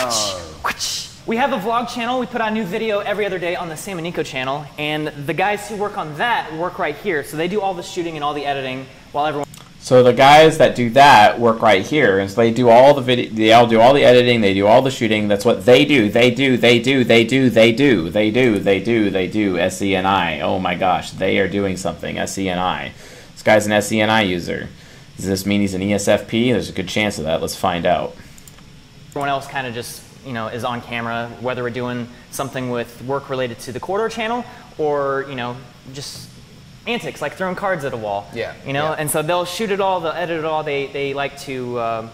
Whoosh, 0.64 1.08
We 1.26 1.36
have 1.38 1.52
a 1.52 1.58
vlog 1.58 1.88
channel. 1.92 2.20
We 2.20 2.26
put 2.26 2.40
out 2.40 2.52
a 2.52 2.54
new 2.54 2.64
video 2.64 3.00
every 3.00 3.26
other 3.26 3.38
day 3.38 3.56
on 3.56 3.68
the 3.68 3.76
Sam 3.76 3.98
and 3.98 4.06
Niko 4.06 4.24
channel, 4.24 4.64
and 4.78 5.08
the 5.08 5.34
guys 5.34 5.68
who 5.68 5.76
work 5.76 5.98
on 5.98 6.16
that 6.18 6.52
work 6.54 6.78
right 6.78 6.94
here. 6.94 7.24
So 7.24 7.36
they 7.36 7.48
do 7.48 7.60
all 7.60 7.74
the 7.74 7.82
shooting 7.82 8.14
and 8.14 8.22
all 8.22 8.34
the 8.34 8.46
editing 8.46 8.86
while 9.12 9.26
everyone. 9.26 9.43
So 9.84 10.02
the 10.02 10.14
guys 10.14 10.56
that 10.56 10.74
do 10.74 10.88
that 10.90 11.38
work 11.38 11.60
right 11.60 11.86
here, 11.86 12.18
and 12.18 12.30
so 12.30 12.36
they 12.36 12.50
do 12.50 12.70
all 12.70 12.94
the 12.94 13.02
video. 13.02 13.30
They 13.30 13.52
all 13.52 13.66
do 13.66 13.82
all 13.82 13.92
the 13.92 14.02
editing. 14.02 14.40
They 14.40 14.54
do 14.54 14.66
all 14.66 14.80
the 14.80 14.90
shooting. 14.90 15.28
That's 15.28 15.44
what 15.44 15.66
they 15.66 15.84
do. 15.84 16.08
They 16.08 16.30
do. 16.30 16.56
They 16.56 16.78
do. 16.78 17.04
They 17.04 17.22
do. 17.22 17.50
They 17.50 17.70
do. 17.70 18.08
They 18.08 18.30
do. 18.30 18.58
They 18.58 18.80
do. 18.80 19.10
They 19.10 19.26
do. 19.26 19.58
S 19.58 19.82
E 19.82 19.94
N 19.94 20.06
I. 20.06 20.40
Oh 20.40 20.58
my 20.58 20.74
gosh, 20.74 21.10
they 21.10 21.38
are 21.38 21.48
doing 21.48 21.76
something. 21.76 22.16
S 22.16 22.38
E 22.38 22.48
N 22.48 22.58
I 22.58 22.94
This 23.32 23.42
guy's 23.42 23.66
an 23.66 23.72
SENI 23.72 24.26
user. 24.26 24.70
Does 25.16 25.26
this 25.26 25.44
mean 25.44 25.60
he's 25.60 25.74
an 25.74 25.82
ESFP? 25.82 26.50
There's 26.52 26.70
a 26.70 26.72
good 26.72 26.88
chance 26.88 27.18
of 27.18 27.24
that. 27.24 27.42
Let's 27.42 27.54
find 27.54 27.84
out. 27.84 28.16
Everyone 29.10 29.28
else 29.28 29.46
kind 29.46 29.66
of 29.66 29.74
just 29.74 30.02
you 30.24 30.32
know 30.32 30.46
is 30.48 30.64
on 30.64 30.80
camera, 30.80 31.28
whether 31.42 31.62
we're 31.62 31.68
doing 31.68 32.08
something 32.30 32.70
with 32.70 33.02
work 33.02 33.28
related 33.28 33.58
to 33.58 33.72
the 33.72 33.80
corridor 33.80 34.08
channel 34.08 34.46
or 34.78 35.26
you 35.28 35.34
know 35.34 35.58
just 35.92 36.30
antics 36.86 37.22
like 37.22 37.34
throwing 37.34 37.56
cards 37.56 37.84
at 37.84 37.92
a 37.92 37.96
wall. 37.96 38.28
Yeah. 38.34 38.54
You 38.66 38.72
know, 38.72 38.90
yeah. 38.90 38.96
and 38.98 39.10
so 39.10 39.22
they'll 39.22 39.44
shoot 39.44 39.70
it 39.70 39.80
all, 39.80 40.00
they'll 40.00 40.12
edit 40.12 40.38
it 40.38 40.44
all. 40.44 40.62
They 40.62 40.86
they 40.86 41.14
like 41.14 41.38
to. 41.40 41.78
Uh, 41.78 42.08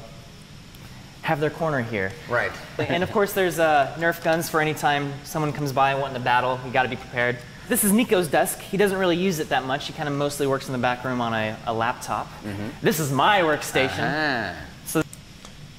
have 1.23 1.41
their 1.41 1.51
corner 1.51 1.83
here. 1.83 2.13
Right. 2.29 2.53
and 2.79 3.03
of 3.03 3.13
course, 3.13 3.33
there's 3.33 3.59
uh, 3.59 3.95
Nerf 3.99 4.23
guns 4.25 4.49
for 4.49 4.61
any 4.61 4.75
time 4.75 5.13
someone 5.25 5.53
comes 5.53 5.73
by 5.73 5.95
wanting 5.95 6.15
to 6.15 6.21
battle. 6.21 6.59
You 6.65 6.73
got 6.73 6.85
to 6.85 6.89
be 6.89 6.97
prepared. 6.97 7.37
This 7.69 7.85
is 7.85 7.93
Niko's 7.93 8.27
desk. 8.27 8.59
He 8.61 8.77
doesn't 8.77 8.99
really 8.99 9.17
use 9.17 9.39
it 9.39 9.51
that 9.51 9.65
much. 9.65 9.87
He 9.87 9.93
kind 9.93 10.09
of 10.09 10.15
mostly 10.17 10.47
works 10.47 10.67
in 10.67 10.73
the 10.73 10.79
back 10.79 11.05
room 11.05 11.21
on 11.21 11.33
a, 11.35 11.57
a 11.67 11.73
laptop. 11.73 12.27
Mm-hmm. 12.43 12.69
This 12.83 12.99
is 12.99 13.13
my 13.13 13.43
workstation. 13.43 14.01
Uh-huh. 14.01 14.61
So. 14.87 15.01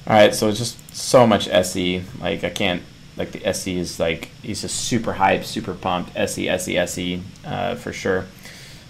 All 0.06 0.14
right, 0.14 0.34
so 0.34 0.48
it's 0.48 0.58
just 0.58 0.94
so 0.96 1.26
much 1.26 1.48
SE. 1.48 2.02
Like 2.18 2.44
I 2.44 2.50
can't. 2.50 2.82
Like 3.14 3.32
the 3.32 3.44
SE 3.48 3.76
is 3.76 4.00
like 4.00 4.30
he's 4.42 4.62
just 4.62 4.74
super 4.86 5.12
hyped, 5.12 5.44
super 5.44 5.74
pumped. 5.74 6.16
SE, 6.16 6.48
SE, 6.48 6.78
SE, 6.78 7.22
uh, 7.44 7.74
for 7.74 7.92
sure. 7.92 8.24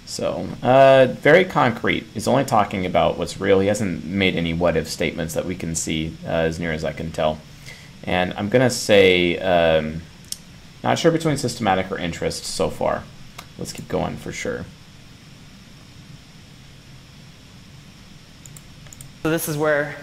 So, 0.06 0.46
uh, 0.62 1.06
very 1.20 1.44
concrete. 1.44 2.04
He's 2.12 2.28
only 2.28 2.44
talking 2.44 2.84
about 2.84 3.16
what's 3.18 3.40
real. 3.40 3.60
He 3.60 3.68
hasn't 3.68 4.04
made 4.04 4.36
any 4.36 4.52
what 4.52 4.76
if 4.76 4.88
statements 4.88 5.34
that 5.34 5.46
we 5.46 5.54
can 5.54 5.74
see, 5.74 6.16
uh, 6.24 6.28
as 6.28 6.58
near 6.58 6.72
as 6.72 6.84
I 6.84 6.92
can 6.92 7.12
tell. 7.12 7.38
And 8.04 8.34
I'm 8.34 8.48
going 8.48 8.68
to 8.68 8.74
say, 8.74 9.38
um, 9.38 10.02
not 10.82 10.98
sure 10.98 11.12
between 11.12 11.36
systematic 11.36 11.90
or 11.90 11.98
interest 11.98 12.44
so 12.44 12.68
far. 12.68 13.04
Let's 13.58 13.72
keep 13.72 13.88
going 13.88 14.16
for 14.16 14.32
sure. 14.32 14.66
So 19.22 19.30
this 19.30 19.48
is 19.48 19.56
where 19.56 19.96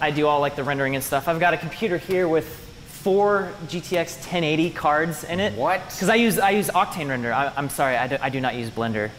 I 0.00 0.10
do 0.10 0.26
all 0.26 0.40
like 0.40 0.56
the 0.56 0.64
rendering 0.64 0.94
and 0.94 1.04
stuff. 1.04 1.28
I've 1.28 1.38
got 1.38 1.52
a 1.52 1.58
computer 1.58 1.98
here 1.98 2.26
with 2.26 2.48
four 3.02 3.52
GTX 3.66 4.16
1080 4.16 4.70
cards 4.70 5.24
in 5.24 5.40
it. 5.40 5.52
What? 5.58 5.84
Because 5.90 6.08
I 6.08 6.14
use 6.14 6.38
I 6.38 6.50
use 6.50 6.68
Octane 6.68 7.08
Render. 7.08 7.34
I, 7.34 7.52
am 7.56 7.68
sorry, 7.68 7.96
I 7.96 8.06
do, 8.06 8.16
I 8.20 8.30
do 8.30 8.40
not 8.40 8.54
use 8.54 8.70
Blender. 8.70 9.10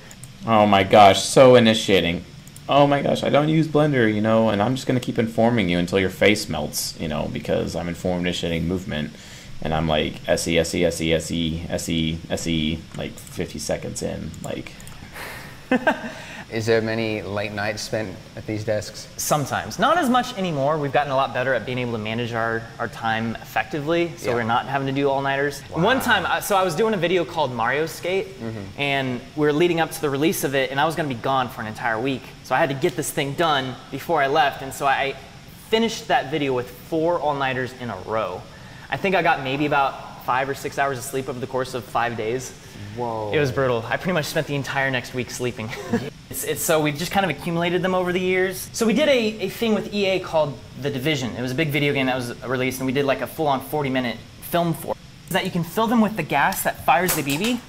Oh 0.45 0.65
my 0.65 0.83
gosh, 0.83 1.23
so 1.23 1.55
initiating. 1.55 2.25
Oh 2.67 2.85
my 2.85 3.01
gosh, 3.01 3.23
I 3.23 3.29
don't 3.29 3.47
use 3.47 3.65
Blender, 3.67 4.13
you 4.13 4.19
know, 4.19 4.49
and 4.49 4.61
I'm 4.61 4.75
just 4.75 4.85
going 4.87 4.99
to 4.99 5.05
keep 5.05 5.17
informing 5.17 5.69
you 5.69 5.77
until 5.79 5.99
your 5.99 6.09
face 6.09 6.49
melts, 6.49 6.99
you 6.99 7.07
know, 7.07 7.29
because 7.31 7.77
I'm 7.77 7.87
informed 7.87 8.25
initiating 8.25 8.67
movement. 8.67 9.13
And 9.61 9.73
I'm 9.73 9.87
like, 9.87 10.15
SE, 10.27 10.57
SE, 10.57 10.83
SE, 10.83 11.13
SE, 11.13 11.65
SE, 11.69 12.17
SE, 12.29 12.79
like 12.97 13.11
50 13.13 13.59
seconds 13.59 14.01
in. 14.01 14.31
Like, 14.41 14.73
Is 16.53 16.67
there 16.67 16.81
many 16.81 17.23
late 17.23 17.51
nights 17.51 17.81
spent 17.81 18.15
at 18.35 18.45
these 18.45 18.63
desks? 18.63 19.07
Sometimes. 19.17 19.79
Not 19.79 19.97
as 19.97 20.07
much 20.07 20.37
anymore. 20.37 20.77
We've 20.77 20.91
gotten 20.91 21.11
a 21.11 21.15
lot 21.15 21.33
better 21.33 21.51
at 21.55 21.65
being 21.65 21.79
able 21.79 21.93
to 21.93 21.97
manage 21.97 22.31
our, 22.31 22.61
our 22.77 22.87
time 22.87 23.35
effectively, 23.37 24.11
so 24.17 24.29
yeah. 24.29 24.35
we're 24.35 24.43
not 24.43 24.67
having 24.67 24.85
to 24.85 24.93
do 24.93 25.09
all 25.09 25.23
nighters. 25.23 25.63
Wow. 25.71 25.83
One 25.83 25.99
time, 25.99 26.43
so 26.43 26.55
I 26.55 26.63
was 26.63 26.75
doing 26.75 26.93
a 26.93 26.97
video 26.97 27.25
called 27.25 27.51
Mario 27.51 27.87
Skate, 27.87 28.39
mm-hmm. 28.39 28.59
and 28.77 29.19
we 29.35 29.47
were 29.47 29.53
leading 29.53 29.79
up 29.79 29.89
to 29.91 30.01
the 30.01 30.11
release 30.11 30.43
of 30.43 30.53
it, 30.53 30.69
and 30.69 30.79
I 30.79 30.85
was 30.85 30.95
going 30.95 31.09
to 31.09 31.15
be 31.15 31.19
gone 31.19 31.49
for 31.49 31.61
an 31.61 31.67
entire 31.67 31.99
week. 31.99 32.21
So 32.43 32.53
I 32.53 32.59
had 32.59 32.69
to 32.69 32.75
get 32.75 32.95
this 32.95 33.09
thing 33.09 33.33
done 33.33 33.73
before 33.89 34.21
I 34.21 34.27
left, 34.27 34.61
and 34.61 34.71
so 34.71 34.85
I 34.85 35.15
finished 35.69 36.09
that 36.09 36.29
video 36.29 36.53
with 36.53 36.69
four 36.69 37.19
all 37.19 37.33
nighters 37.33 37.73
in 37.79 37.89
a 37.89 37.97
row. 38.05 38.43
I 38.91 38.97
think 38.97 39.15
I 39.15 39.23
got 39.23 39.43
maybe 39.43 39.65
about 39.65 40.12
five 40.25 40.49
or 40.49 40.53
six 40.53 40.79
hours 40.79 40.97
of 40.97 41.03
sleep 41.03 41.29
over 41.29 41.39
the 41.39 41.47
course 41.47 41.73
of 41.73 41.83
five 41.83 42.17
days. 42.17 42.51
Whoa. 42.95 43.31
It 43.33 43.39
was 43.39 43.51
brutal. 43.51 43.83
I 43.87 43.97
pretty 43.97 44.13
much 44.13 44.25
spent 44.25 44.47
the 44.47 44.55
entire 44.55 44.91
next 44.91 45.13
week 45.13 45.31
sleeping. 45.31 45.69
it's, 46.29 46.43
it's, 46.43 46.61
so 46.61 46.79
we've 46.79 46.95
just 46.95 47.11
kind 47.11 47.29
of 47.29 47.35
accumulated 47.35 47.81
them 47.81 47.95
over 47.95 48.13
the 48.13 48.19
years. 48.19 48.69
So 48.73 48.85
we 48.85 48.93
did 48.93 49.09
a, 49.09 49.45
a 49.45 49.49
thing 49.49 49.73
with 49.73 49.93
EA 49.93 50.19
called 50.19 50.57
The 50.81 50.89
Division. 50.89 51.35
It 51.35 51.41
was 51.41 51.51
a 51.51 51.55
big 51.55 51.69
video 51.69 51.93
game 51.93 52.05
that 52.05 52.15
was 52.15 52.41
released, 52.43 52.79
and 52.79 52.85
we 52.85 52.93
did 52.93 53.05
like 53.05 53.21
a 53.21 53.27
full 53.27 53.47
on 53.47 53.61
40 53.61 53.89
minute 53.89 54.17
film 54.41 54.73
for 54.73 54.91
it. 54.91 54.97
That 55.29 55.45
you 55.45 55.51
can 55.51 55.63
fill 55.63 55.87
them 55.87 56.01
with 56.01 56.15
the 56.15 56.23
gas 56.23 56.63
that 56.63 56.85
fires 56.85 57.15
the 57.15 57.23
BB. 57.23 57.59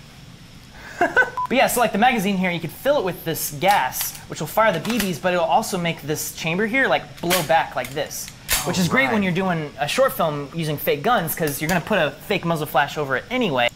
but 0.99 1.33
yeah, 1.51 1.67
so 1.67 1.81
like 1.81 1.93
the 1.93 1.99
magazine 1.99 2.37
here, 2.37 2.51
you 2.51 2.61
could 2.61 2.71
fill 2.71 2.99
it 2.99 3.05
with 3.05 3.25
this 3.25 3.53
gas, 3.61 4.17
which 4.29 4.41
will 4.41 4.47
fire 4.47 4.73
the 4.73 4.81
BBs, 4.81 5.21
but 5.21 5.33
it'll 5.33 5.47
also 5.47 5.79
make 5.79 6.03
this 6.03 6.35
chamber 6.35 6.67
here 6.67 6.87
like 6.87 7.21
blow 7.21 7.43
back 7.47 7.75
like 7.75 7.91
this. 7.91 8.31
Which 8.67 8.79
is 8.79 8.89
great 8.89 9.13
when 9.13 9.23
you're 9.23 9.33
doing 9.33 9.71
a 9.79 9.87
short 9.87 10.15
film 10.15 10.49
using 10.55 10.79
fake 10.79 11.03
guns, 11.03 11.35
because 11.35 11.61
you're 11.61 11.69
going 11.69 11.83
to 11.83 11.87
put 11.87 11.99
a 11.99 12.13
fake 12.13 12.47
muzzle 12.47 12.67
flash 12.67 12.97
over 12.97 13.17
it 13.17 13.25
anyway. 13.31 13.69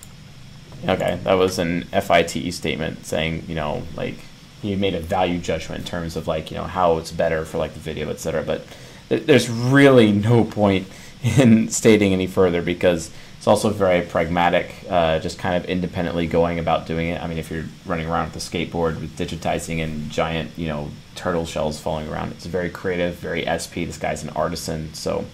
Okay, 0.89 1.19
that 1.25 1.35
was 1.35 1.59
an 1.59 1.83
FITE 1.85 2.53
statement 2.55 3.05
saying, 3.05 3.45
you 3.49 3.55
know, 3.55 3.83
like 3.97 4.15
he 4.63 4.75
made 4.77 4.95
a 4.95 5.01
value 5.01 5.39
judgment 5.41 5.81
in 5.83 5.87
terms 5.87 6.17
of 6.17 6.27
like, 6.27 6.51
you 6.51 6.57
know, 6.57 6.65
how 6.65 6.97
it's 6.97 7.13
better 7.13 7.45
for 7.45 7.59
like 7.59 7.75
the 7.75 7.81
video, 7.81 8.09
etc. 8.09 8.43
But 8.43 8.65
th- 9.11 9.27
there's 9.27 9.51
really 9.51 10.11
no 10.13 10.45
point 10.45 10.87
in 11.23 11.69
stating 11.69 12.15
any 12.15 12.27
further 12.27 12.63
because 12.63 13.11
it's 13.39 13.47
also 13.47 13.71
very 13.71 14.03
pragmatic, 14.03 14.75
uh, 14.91 15.21
just 15.21 15.39
kind 15.39 15.55
of 15.55 15.71
independently 15.71 16.27
going 16.27 16.59
about 16.59 16.89
doing 16.89 17.11
it. 17.11 17.23
I 17.23 17.29
mean, 17.29 17.39
if 17.39 17.53
you're 17.53 17.67
running 17.87 18.09
around 18.09 18.33
with 18.33 18.37
a 18.37 18.41
skateboard 18.41 19.01
with 19.01 19.17
digitizing 19.17 19.83
and 19.83 20.11
giant, 20.11 20.51
you 20.59 20.67
know, 20.67 20.91
turtle 21.15 21.47
shells 21.47 21.79
falling 21.79 22.09
around, 22.09 22.33
it's 22.33 22.47
very 22.47 22.69
creative, 22.69 23.15
very 23.15 23.45
SP. 23.47 23.87
This 23.87 23.97
guy's 23.97 24.25
an 24.25 24.31
artisan, 24.31 24.93
so, 24.93 25.25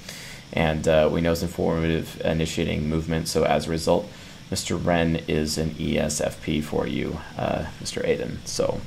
and 0.52 0.86
uh, 0.86 1.08
we 1.10 1.22
know 1.22 1.32
it's 1.32 1.42
informative, 1.42 2.20
initiating 2.22 2.90
movement. 2.90 3.26
So 3.26 3.44
as 3.44 3.66
a 3.66 3.70
result, 3.70 4.06
Mr. 4.50 4.78
Wren 4.84 5.16
is 5.26 5.56
an 5.56 5.70
ESFP 5.70 6.62
for 6.62 6.86
you, 6.86 7.20
uh, 7.38 7.64
Mr. 7.82 8.06
Aiden. 8.06 8.46
So, 8.46 8.82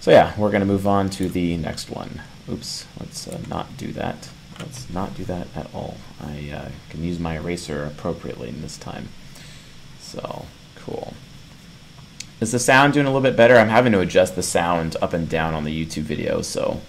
so 0.00 0.10
yeah, 0.10 0.32
we're 0.40 0.50
going 0.50 0.60
to 0.60 0.66
move 0.66 0.86
on 0.86 1.10
to 1.10 1.28
the 1.28 1.58
next 1.58 1.90
one. 1.90 2.22
Oops, 2.50 2.86
let's 2.98 3.28
uh, 3.28 3.40
not 3.50 3.76
do 3.76 3.92
that. 3.92 4.30
Let's 4.58 4.90
not 4.90 5.14
do 5.14 5.24
that 5.24 5.46
at 5.54 5.72
all. 5.74 5.96
I 6.20 6.50
uh, 6.50 6.68
can 6.90 7.04
use 7.04 7.18
my 7.18 7.36
eraser 7.36 7.84
appropriately 7.84 8.48
in 8.48 8.60
this 8.60 8.76
time. 8.76 9.08
So, 10.00 10.46
cool. 10.76 11.14
Is 12.40 12.52
the 12.52 12.58
sound 12.58 12.92
doing 12.92 13.06
a 13.06 13.10
little 13.10 13.22
bit 13.22 13.36
better? 13.36 13.56
I'm 13.56 13.68
having 13.68 13.92
to 13.92 14.00
adjust 14.00 14.36
the 14.36 14.42
sound 14.42 14.96
up 15.02 15.12
and 15.12 15.28
down 15.28 15.54
on 15.54 15.64
the 15.64 15.84
YouTube 15.84 16.02
video, 16.02 16.40
so 16.42 16.80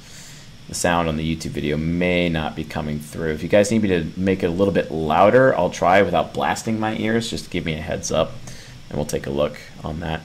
the 0.68 0.76
sound 0.76 1.10
on 1.10 1.18
the 1.18 1.36
YouTube 1.36 1.52
video 1.52 1.76
may 1.76 2.30
not 2.30 2.56
be 2.56 2.64
coming 2.64 3.00
through. 3.00 3.34
If 3.34 3.42
you 3.42 3.50
guys 3.50 3.72
need 3.72 3.82
me 3.82 3.90
to 3.90 4.08
make 4.16 4.44
it 4.44 4.48
a 4.48 4.52
little 4.52 4.74
bit 4.74 4.92
louder, 4.92 5.56
I'll 5.58 5.72
try 5.72 6.02
without 6.04 6.34
blasting 6.34 6.80
my 6.80 6.96
ears. 6.98 7.30
Just 7.30 7.50
give 7.50 7.66
me 7.66 7.74
a 7.74 7.82
heads 7.82 8.12
up, 8.12 8.34
and 8.90 8.98
we'll 8.98 9.08
take 9.08 9.26
a 9.26 9.32
look 9.32 9.60
on 9.84 10.00
that. 10.02 10.22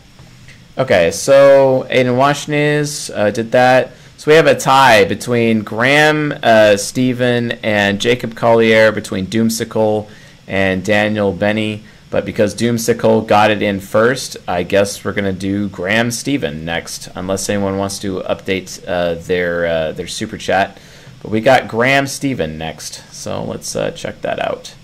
Okay, 0.76 1.10
so 1.10 1.86
Aiden 1.90 2.16
Washington 2.16 2.86
uh, 3.16 3.30
did 3.30 3.52
that. 3.52 3.92
So 4.24 4.30
we 4.30 4.36
have 4.36 4.46
a 4.46 4.58
tie 4.58 5.04
between 5.04 5.64
Graham, 5.64 6.32
uh, 6.42 6.78
Stephan, 6.78 7.52
and 7.62 8.00
Jacob 8.00 8.34
Collier, 8.34 8.90
between 8.90 9.26
Doomsicle 9.26 10.08
and 10.48 10.82
Daniel 10.82 11.30
Benny. 11.30 11.82
But 12.08 12.24
because 12.24 12.54
Doomsicle 12.54 13.26
got 13.26 13.50
it 13.50 13.60
in 13.60 13.80
first, 13.80 14.38
I 14.48 14.62
guess 14.62 15.04
we're 15.04 15.12
gonna 15.12 15.34
do 15.34 15.68
Graham 15.68 16.10
Stephan 16.10 16.64
next, 16.64 17.10
unless 17.14 17.50
anyone 17.50 17.76
wants 17.76 17.98
to 17.98 18.20
update 18.20 18.82
uh, 18.88 19.16
their 19.16 19.66
uh, 19.66 19.92
their 19.92 20.06
super 20.06 20.38
chat. 20.38 20.80
But 21.20 21.30
we 21.30 21.42
got 21.42 21.68
Graham 21.68 22.06
Stephan 22.06 22.56
next, 22.56 23.04
so 23.12 23.44
let's 23.44 23.76
uh, 23.76 23.90
check 23.90 24.22
that 24.22 24.38
out. 24.38 24.74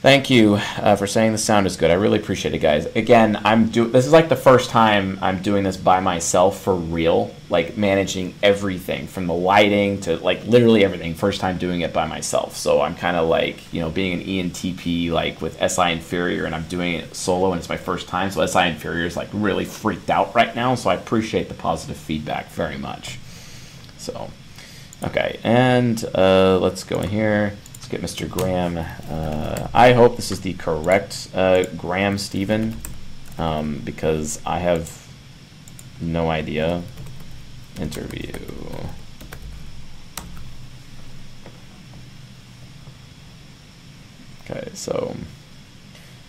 Thank 0.00 0.30
you 0.30 0.60
uh, 0.76 0.94
for 0.94 1.08
saying 1.08 1.32
the 1.32 1.38
sound 1.38 1.66
is 1.66 1.76
good. 1.76 1.90
I 1.90 1.94
really 1.94 2.20
appreciate 2.20 2.54
it, 2.54 2.58
guys. 2.58 2.86
Again, 2.94 3.36
I'm 3.44 3.68
do. 3.68 3.88
This 3.88 4.06
is 4.06 4.12
like 4.12 4.28
the 4.28 4.36
first 4.36 4.70
time 4.70 5.18
I'm 5.20 5.42
doing 5.42 5.64
this 5.64 5.76
by 5.76 5.98
myself 5.98 6.60
for 6.60 6.76
real, 6.76 7.34
like 7.50 7.76
managing 7.76 8.32
everything 8.40 9.08
from 9.08 9.26
the 9.26 9.34
lighting 9.34 10.00
to 10.02 10.16
like 10.18 10.44
literally 10.44 10.84
everything. 10.84 11.14
First 11.14 11.40
time 11.40 11.58
doing 11.58 11.80
it 11.80 11.92
by 11.92 12.06
myself, 12.06 12.56
so 12.56 12.80
I'm 12.80 12.94
kind 12.94 13.16
of 13.16 13.28
like 13.28 13.72
you 13.72 13.80
know 13.80 13.90
being 13.90 14.20
an 14.20 14.24
ENTP 14.24 15.10
like 15.10 15.40
with 15.42 15.58
SI 15.68 15.90
Inferior, 15.90 16.44
and 16.44 16.54
I'm 16.54 16.68
doing 16.68 16.94
it 16.94 17.16
solo, 17.16 17.50
and 17.50 17.58
it's 17.58 17.68
my 17.68 17.76
first 17.76 18.06
time. 18.06 18.30
So 18.30 18.46
SI 18.46 18.68
Inferior 18.68 19.04
is 19.04 19.16
like 19.16 19.30
really 19.32 19.64
freaked 19.64 20.10
out 20.10 20.32
right 20.32 20.54
now. 20.54 20.76
So 20.76 20.90
I 20.90 20.94
appreciate 20.94 21.48
the 21.48 21.54
positive 21.54 21.96
feedback 21.96 22.50
very 22.50 22.78
much. 22.78 23.18
So, 23.96 24.30
okay, 25.02 25.40
and 25.42 26.04
uh, 26.14 26.60
let's 26.60 26.84
go 26.84 27.00
in 27.00 27.08
here. 27.08 27.54
Let's 27.90 28.18
get 28.18 28.26
Mr. 28.26 28.28
Graham. 28.28 28.76
Uh, 28.76 29.68
I 29.72 29.94
hope 29.94 30.16
this 30.16 30.30
is 30.30 30.42
the 30.42 30.52
correct 30.52 31.30
uh, 31.34 31.64
Graham 31.74 32.18
Stephan 32.18 32.76
um, 33.38 33.80
because 33.82 34.42
I 34.44 34.58
have 34.58 35.10
no 35.98 36.28
idea. 36.28 36.82
Interview. 37.80 38.34
Okay, 44.44 44.68
so 44.74 45.16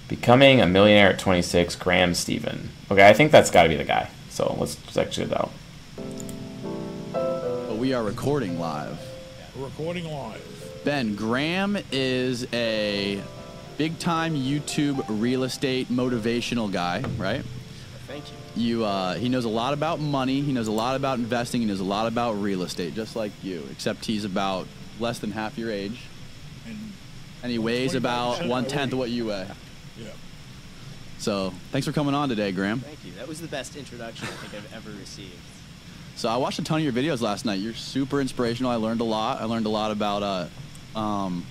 becoming 0.08 0.62
a 0.62 0.66
millionaire 0.66 1.10
at 1.10 1.20
26, 1.20 1.76
Graham 1.76 2.14
Stephan. 2.14 2.70
Okay, 2.90 3.06
I 3.06 3.12
think 3.12 3.34
that's 3.34 3.52
got 3.52 3.64
to 3.64 3.70
be 3.70 3.76
the 3.76 3.84
guy. 3.84 4.10
So 4.30 4.56
let's 4.58 4.78
check 4.94 5.18
it 5.18 5.34
out. 5.34 5.52
We 7.78 7.92
are 7.92 8.04
recording 8.04 8.58
live. 8.60 8.98
We're 9.58 9.66
recording 9.66 10.06
live. 10.06 10.59
Ben, 10.84 11.16
Graham 11.16 11.78
is 11.92 12.48
a 12.54 13.22
big 13.78 14.00
time 14.00 14.36
YouTube 14.36 15.04
real 15.10 15.44
estate 15.44 15.90
motivational 15.90 16.72
guy, 16.72 17.04
right? 17.18 17.44
Thank 18.08 18.24
you. 18.56 18.62
You, 18.62 18.86
uh, 18.86 19.16
he 19.16 19.30
knows 19.30 19.46
a 19.46 19.50
lot 19.50 19.74
about 19.74 20.00
money. 20.00 20.42
He 20.42 20.54
knows 20.54 20.68
a 20.68 20.72
lot 20.72 20.96
about 20.96 21.20
investing. 21.20 21.62
He 21.62 21.68
knows 21.68 21.82
a 21.82 21.86
lot 21.86 22.08
about 22.08 22.34
real 22.42 22.64
estate, 22.64 22.96
just 22.96 23.16
like 23.16 23.32
you. 23.44 23.68
Except 23.72 24.06
he's 24.06 24.24
about 24.24 24.68
less 25.00 25.20
than 25.20 25.32
half 25.32 25.58
your 25.58 25.70
age, 25.70 26.02
and, 26.66 26.78
and 27.44 27.52
he 27.52 27.60
weighs 27.60 27.94
about 27.96 28.46
one 28.46 28.66
tenth 28.66 28.94
of 28.94 29.00
what 29.00 29.10
you 29.10 29.28
weigh. 29.28 29.48
Yeah. 29.98 30.08
So 31.20 31.54
thanks 31.72 31.86
for 31.86 31.94
coming 31.94 32.16
on 32.16 32.30
today, 32.30 32.52
Graham. 32.54 32.80
Thank 32.80 33.06
you. 33.06 33.12
That 33.14 33.28
was 33.28 33.42
the 33.42 33.48
best 33.48 33.76
introduction 33.76 34.28
I 34.28 34.32
think 34.32 34.64
I've 34.64 34.74
ever 34.74 34.92
received. 34.98 35.34
So 36.16 36.28
I 36.28 36.38
watched 36.38 36.60
a 36.60 36.64
ton 36.64 36.80
of 36.80 36.84
your 36.84 36.94
videos 36.94 37.22
last 37.22 37.46
night. 37.46 37.60
You're 37.60 37.74
super 37.74 38.20
inspirational. 38.20 38.72
I 38.72 38.76
learned 38.76 39.02
a 39.02 39.06
lot. 39.06 39.42
I 39.42 39.46
learned 39.46 39.66
a 39.66 39.70
lot 39.70 39.92
about 39.92 40.24
uh, 40.24 40.48
um, 40.96 41.46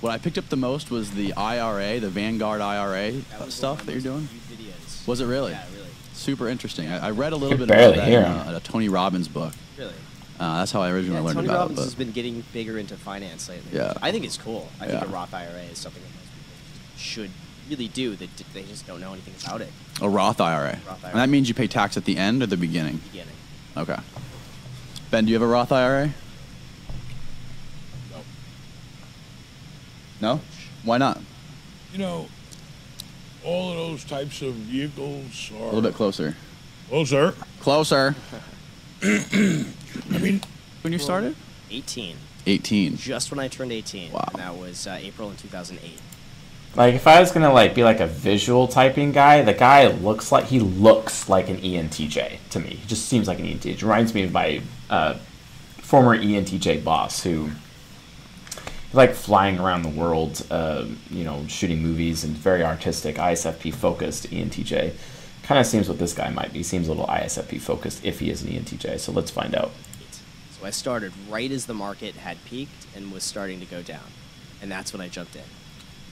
what 0.00 0.10
I 0.10 0.18
picked 0.18 0.38
up 0.38 0.48
the 0.48 0.56
most 0.56 0.90
was 0.90 1.10
the 1.12 1.32
IRA, 1.34 2.00
the 2.00 2.08
Vanguard 2.10 2.60
IRA 2.60 3.12
that 3.38 3.52
stuff 3.52 3.84
that 3.86 3.92
you're 3.92 4.00
doing. 4.00 4.28
Videos. 4.50 5.06
Was 5.06 5.20
it 5.20 5.26
really? 5.26 5.52
Yeah, 5.52 5.64
really. 5.74 5.88
Super 6.14 6.48
interesting. 6.48 6.88
I, 6.88 7.08
I 7.08 7.10
read 7.10 7.32
a 7.32 7.36
little 7.36 7.56
Could 7.58 7.68
bit 7.68 7.76
about 7.76 7.96
that 7.96 8.08
in 8.08 8.54
a, 8.54 8.56
a 8.56 8.60
Tony 8.60 8.88
Robbins 8.88 9.28
book. 9.28 9.52
Really? 9.78 9.92
Uh, 10.38 10.58
that's 10.58 10.72
how 10.72 10.80
I 10.80 10.90
originally 10.90 11.20
Yeah, 11.20 11.24
learned 11.26 11.34
Tony 11.36 11.48
about 11.48 11.58
Robbins 11.58 11.78
it. 11.78 11.82
Tony 11.82 11.84
Robbins 11.84 11.84
has 11.84 11.94
been 11.94 12.12
getting 12.12 12.44
bigger 12.52 12.78
into 12.78 12.96
finance 12.96 13.48
lately. 13.48 13.76
Yeah. 13.76 13.92
I 14.00 14.10
think 14.10 14.24
it's 14.24 14.38
cool. 14.38 14.68
I 14.80 14.86
think 14.86 15.02
a 15.02 15.06
Roth 15.06 15.34
IRA 15.34 15.62
is 15.70 15.78
something 15.78 16.02
that 16.02 16.08
most 16.08 16.30
people 16.32 16.98
should 16.98 17.30
really 17.68 17.88
do. 17.88 18.16
That 18.16 18.28
they 18.54 18.62
just 18.62 18.86
don't 18.86 19.00
know 19.00 19.12
anything 19.12 19.34
about 19.44 19.60
it. 19.60 19.68
A 20.00 20.08
Roth 20.08 20.40
IRA. 20.40 20.78
Roth 20.86 21.04
IRA. 21.04 21.12
And 21.12 21.20
that 21.20 21.28
means 21.28 21.48
you 21.48 21.54
pay 21.54 21.66
tax 21.66 21.98
at 21.98 22.06
the 22.06 22.16
end 22.16 22.42
or 22.42 22.46
the 22.46 22.56
beginning? 22.56 23.00
Beginning. 23.12 23.34
Okay. 23.76 23.98
Ben, 25.10 25.26
do 25.26 25.30
you 25.30 25.34
have 25.38 25.46
a 25.46 25.52
Roth 25.52 25.72
IRA? 25.72 26.14
No. 30.20 30.40
Why 30.84 30.98
not? 30.98 31.20
You 31.92 31.98
know, 31.98 32.28
all 33.44 33.70
of 33.70 33.76
those 33.76 34.04
types 34.04 34.42
of 34.42 34.54
vehicles 34.54 35.50
are 35.54 35.62
A 35.62 35.64
little 35.66 35.82
bit 35.82 35.94
closer. 35.94 36.36
closer. 36.88 37.34
Closer. 37.60 38.14
I 39.02 39.68
mean, 40.20 40.40
when 40.82 40.92
you 40.92 40.98
started? 40.98 41.34
18. 41.70 42.16
18. 42.46 42.96
Just 42.96 43.30
when 43.30 43.38
I 43.40 43.48
turned 43.48 43.72
18. 43.72 44.12
Wow. 44.12 44.24
And 44.32 44.40
that 44.42 44.56
was 44.56 44.86
uh, 44.86 44.98
April 45.00 45.30
in 45.30 45.36
2008. 45.36 45.98
Like 46.76 46.94
if 46.94 47.06
I 47.08 47.18
was 47.18 47.32
gonna 47.32 47.52
like 47.52 47.74
be 47.74 47.82
like 47.82 47.98
a 47.98 48.06
visual 48.06 48.68
typing 48.68 49.10
guy, 49.10 49.42
the 49.42 49.52
guy 49.52 49.88
looks 49.88 50.30
like 50.30 50.44
he 50.44 50.60
looks 50.60 51.28
like 51.28 51.48
an 51.48 51.56
ENTJ 51.58 52.38
to 52.50 52.60
me. 52.60 52.68
He 52.70 52.86
just 52.86 53.06
seems 53.08 53.26
like 53.26 53.40
an 53.40 53.46
ENTJ. 53.46 53.82
Reminds 53.82 54.14
me 54.14 54.22
of 54.22 54.32
my 54.32 54.60
uh, 54.88 55.14
former 55.78 56.16
ENTJ 56.16 56.84
boss 56.84 57.24
who 57.24 57.50
like 58.92 59.14
flying 59.14 59.58
around 59.58 59.82
the 59.82 59.88
world, 59.88 60.44
uh, 60.50 60.84
you 61.10 61.24
know, 61.24 61.44
shooting 61.46 61.82
movies 61.82 62.24
and 62.24 62.34
very 62.34 62.64
artistic, 62.64 63.16
ISFP 63.16 63.72
focused 63.72 64.30
ENTJ. 64.30 64.94
Kind 65.44 65.58
of 65.58 65.66
seems 65.66 65.88
what 65.88 65.98
this 65.98 66.12
guy 66.12 66.30
might 66.30 66.52
be. 66.52 66.62
Seems 66.62 66.88
a 66.88 66.90
little 66.90 67.06
ISFP 67.06 67.60
focused 67.60 68.04
if 68.04 68.20
he 68.20 68.30
is 68.30 68.42
an 68.42 68.50
E 68.50 68.58
ENTJ. 68.58 69.00
So 69.00 69.12
let's 69.12 69.30
find 69.30 69.54
out. 69.54 69.72
So 70.58 70.66
I 70.66 70.70
started 70.70 71.12
right 71.28 71.50
as 71.50 71.66
the 71.66 71.74
market 71.74 72.14
had 72.16 72.44
peaked 72.44 72.86
and 72.94 73.10
was 73.12 73.24
starting 73.24 73.60
to 73.60 73.66
go 73.66 73.82
down. 73.82 74.04
And 74.60 74.70
that's 74.70 74.92
when 74.92 75.00
I 75.00 75.08
jumped 75.08 75.34
in. 75.34 75.42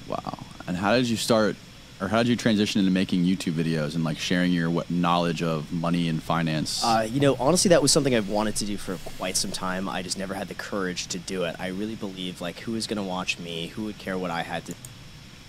Wow. 0.09 0.39
And 0.67 0.77
how 0.77 0.97
did 0.97 1.09
you 1.09 1.17
start, 1.17 1.57
or 2.01 2.09
how 2.09 2.19
did 2.19 2.29
you 2.29 2.37
transition 2.37 2.81
into 2.81 2.93
making 2.93 3.25
YouTube 3.25 3.53
videos 3.53 3.95
and 3.95 4.05
like 4.05 4.19
sharing 4.19 4.53
your 4.53 4.71
what 4.71 4.91
knowledge 4.91 5.43
of 5.43 5.73
money 5.73 6.09
and 6.09 6.23
finance? 6.23 6.85
Uh, 6.85 7.07
you 7.11 7.21
know, 7.21 7.37
honestly, 7.41 7.69
that 7.71 7.83
was 7.83 7.91
something 7.93 8.15
I've 8.15 8.29
wanted 8.29 8.57
to 8.57 8.65
do 8.65 8.77
for 8.77 8.97
quite 9.17 9.37
some 9.37 9.51
time. 9.51 9.89
I 9.89 10.03
just 10.03 10.19
never 10.19 10.35
had 10.35 10.49
the 10.49 10.55
courage 10.55 11.09
to 11.09 11.19
do 11.19 11.45
it. 11.45 11.57
I 11.59 11.69
really 11.69 11.97
believe, 11.97 12.41
like, 12.41 12.61
who 12.61 12.75
is 12.75 12.87
going 12.87 12.99
to 12.99 13.03
watch 13.03 13.39
me? 13.39 13.69
Who 13.69 13.85
would 13.85 13.99
care 13.99 14.17
what 14.17 14.31
I 14.31 14.43
had 14.43 14.65
to 14.67 14.75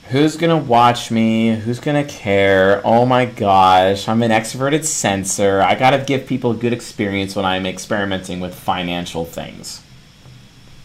Who's 0.09 0.37
gonna 0.37 0.57
watch 0.57 1.11
me? 1.11 1.53
Who's 1.53 1.79
gonna 1.79 2.03
care? 2.03 2.81
Oh 2.83 3.05
my 3.05 3.25
gosh, 3.25 4.07
I'm 4.07 4.23
an 4.23 4.31
extroverted 4.31 4.83
sensor. 4.83 5.61
I 5.61 5.75
gotta 5.75 5.99
give 5.99 6.25
people 6.25 6.49
a 6.49 6.55
good 6.55 6.73
experience 6.73 7.35
when 7.35 7.45
I'm 7.45 7.67
experimenting 7.67 8.39
with 8.39 8.55
financial 8.55 9.23
things. 9.23 9.83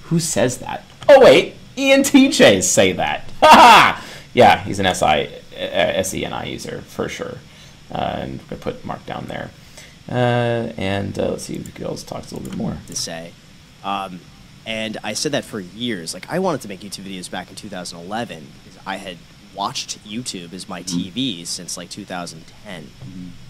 Who 0.02 0.20
says 0.20 0.58
that? 0.58 0.84
Oh 1.08 1.22
wait, 1.22 1.54
ENTJs 1.76 2.64
say 2.64 2.92
that. 2.92 3.30
Ha 3.40 4.04
Yeah, 4.34 4.62
he's 4.62 4.78
an 4.78 4.94
SI, 4.94 5.30
uh, 5.54 6.02
SENI 6.02 6.50
user 6.50 6.82
for 6.82 7.08
sure. 7.08 7.38
Uh, 7.90 8.16
and 8.18 8.40
we're 8.40 8.46
gonna 8.50 8.62
put 8.62 8.84
Mark 8.84 9.04
down 9.06 9.26
there. 9.26 9.50
Uh, 10.08 10.72
and 10.76 11.18
uh, 11.18 11.30
let's 11.30 11.44
see 11.44 11.56
if 11.56 11.74
Gills 11.74 12.02
talks 12.02 12.30
a 12.30 12.34
little 12.36 12.50
bit 12.50 12.58
more. 12.58 12.76
to 12.86 12.96
say. 12.96 13.32
Um, 13.82 14.20
and 14.66 14.96
I 15.04 15.12
said 15.12 15.32
that 15.32 15.44
for 15.44 15.60
years. 15.60 16.14
Like, 16.14 16.30
I 16.30 16.38
wanted 16.38 16.62
to 16.62 16.68
make 16.68 16.80
YouTube 16.80 17.04
videos 17.04 17.30
back 17.30 17.50
in 17.50 17.56
2011 17.56 18.46
because 18.64 18.78
I 18.86 18.96
had 18.96 19.18
watched 19.54 20.02
YouTube 20.04 20.52
as 20.52 20.68
my 20.68 20.82
TV 20.82 21.46
since 21.46 21.76
like 21.76 21.88
2010. 21.90 22.90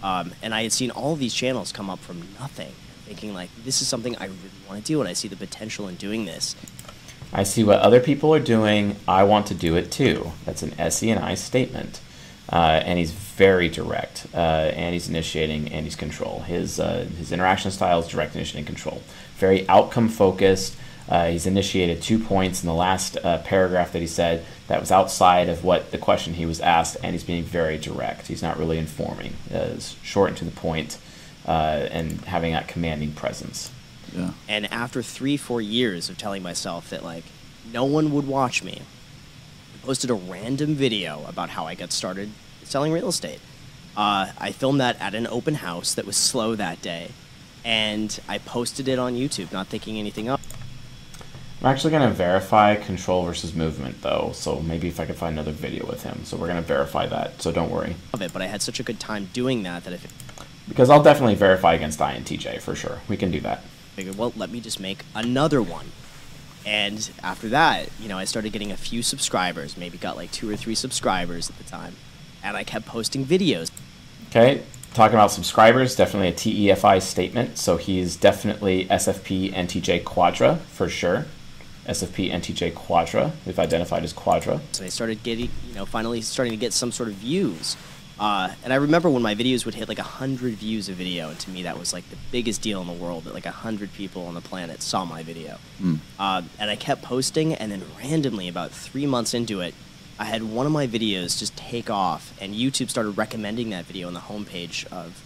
Um, 0.02 0.32
and 0.42 0.54
I 0.54 0.62
had 0.64 0.72
seen 0.72 0.90
all 0.90 1.12
of 1.14 1.18
these 1.18 1.32
channels 1.34 1.72
come 1.72 1.88
up 1.88 2.00
from 2.00 2.22
nothing, 2.38 2.72
thinking, 3.06 3.32
like, 3.32 3.50
this 3.64 3.80
is 3.80 3.88
something 3.88 4.16
I 4.16 4.26
really 4.26 4.38
want 4.68 4.80
to 4.80 4.86
do, 4.86 5.00
and 5.00 5.08
I 5.08 5.12
see 5.12 5.28
the 5.28 5.36
potential 5.36 5.88
in 5.88 5.94
doing 5.94 6.24
this. 6.24 6.56
I 7.34 7.42
see 7.42 7.64
what 7.64 7.80
other 7.80 7.98
people 7.98 8.32
are 8.32 8.40
doing. 8.40 8.94
I 9.08 9.24
want 9.24 9.46
to 9.48 9.54
do 9.54 9.74
it 9.74 9.90
too. 9.90 10.30
That's 10.44 10.62
an 10.62 10.72
SE 10.78 11.10
and 11.10 11.18
I 11.18 11.34
statement. 11.34 12.00
Uh, 12.50 12.80
and 12.84 12.96
he's 12.96 13.10
very 13.10 13.68
direct. 13.68 14.26
Uh, 14.32 14.36
and 14.76 14.92
he's 14.92 15.08
initiating 15.08 15.72
and 15.72 15.84
he's 15.84 15.96
control. 15.96 16.40
His, 16.40 16.78
uh, 16.78 17.08
his 17.18 17.32
interaction 17.32 17.72
style 17.72 17.98
is 17.98 18.06
direct 18.06 18.36
initiating 18.36 18.60
and 18.60 18.66
control. 18.68 19.02
Very 19.36 19.68
outcome 19.68 20.08
focused. 20.08 20.76
Uh, 21.08 21.26
he's 21.30 21.44
initiated 21.44 22.00
two 22.00 22.20
points 22.20 22.62
in 22.62 22.68
the 22.68 22.74
last 22.74 23.18
uh, 23.24 23.38
paragraph 23.38 23.92
that 23.92 23.98
he 23.98 24.06
said 24.06 24.44
that 24.68 24.80
was 24.80 24.92
outside 24.92 25.48
of 25.48 25.64
what 25.64 25.90
the 25.90 25.98
question 25.98 26.34
he 26.34 26.46
was 26.46 26.60
asked, 26.60 26.96
and 27.02 27.12
he's 27.12 27.24
being 27.24 27.42
very 27.42 27.76
direct. 27.76 28.28
He's 28.28 28.42
not 28.42 28.58
really 28.58 28.78
informing. 28.78 29.34
Uh, 29.52 29.74
it's 29.74 29.96
short 30.02 30.30
and 30.30 30.38
to 30.38 30.44
the 30.46 30.50
point, 30.50 30.96
uh, 31.46 31.88
and 31.90 32.20
having 32.22 32.52
that 32.52 32.68
commanding 32.68 33.12
presence. 33.12 33.70
Yeah. 34.14 34.30
And 34.48 34.72
after 34.72 35.02
three, 35.02 35.36
four 35.36 35.60
years 35.60 36.08
of 36.08 36.18
telling 36.18 36.42
myself 36.42 36.90
that 36.90 37.02
like 37.04 37.24
no 37.72 37.84
one 37.84 38.12
would 38.12 38.26
watch 38.26 38.62
me, 38.62 38.82
I 39.74 39.86
posted 39.86 40.10
a 40.10 40.14
random 40.14 40.74
video 40.74 41.24
about 41.26 41.50
how 41.50 41.66
I 41.66 41.74
got 41.74 41.92
started 41.92 42.30
selling 42.62 42.92
real 42.92 43.08
estate. 43.08 43.40
Uh, 43.96 44.32
I 44.38 44.52
filmed 44.52 44.80
that 44.80 45.00
at 45.00 45.14
an 45.14 45.26
open 45.26 45.54
house 45.54 45.94
that 45.94 46.04
was 46.04 46.16
slow 46.16 46.54
that 46.56 46.82
day, 46.82 47.10
and 47.64 48.18
I 48.28 48.38
posted 48.38 48.88
it 48.88 48.98
on 48.98 49.14
YouTube, 49.14 49.52
not 49.52 49.68
thinking 49.68 49.98
anything 49.98 50.28
of 50.28 50.40
I'm 51.64 51.70
actually 51.70 51.92
going 51.92 52.06
to 52.06 52.14
verify 52.14 52.74
control 52.74 53.24
versus 53.24 53.54
movement, 53.54 54.02
though, 54.02 54.32
so 54.34 54.60
maybe 54.60 54.88
if 54.88 55.00
I 55.00 55.06
could 55.06 55.16
find 55.16 55.32
another 55.32 55.52
video 55.52 55.86
with 55.86 56.02
him. 56.02 56.22
So 56.24 56.36
we're 56.36 56.48
going 56.48 56.60
to 56.60 56.62
verify 56.62 57.06
that, 57.06 57.40
so 57.40 57.52
don't 57.52 57.70
worry. 57.70 57.96
of 58.12 58.20
it. 58.20 58.34
But 58.34 58.42
I 58.42 58.48
had 58.48 58.60
such 58.60 58.80
a 58.80 58.82
good 58.82 59.00
time 59.00 59.30
doing 59.32 59.62
that 59.62 59.84
that 59.84 59.94
I 59.94 59.98
Because 60.68 60.90
I'll 60.90 61.02
definitely 61.02 61.36
verify 61.36 61.72
against 61.72 62.00
INTJ 62.00 62.60
for 62.60 62.74
sure. 62.74 63.00
We 63.08 63.16
can 63.16 63.30
do 63.30 63.40
that. 63.40 63.64
Figured, 63.94 64.16
well, 64.16 64.32
let 64.36 64.50
me 64.50 64.60
just 64.60 64.80
make 64.80 65.04
another 65.14 65.62
one. 65.62 65.86
And 66.66 67.10
after 67.22 67.48
that, 67.50 67.88
you 68.00 68.08
know, 68.08 68.18
I 68.18 68.24
started 68.24 68.52
getting 68.52 68.72
a 68.72 68.76
few 68.76 69.02
subscribers, 69.02 69.76
maybe 69.76 69.98
got 69.98 70.16
like 70.16 70.32
two 70.32 70.50
or 70.50 70.56
three 70.56 70.74
subscribers 70.74 71.50
at 71.50 71.58
the 71.58 71.64
time. 71.64 71.96
And 72.42 72.56
I 72.56 72.64
kept 72.64 72.86
posting 72.86 73.24
videos. 73.24 73.70
Okay, 74.30 74.62
talking 74.94 75.14
about 75.14 75.30
subscribers, 75.30 75.94
definitely 75.94 76.28
a 76.28 76.32
TEFI 76.74 77.00
statement. 77.02 77.58
So 77.58 77.76
he's 77.76 78.16
definitely 78.16 78.86
SFP 78.86 79.52
NTJ 79.52 80.04
Quadra 80.04 80.56
for 80.56 80.88
sure. 80.88 81.26
SFP 81.86 82.32
NTJ 82.32 82.74
Quadra. 82.74 83.32
We've 83.44 83.58
identified 83.58 84.04
as 84.04 84.14
Quadra. 84.14 84.60
So 84.72 84.84
I 84.84 84.88
started 84.88 85.22
getting, 85.22 85.50
you 85.68 85.74
know, 85.74 85.84
finally 85.84 86.22
starting 86.22 86.52
to 86.52 86.58
get 86.58 86.72
some 86.72 86.92
sort 86.92 87.10
of 87.10 87.16
views. 87.16 87.76
Uh, 88.18 88.54
and 88.62 88.72
I 88.72 88.76
remember 88.76 89.10
when 89.10 89.22
my 89.22 89.34
videos 89.34 89.64
would 89.64 89.74
hit 89.74 89.88
like 89.88 89.98
100 89.98 90.54
views 90.54 90.88
a 90.88 90.92
video, 90.92 91.30
and 91.30 91.38
to 91.40 91.50
me 91.50 91.64
that 91.64 91.78
was 91.78 91.92
like 91.92 92.08
the 92.10 92.16
biggest 92.30 92.62
deal 92.62 92.80
in 92.80 92.86
the 92.86 92.92
world 92.92 93.24
that 93.24 93.34
like 93.34 93.44
100 93.44 93.92
people 93.92 94.26
on 94.26 94.34
the 94.34 94.40
planet 94.40 94.82
saw 94.82 95.04
my 95.04 95.22
video. 95.22 95.58
Hmm. 95.78 95.96
Uh, 96.18 96.42
and 96.58 96.70
I 96.70 96.76
kept 96.76 97.02
posting, 97.02 97.54
and 97.54 97.72
then 97.72 97.82
randomly, 97.98 98.48
about 98.48 98.70
three 98.70 99.06
months 99.06 99.34
into 99.34 99.60
it, 99.60 99.74
I 100.18 100.26
had 100.26 100.44
one 100.44 100.64
of 100.64 100.70
my 100.70 100.86
videos 100.86 101.38
just 101.38 101.56
take 101.56 101.90
off, 101.90 102.32
and 102.40 102.54
YouTube 102.54 102.88
started 102.88 103.10
recommending 103.10 103.70
that 103.70 103.84
video 103.84 104.06
on 104.06 104.14
the 104.14 104.20
homepage 104.20 104.86
of, 104.92 105.22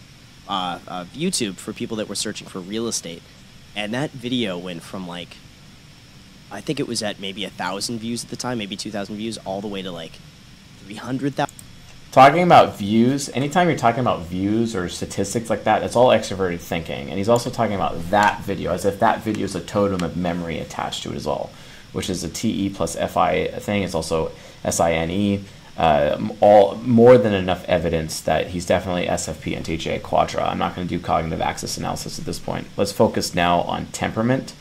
uh, 0.47 0.79
of 0.87 1.09
YouTube 1.09 1.57
for 1.57 1.73
people 1.73 1.97
that 1.97 2.09
were 2.09 2.15
searching 2.15 2.47
for 2.47 2.59
real 2.59 2.87
estate. 2.87 3.21
And 3.75 3.93
that 3.93 4.09
video 4.09 4.57
went 4.57 4.81
from 4.81 5.07
like, 5.07 5.37
I 6.51 6.59
think 6.59 6.79
it 6.79 6.87
was 6.87 7.03
at 7.03 7.19
maybe 7.19 7.45
a 7.45 7.51
thousand 7.51 7.99
views 7.99 8.23
at 8.23 8.31
the 8.31 8.35
time, 8.35 8.57
maybe 8.57 8.75
2,000 8.75 9.15
views, 9.15 9.37
all 9.45 9.61
the 9.61 9.67
way 9.67 9.83
to 9.83 9.91
like 9.91 10.13
300,000. 10.85 11.53
Talking 12.19 12.43
about 12.43 12.77
views, 12.77 13.29
anytime 13.29 13.69
you're 13.69 13.77
talking 13.77 14.01
about 14.01 14.23
views 14.23 14.75
or 14.75 14.89
statistics 14.89 15.49
like 15.49 15.63
that, 15.63 15.83
it's 15.83 15.95
all 15.95 16.09
extroverted 16.09 16.59
thinking. 16.59 17.07
And 17.07 17.17
he's 17.17 17.29
also 17.29 17.49
talking 17.49 17.75
about 17.75 18.09
that 18.09 18.41
video 18.41 18.73
as 18.73 18.83
if 18.83 18.99
that 18.99 19.23
video 19.23 19.45
is 19.45 19.55
a 19.55 19.61
totem 19.61 20.03
of 20.03 20.17
memory 20.17 20.59
attached 20.59 21.03
to 21.03 21.13
it 21.13 21.15
as 21.15 21.25
well, 21.25 21.49
which 21.93 22.09
is 22.09 22.21
a 22.25 22.27
TE 22.27 22.71
plus 22.71 22.97
FI 22.97 23.47
thing. 23.59 23.83
It's 23.83 23.95
also 23.95 24.33
SINE. 24.69 25.45
Uh, 25.77 26.29
all 26.41 26.75
more 26.79 27.17
than 27.17 27.33
enough 27.33 27.63
evidence 27.69 28.19
that 28.19 28.47
he's 28.47 28.65
definitely 28.65 29.05
SFP 29.05 29.55
and 29.55 29.65
TJ 29.65 30.03
Quadra. 30.03 30.43
I'm 30.43 30.57
not 30.57 30.75
going 30.75 30.85
to 30.85 30.93
do 30.93 31.01
cognitive 31.01 31.39
axis 31.39 31.77
analysis 31.77 32.19
at 32.19 32.25
this 32.25 32.37
point. 32.37 32.67
Let's 32.75 32.91
focus 32.91 33.33
now 33.33 33.61
on 33.61 33.85
temperament 33.93 34.53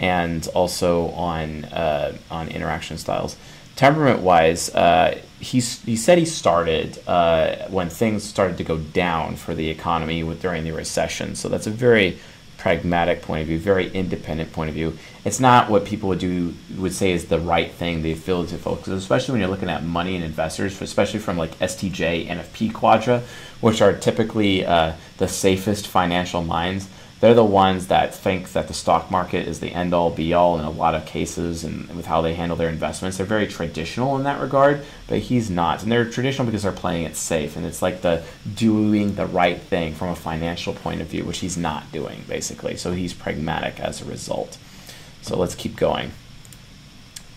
and 0.00 0.48
also 0.48 1.10
on 1.10 1.66
uh, 1.66 2.16
on 2.28 2.48
interaction 2.48 2.98
styles. 2.98 3.36
Temperament 3.76 4.20
wise, 4.20 4.74
uh, 4.74 5.20
he's, 5.44 5.82
he 5.82 5.96
said 5.96 6.18
he 6.18 6.24
started 6.24 6.98
uh, 7.06 7.68
when 7.68 7.90
things 7.90 8.24
started 8.24 8.58
to 8.58 8.64
go 8.64 8.78
down 8.78 9.36
for 9.36 9.54
the 9.54 9.68
economy 9.68 10.22
with, 10.22 10.40
during 10.42 10.64
the 10.64 10.72
recession. 10.72 11.34
So 11.34 11.48
that's 11.48 11.66
a 11.66 11.70
very 11.70 12.18
pragmatic 12.58 13.20
point 13.20 13.42
of 13.42 13.48
view, 13.48 13.58
very 13.58 13.90
independent 13.90 14.50
point 14.52 14.70
of 14.70 14.74
view. 14.74 14.96
It's 15.24 15.38
not 15.38 15.68
what 15.68 15.84
people 15.84 16.08
would 16.08 16.18
do 16.18 16.54
would 16.78 16.94
say 16.94 17.12
is 17.12 17.26
the 17.26 17.38
right 17.38 17.70
thing. 17.70 18.02
the 18.02 18.14
to 18.14 18.58
focus, 18.58 18.88
especially 18.88 19.32
when 19.32 19.40
you're 19.42 19.50
looking 19.50 19.68
at 19.68 19.84
money 19.84 20.14
and 20.14 20.24
investors, 20.24 20.80
especially 20.80 21.20
from 21.20 21.36
like 21.36 21.58
STJ, 21.58 22.26
NFP 22.26 22.72
Quadra, 22.72 23.22
which 23.60 23.82
are 23.82 23.92
typically 23.92 24.64
uh, 24.64 24.94
the 25.18 25.28
safest 25.28 25.86
financial 25.86 26.42
minds 26.42 26.88
they're 27.24 27.32
the 27.32 27.42
ones 27.42 27.86
that 27.86 28.14
think 28.14 28.52
that 28.52 28.68
the 28.68 28.74
stock 28.74 29.10
market 29.10 29.48
is 29.48 29.58
the 29.60 29.72
end 29.72 29.94
all 29.94 30.10
be 30.10 30.34
all 30.34 30.58
in 30.58 30.64
a 30.66 30.70
lot 30.70 30.94
of 30.94 31.06
cases 31.06 31.64
and 31.64 31.88
with 31.96 32.04
how 32.04 32.20
they 32.20 32.34
handle 32.34 32.54
their 32.54 32.68
investments. 32.68 33.16
They're 33.16 33.24
very 33.24 33.46
traditional 33.46 34.14
in 34.18 34.24
that 34.24 34.42
regard, 34.42 34.84
but 35.08 35.20
he's 35.20 35.48
not. 35.48 35.82
And 35.82 35.90
they're 35.90 36.04
traditional 36.04 36.44
because 36.44 36.64
they're 36.64 36.70
playing 36.72 37.04
it 37.04 37.16
safe 37.16 37.56
and 37.56 37.64
it's 37.64 37.80
like 37.80 38.02
the 38.02 38.22
doing 38.54 39.14
the 39.14 39.24
right 39.24 39.58
thing 39.58 39.94
from 39.94 40.10
a 40.10 40.14
financial 40.14 40.74
point 40.74 41.00
of 41.00 41.06
view, 41.06 41.24
which 41.24 41.38
he's 41.38 41.56
not 41.56 41.90
doing 41.92 42.24
basically. 42.28 42.76
So 42.76 42.92
he's 42.92 43.14
pragmatic 43.14 43.80
as 43.80 44.02
a 44.02 44.04
result. 44.04 44.58
So 45.22 45.38
let's 45.38 45.54
keep 45.54 45.76
going. 45.76 46.12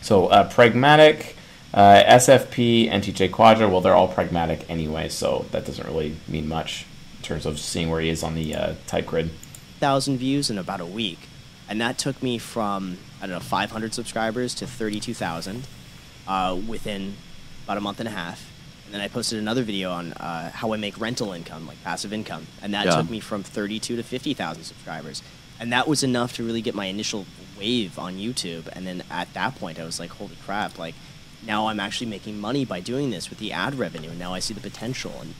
So 0.01 0.27
uh, 0.27 0.49
pragmatic, 0.49 1.37
uh, 1.73 2.03
SFP, 2.03 2.91
NTJ 2.91 3.31
Quadra, 3.31 3.69
well, 3.69 3.79
they're 3.79 3.95
all 3.95 4.09
pragmatic 4.09 4.69
anyway, 4.69 5.07
so 5.07 5.45
that 5.51 5.65
doesn't 5.65 5.87
really 5.87 6.17
mean 6.27 6.49
much 6.49 6.85
in 7.15 7.23
terms 7.23 7.45
of 7.45 7.57
seeing 7.57 7.89
where 7.89 8.01
he 8.01 8.09
is 8.09 8.21
on 8.21 8.35
the 8.35 8.53
uh, 8.53 8.73
type 8.85 9.05
grid 9.05 9.29
thousand 9.79 10.17
views 10.17 10.49
in 10.49 10.57
about 10.57 10.81
a 10.81 10.85
week, 10.85 11.19
and 11.69 11.79
that 11.81 11.97
took 11.97 12.21
me 12.21 12.37
from 12.37 12.97
I 13.21 13.27
don't 13.27 13.35
know 13.35 13.39
500 13.39 13.93
subscribers 13.93 14.53
to 14.55 14.67
32,000 14.67 15.67
uh, 16.27 16.57
within 16.67 17.15
about 17.63 17.77
a 17.77 17.81
month 17.81 17.99
and 17.99 18.07
a 18.07 18.11
half. 18.11 18.51
And 18.85 18.93
then 18.93 19.01
I 19.01 19.09
posted 19.09 19.39
another 19.39 19.63
video 19.63 19.91
on 19.91 20.13
uh, 20.13 20.49
how 20.51 20.71
I 20.71 20.77
make 20.77 20.97
rental 20.97 21.33
income, 21.33 21.67
like 21.67 21.83
passive 21.83 22.13
income, 22.13 22.47
and 22.61 22.73
that 22.73 22.85
yeah. 22.85 22.95
took 22.95 23.09
me 23.09 23.19
from 23.19 23.43
32 23.43 23.97
to 23.97 24.03
50,000 24.03 24.63
subscribers. 24.63 25.21
And 25.59 25.73
that 25.73 25.87
was 25.87 26.03
enough 26.03 26.33
to 26.33 26.43
really 26.43 26.61
get 26.61 26.75
my 26.75 26.85
initial 26.85 27.25
wave 27.57 27.97
on 27.99 28.15
YouTube. 28.15 28.67
And 28.71 28.85
then 28.87 29.03
at 29.09 29.33
that 29.33 29.55
point, 29.55 29.79
I 29.79 29.83
was 29.83 29.99
like, 29.99 30.11
holy 30.11 30.37
crap, 30.45 30.77
like 30.77 30.95
now 31.45 31.67
I'm 31.67 31.79
actually 31.79 32.07
making 32.07 32.39
money 32.39 32.63
by 32.63 32.79
doing 32.79 33.09
this 33.09 33.29
with 33.29 33.39
the 33.39 33.51
ad 33.51 33.75
revenue. 33.75 34.11
And 34.11 34.19
now 34.19 34.33
I 34.33 34.39
see 34.39 34.53
the 34.53 34.61
potential. 34.61 35.13
And 35.19 35.33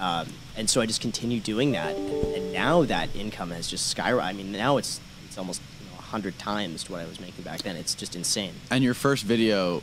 um, 0.00 0.34
and 0.56 0.68
so 0.68 0.80
I 0.80 0.86
just 0.86 1.00
continue 1.00 1.40
doing 1.40 1.72
that, 1.72 1.96
and, 1.96 2.34
and 2.34 2.52
now 2.52 2.82
that 2.84 3.14
income 3.16 3.50
has 3.50 3.68
just 3.68 3.96
skyrocketed. 3.96 4.22
I 4.22 4.32
mean, 4.32 4.52
now 4.52 4.76
it's 4.76 5.00
it's 5.26 5.38
almost 5.38 5.62
you 5.80 5.90
know, 5.90 6.00
hundred 6.00 6.38
times 6.38 6.84
to 6.84 6.92
what 6.92 7.00
I 7.00 7.06
was 7.06 7.20
making 7.20 7.44
back 7.44 7.62
then. 7.62 7.76
It's 7.76 7.94
just 7.94 8.14
insane. 8.14 8.52
And 8.70 8.84
your 8.84 8.94
first 8.94 9.24
video, 9.24 9.82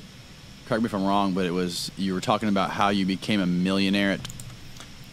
correct 0.68 0.84
me 0.84 0.88
if 0.88 0.94
I'm 0.94 1.06
wrong, 1.06 1.34
but 1.34 1.46
it 1.46 1.52
was 1.52 1.92
you 1.98 2.14
were 2.14 2.22
talking 2.22 2.50
about 2.50 2.72
how 2.72 2.90
you 2.90 3.06
became 3.06 3.42
a 3.42 3.48
millionaire 3.48 4.12
at. 4.12 4.28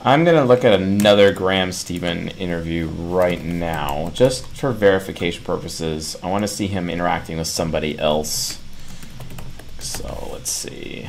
I'm 0.02 0.24
gonna 0.24 0.44
look 0.44 0.62
at 0.62 0.78
another 0.78 1.32
Graham 1.32 1.72
Stephan 1.72 2.28
interview 2.28 2.86
right 2.86 3.42
now, 3.42 4.10
just 4.14 4.46
for 4.48 4.72
verification 4.72 5.42
purposes. 5.42 6.16
I 6.22 6.30
want 6.30 6.44
to 6.44 6.48
see 6.48 6.66
him 6.66 6.90
interacting 6.90 7.38
with 7.38 7.46
somebody 7.46 7.98
else. 7.98 8.60
So 9.78 10.28
let's 10.32 10.50
see 10.50 11.08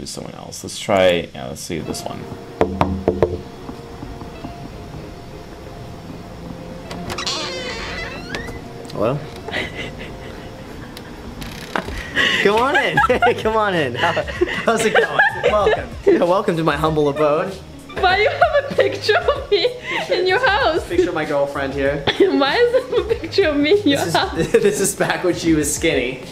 to 0.00 0.06
someone 0.06 0.34
else. 0.34 0.64
Let's 0.64 0.78
try, 0.78 1.28
yeah, 1.34 1.48
let's 1.48 1.60
see 1.60 1.78
this 1.78 2.02
one. 2.02 2.18
Hello? 8.92 9.18
Come 12.42 12.56
on 12.56 12.76
in. 12.76 12.98
Come 13.42 13.56
on 13.56 13.74
in. 13.74 13.94
How, 13.94 14.12
how's 14.64 14.84
it 14.84 14.94
going? 14.94 15.20
Welcome. 15.44 15.88
Yeah, 16.06 16.24
welcome 16.24 16.56
to 16.56 16.64
my 16.64 16.76
humble 16.76 17.08
abode. 17.08 17.52
Why 17.98 18.16
do 18.16 18.22
you 18.22 18.30
have 18.30 18.70
a 18.70 18.74
picture 18.74 19.16
of 19.16 19.50
me 19.50 19.68
picture, 19.78 20.14
in 20.14 20.26
your 20.26 20.38
house? 20.46 20.86
Picture 20.88 21.10
of 21.10 21.14
my 21.14 21.24
girlfriend 21.24 21.74
here. 21.74 22.02
Why 22.18 22.56
is 22.56 22.72
there 22.72 23.00
a 23.00 23.14
picture 23.14 23.48
of 23.48 23.56
me 23.56 23.80
in 23.80 23.88
your 23.88 24.04
this 24.04 24.14
house? 24.14 24.34
This 24.52 24.80
is 24.80 24.94
back 24.94 25.24
when 25.24 25.34
she 25.34 25.54
was 25.54 25.74
skinny. 25.74 26.24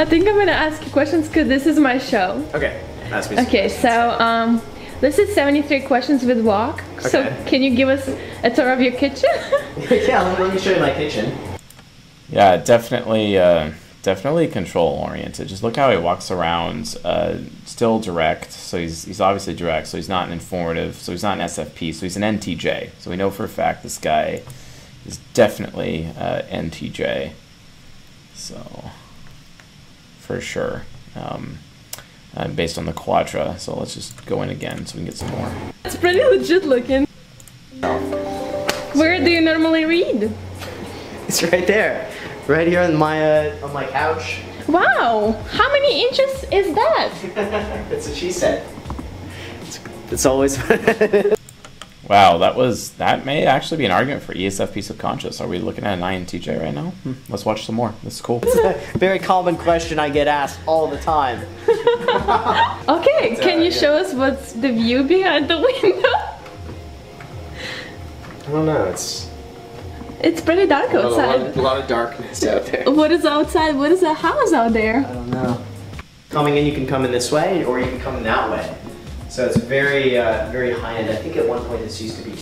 I 0.00 0.06
think 0.06 0.26
I'm 0.26 0.34
gonna 0.34 0.50
ask 0.52 0.82
you 0.82 0.90
questions 0.90 1.28
because 1.28 1.46
this 1.46 1.66
is 1.66 1.78
my 1.78 1.98
show. 1.98 2.42
Okay, 2.54 2.82
ask 3.10 3.30
me. 3.30 3.38
Okay, 3.38 3.68
so 3.68 4.12
um, 4.12 4.62
this 5.02 5.18
is 5.18 5.34
73 5.34 5.82
questions 5.82 6.24
with 6.24 6.40
Wok. 6.40 6.82
Okay. 6.94 7.08
So 7.10 7.44
can 7.44 7.62
you 7.62 7.76
give 7.76 7.90
us 7.90 8.08
a 8.42 8.48
tour 8.48 8.72
of 8.72 8.80
your 8.80 8.92
kitchen? 8.92 9.28
yeah, 9.90 10.22
let 10.38 10.54
me 10.54 10.58
show 10.58 10.72
you 10.72 10.80
my 10.80 10.94
kitchen. 10.94 11.36
Yeah, 12.30 12.56
definitely, 12.56 13.36
uh, 13.36 13.72
definitely 14.02 14.48
control 14.48 15.04
oriented. 15.06 15.48
Just 15.48 15.62
look 15.62 15.76
how 15.76 15.90
he 15.90 15.98
walks 15.98 16.30
around. 16.30 16.96
Uh, 17.04 17.36
still 17.66 18.00
direct, 18.00 18.52
so 18.52 18.78
he's 18.78 19.04
he's 19.04 19.20
obviously 19.20 19.54
direct. 19.54 19.86
So 19.88 19.98
he's 19.98 20.08
not 20.08 20.26
an 20.26 20.32
informative. 20.32 20.94
So 20.94 21.12
he's 21.12 21.22
not 21.22 21.38
an 21.38 21.46
SFP. 21.46 21.92
So 21.92 22.06
he's 22.06 22.16
an 22.16 22.22
NTJ. 22.22 22.92
So 23.00 23.10
we 23.10 23.18
know 23.18 23.30
for 23.30 23.44
a 23.44 23.50
fact 23.50 23.82
this 23.82 23.98
guy 23.98 24.40
is 25.04 25.18
definitely 25.34 26.06
uh, 26.16 26.40
NTJ. 26.44 27.32
So 28.32 28.90
for 30.30 30.40
sure. 30.40 30.82
Um, 31.16 31.58
uh, 32.36 32.46
based 32.46 32.78
on 32.78 32.86
the 32.86 32.92
Quadra. 32.92 33.58
So 33.58 33.76
let's 33.76 33.94
just 33.94 34.24
go 34.26 34.42
in 34.42 34.50
again 34.50 34.86
so 34.86 34.94
we 34.94 35.00
can 35.00 35.06
get 35.06 35.16
some 35.16 35.30
more. 35.32 35.50
It's 35.84 35.96
pretty 35.96 36.22
legit 36.22 36.64
looking. 36.64 37.06
Where 38.94 39.18
do 39.18 39.30
you 39.30 39.40
normally 39.40 39.84
read? 39.84 40.32
It's 41.26 41.42
right 41.42 41.66
there, 41.66 42.08
right 42.46 42.68
here 42.68 42.82
on 42.82 42.94
my 42.94 43.48
uh, 43.48 43.66
on 43.66 43.72
my 43.72 43.86
couch. 43.86 44.40
Wow, 44.68 45.32
how 45.50 45.72
many 45.72 46.02
inches 46.02 46.44
is 46.52 46.74
that? 46.74 47.12
That's 47.88 48.08
what 48.08 48.16
she 48.16 48.30
said. 48.30 48.64
It's, 49.62 49.80
it's 50.12 50.26
always. 50.26 50.58
Wow, 52.10 52.38
that 52.38 52.56
was 52.56 52.90
that 52.94 53.24
may 53.24 53.46
actually 53.46 53.76
be 53.76 53.84
an 53.84 53.92
argument 53.92 54.24
for 54.24 54.34
ESFP 54.34 54.82
subconscious. 54.82 55.40
Are 55.40 55.46
we 55.46 55.60
looking 55.60 55.84
at 55.84 55.96
an 55.96 56.00
INTJ 56.00 56.60
right 56.60 56.74
now? 56.74 56.90
Hmm. 57.04 57.12
Let's 57.28 57.44
watch 57.44 57.64
some 57.64 57.76
more. 57.76 57.94
This 58.02 58.16
is 58.16 58.20
cool. 58.20 58.40
It's 58.42 58.56
a 58.56 58.98
very 58.98 59.20
common 59.20 59.56
question 59.56 60.00
I 60.00 60.10
get 60.10 60.26
asked 60.26 60.58
all 60.66 60.88
the 60.88 60.98
time. 60.98 61.38
okay, 62.88 63.36
can 63.36 63.62
you 63.62 63.70
show 63.70 63.94
us 63.94 64.12
what's 64.12 64.54
the 64.54 64.72
view 64.72 65.04
behind 65.04 65.48
the 65.48 65.58
window? 65.60 66.08
I 68.40 68.50
don't 68.50 68.66
know. 68.66 68.86
It's 68.86 69.30
it's 70.18 70.40
pretty 70.40 70.66
dark 70.66 70.92
outside. 70.92 71.36
A 71.36 71.38
lot, 71.38 71.46
of, 71.46 71.56
a 71.56 71.62
lot 71.62 71.80
of 71.80 71.86
darkness 71.86 72.44
out 72.44 72.66
there. 72.66 72.82
What 72.90 73.12
is 73.12 73.24
outside? 73.24 73.76
What 73.76 73.92
is 73.92 74.00
the 74.00 74.14
house 74.14 74.52
out 74.52 74.72
there? 74.72 75.06
I 75.06 75.12
don't 75.14 75.30
know. 75.30 75.64
Coming 76.30 76.56
in, 76.56 76.66
you 76.66 76.72
can 76.72 76.88
come 76.88 77.04
in 77.04 77.12
this 77.12 77.30
way, 77.30 77.64
or 77.64 77.78
you 77.78 77.86
can 77.86 78.00
come 78.00 78.16
in 78.16 78.24
that 78.24 78.50
way. 78.50 78.79
So 79.30 79.46
it's 79.46 79.56
very, 79.58 80.18
uh, 80.18 80.50
very 80.50 80.72
high 80.72 80.96
end. 80.96 81.08
I 81.08 81.14
think 81.14 81.36
at 81.36 81.48
one 81.48 81.64
point 81.66 81.82
this 81.82 82.02
used 82.02 82.16
to 82.18 82.28
be. 82.28 82.34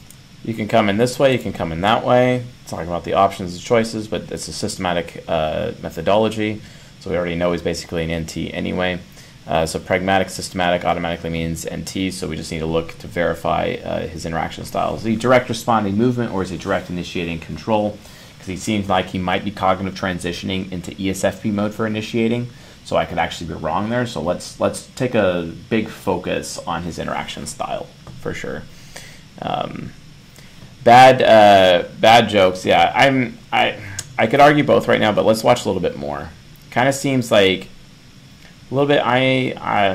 You 0.43 0.55
can 0.55 0.67
come 0.67 0.89
in 0.89 0.97
this 0.97 1.19
way, 1.19 1.35
you 1.35 1.39
can 1.39 1.53
come 1.53 1.71
in 1.71 1.83
that 1.83 2.03
way. 2.03 2.47
Talking 2.67 2.89
about 2.89 3.05
the 3.05 3.13
options 3.13 3.53
and 3.53 3.63
choices, 3.63 4.09
but 4.09 4.33
it's 4.33 4.49
a 4.49 4.55
systematic 4.55 5.23
uh, 5.29 5.73
methodology. 5.83 6.63
So 7.01 7.11
we 7.11 7.17
already 7.19 7.35
know 7.35 7.53
he's 7.53 7.61
basically 7.61 8.11
an 8.11 8.23
NT 8.23 8.55
anyway. 8.55 9.01
Uh, 9.47 9.67
so 9.67 9.79
pragmatic, 9.79 10.31
systematic 10.31 10.87
automatically 10.87 11.29
means 11.29 11.67
NT, 11.71 12.13
so 12.13 12.27
we 12.27 12.37
just 12.37 12.51
need 12.51 12.61
to 12.61 12.67
look 12.67 12.97
to 12.99 13.07
verify 13.07 13.77
uh, 13.85 14.07
his 14.07 14.25
interaction 14.25 14.65
style. 14.65 14.95
Is 14.95 15.05
he 15.05 15.15
direct 15.15 15.51
responding 15.51 15.95
movement 15.95 16.33
or 16.33 16.43
is 16.43 16.49
he 16.49 16.57
direct 16.57 16.89
initiating 16.89 17.41
control? 17.41 17.99
Because 18.33 18.47
he 18.47 18.57
seems 18.57 18.89
like 18.89 19.07
he 19.07 19.19
might 19.19 19.45
be 19.45 19.51
cognitive 19.51 19.99
transitioning 19.99 20.73
into 20.73 20.93
ESFP 20.93 21.53
mode 21.53 21.75
for 21.75 21.87
initiating 21.87 22.49
so 22.89 22.97
I 22.97 23.05
could 23.05 23.19
actually 23.19 23.49
be 23.49 23.53
wrong 23.53 23.91
there. 23.91 24.07
So 24.07 24.23
let's 24.23 24.59
let's 24.59 24.87
take 24.97 25.15
a 25.15 25.53
big 25.69 25.91
focus 25.91 26.57
on 26.67 26.85
his 26.85 26.99
interaction 26.99 27.47
style 27.47 27.87
for 28.23 28.33
sure. 28.33 28.63
Um, 29.43 29.93
bad 30.85 31.21
uh, 31.21 31.87
bad 32.01 32.31
jokes, 32.31 32.65
yeah. 32.65 32.91
I'm 32.95 33.37
I 33.53 33.79
I 34.19 34.27
could 34.27 34.41
argue 34.41 34.65
both 34.65 34.89
right 34.89 34.99
now, 34.99 35.13
but 35.13 35.27
let's 35.27 35.45
watch 35.45 35.67
a 35.67 35.69
little 35.69 35.83
bit 35.83 35.99
more. 35.99 36.31
Kind 36.71 36.89
of 36.89 36.95
seems 36.95 37.31
like 37.31 37.69
a 38.71 38.75
little 38.75 38.89
bit. 38.89 39.03
I 39.05 39.53
I 39.61 39.91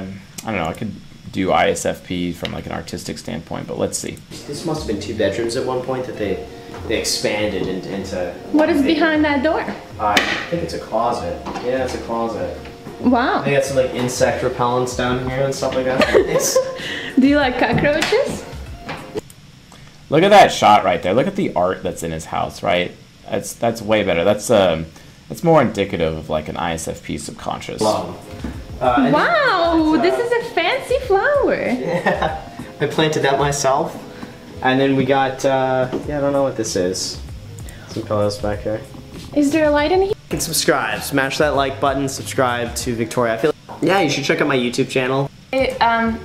I 0.46 0.52
don't 0.52 0.58
know. 0.58 0.68
I 0.68 0.74
could 0.74 0.94
do 1.32 1.48
ISFP 1.48 2.36
from 2.36 2.52
like 2.52 2.68
an 2.68 2.74
artistic 2.74 3.18
standpoint, 3.18 3.66
but 3.66 3.80
let's 3.80 3.98
see. 3.98 4.20
This 4.46 4.68
must 4.68 4.82
have 4.82 4.88
been 4.88 5.02
two 5.02 5.18
bedrooms 5.18 5.56
at 5.56 5.66
one 5.66 5.82
point 5.82 6.06
that 6.06 6.20
they 6.20 6.48
they 6.88 7.00
expanded 7.00 7.66
into. 7.66 7.92
into 7.92 8.34
what 8.52 8.70
is 8.70 8.84
behind 8.84 9.26
that 9.26 9.42
door? 9.42 9.62
Uh, 10.00 10.16
I 10.16 10.16
think 10.52 10.62
it's 10.62 10.76
a 10.76 10.80
closet. 10.80 11.42
Yeah, 11.66 11.86
it's 11.86 11.96
a 11.96 12.02
closet. 12.02 12.56
Wow. 13.04 13.42
They 13.42 13.52
got 13.52 13.66
some 13.66 13.78
like 13.78 13.92
insect 13.92 14.44
repellents 14.44 14.98
down 14.98 15.28
here 15.30 15.44
and 15.44 15.54
stuff 15.54 15.76
like 15.76 15.86
that. 15.86 17.14
Do 17.20 17.28
you 17.28 17.38
like 17.38 17.60
cockroaches? 17.60 18.46
Look 20.10 20.24
at 20.24 20.30
that 20.30 20.52
shot 20.52 20.84
right 20.84 21.02
there. 21.02 21.14
Look 21.14 21.28
at 21.28 21.36
the 21.36 21.54
art 21.56 21.84
that's 21.84 22.04
in 22.04 22.12
his 22.12 22.26
house, 22.26 22.64
right? 22.64 22.92
That's 23.30 23.54
that's 23.54 23.82
way 23.82 24.04
better. 24.04 24.24
That's 24.24 24.50
um 24.50 24.86
that's 25.30 25.44
more 25.44 25.62
indicative 25.62 26.16
of 26.16 26.30
like 26.30 26.48
an 26.50 26.56
ISFP 26.56 27.20
subconscious. 27.20 27.82
Uh, 27.82 29.12
wow, 29.14 29.98
this 30.02 30.20
is 30.20 30.32
a 30.32 30.54
fancy 30.54 31.00
flower. 31.00 31.56
Yeah, 31.56 32.50
I 32.82 32.88
planted 32.88 33.22
that 33.22 33.40
myself. 33.40 33.98
And 34.62 34.80
then 34.80 34.96
we 34.96 35.06
got, 35.06 35.44
uh, 35.46 35.90
yeah, 36.08 36.18
I 36.18 36.22
don't 36.22 36.34
know 36.34 36.44
what 36.44 36.56
this 36.58 36.76
is. 36.76 37.22
Some 37.90 38.04
pillows 38.04 38.38
back 38.38 38.60
here. 38.62 38.82
Is 39.36 39.52
there 39.52 39.66
a 39.66 39.72
light 39.72 39.92
in 39.92 40.02
here? 40.02 40.13
Can 40.34 40.42
subscribe. 40.42 41.04
Smash 41.04 41.38
that 41.38 41.56
like 41.56 41.80
button, 41.80 42.10
subscribe 42.10 42.74
to 42.76 42.96
Victoria. 42.96 43.36
I 43.36 43.38
feel 43.38 43.54
like, 43.68 43.84
yeah, 43.84 44.02
you 44.02 44.10
should 44.10 44.24
check 44.24 44.42
out 44.42 44.48
my 44.48 44.58
YouTube 44.58 44.90
channel. 44.90 45.30
Hey, 45.52 45.78
um, 45.78 46.20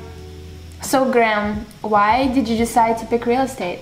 so 0.80 1.12
Graham, 1.12 1.66
why 1.82 2.28
did 2.32 2.48
you 2.48 2.56
decide 2.56 2.96
to 3.00 3.06
pick 3.06 3.26
real 3.26 3.42
estate? 3.42 3.80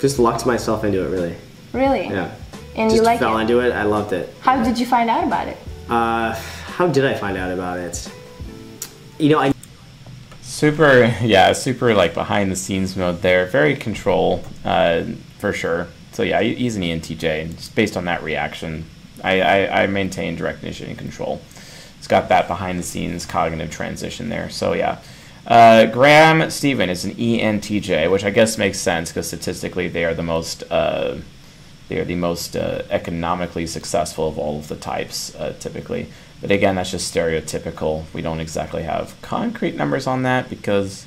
Just 0.00 0.18
locked 0.18 0.44
myself 0.44 0.82
into 0.82 1.06
it, 1.06 1.08
really. 1.08 1.36
Really? 1.72 2.08
Yeah. 2.08 2.34
And 2.74 2.90
Just 2.90 2.96
you 2.96 3.02
like 3.02 3.20
fell 3.20 3.38
it? 3.38 3.42
into 3.42 3.60
it. 3.60 3.70
I 3.70 3.84
loved 3.84 4.12
it. 4.12 4.34
How 4.40 4.60
did 4.60 4.76
you 4.76 4.86
find 4.86 5.08
out 5.08 5.22
about 5.22 5.46
it? 5.46 5.56
Uh, 5.88 6.34
how 6.64 6.88
did 6.88 7.04
I 7.04 7.14
find 7.14 7.36
out 7.36 7.52
about 7.52 7.78
it? 7.78 8.12
You 9.20 9.28
know, 9.28 9.38
I 9.38 9.52
Super, 10.42 11.14
yeah, 11.22 11.52
super 11.52 11.94
like 11.94 12.12
behind 12.12 12.50
the 12.50 12.56
scenes 12.56 12.96
mode 12.96 13.22
there. 13.22 13.46
Very 13.46 13.76
control, 13.76 14.44
uh, 14.64 15.04
for 15.38 15.52
sure. 15.52 15.86
So 16.12 16.22
yeah, 16.22 16.40
he's 16.40 16.76
an 16.76 16.82
ENTJ. 16.82 17.56
Just 17.56 17.74
based 17.74 17.96
on 17.96 18.04
that 18.06 18.22
reaction, 18.22 18.84
I, 19.22 19.40
I, 19.40 19.82
I 19.82 19.86
maintain 19.86 20.36
direct 20.36 20.62
initiating 20.62 20.96
control. 20.96 21.40
It's 21.98 22.08
got 22.08 22.28
that 22.30 22.48
behind 22.48 22.78
the 22.78 22.82
scenes 22.82 23.26
cognitive 23.26 23.70
transition 23.70 24.28
there. 24.28 24.50
So 24.50 24.72
yeah. 24.72 25.00
Uh, 25.46 25.86
Graham 25.86 26.50
Stephan 26.50 26.90
is 26.90 27.04
an 27.04 27.12
ENTJ, 27.12 28.10
which 28.10 28.24
I 28.24 28.30
guess 28.30 28.58
makes 28.58 28.78
sense 28.78 29.10
because 29.10 29.26
statistically 29.26 29.88
they 29.88 30.04
are 30.04 30.14
the 30.14 30.22
most 30.22 30.62
uh, 30.70 31.16
they 31.88 31.98
are 31.98 32.04
the 32.04 32.14
most 32.14 32.56
uh, 32.56 32.82
economically 32.90 33.66
successful 33.66 34.28
of 34.28 34.38
all 34.38 34.58
of 34.58 34.68
the 34.68 34.76
types 34.76 35.34
uh, 35.34 35.54
typically. 35.58 36.08
But 36.40 36.50
again, 36.50 36.76
that's 36.76 36.90
just 36.90 37.12
stereotypical. 37.12 38.04
We 38.14 38.22
don't 38.22 38.40
exactly 38.40 38.84
have 38.84 39.20
concrete 39.22 39.76
numbers 39.76 40.06
on 40.06 40.22
that 40.22 40.48
because 40.48 41.06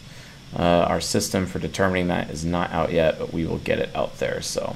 uh, 0.55 0.85
our 0.87 1.01
system 1.01 1.45
for 1.45 1.59
determining 1.59 2.07
that 2.09 2.29
is 2.29 2.45
not 2.45 2.71
out 2.71 2.91
yet, 2.91 3.17
but 3.17 3.33
we 3.33 3.45
will 3.45 3.57
get 3.59 3.79
it 3.79 3.89
out 3.95 4.19
there. 4.19 4.41
So, 4.41 4.75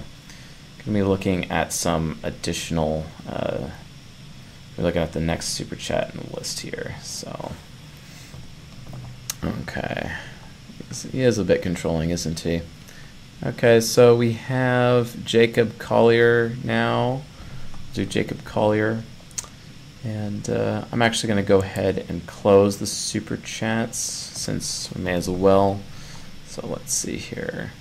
going 0.88 1.00
to 1.00 1.04
be 1.04 1.10
looking 1.10 1.52
at 1.52 1.74
some 1.74 2.18
additional. 2.24 3.06
Uh, 3.28 3.70
we're 4.78 4.86
looking 4.86 5.02
at 5.02 5.12
the 5.12 5.20
next 5.20 5.48
super 5.48 5.76
chat 5.76 6.14
in 6.14 6.22
the 6.22 6.36
list 6.36 6.62
here. 6.62 6.96
So, 7.02 7.52
okay, 9.44 10.14
he 11.12 11.22
is 11.22 11.38
a 11.38 11.44
bit 11.44 11.62
controlling, 11.62 12.12
isn't 12.12 12.40
he? 12.40 12.62
Okay, 13.46 13.82
so 13.82 14.16
we 14.16 14.34
have 14.34 15.26
Jacob 15.26 15.78
Collier 15.78 16.56
now. 16.64 17.24
do 17.94 18.06
Jacob 18.06 18.46
Collier. 18.46 19.04
And 20.06 20.50
uh, 20.50 20.86
I'm 20.92 21.02
actually 21.02 21.28
going 21.28 21.44
to 21.44 21.48
go 21.48 21.60
ahead 21.60 22.06
and 22.08 22.26
close 22.26 22.78
the 22.78 22.86
super 22.86 23.36
chats 23.36 23.98
since 23.98 24.90
we 24.96 25.02
may 25.02 25.16
as 25.16 25.30
well. 25.30 25.82
So 26.46 26.66
let's 26.66 26.94
see 26.94 27.18
here. 27.18 27.74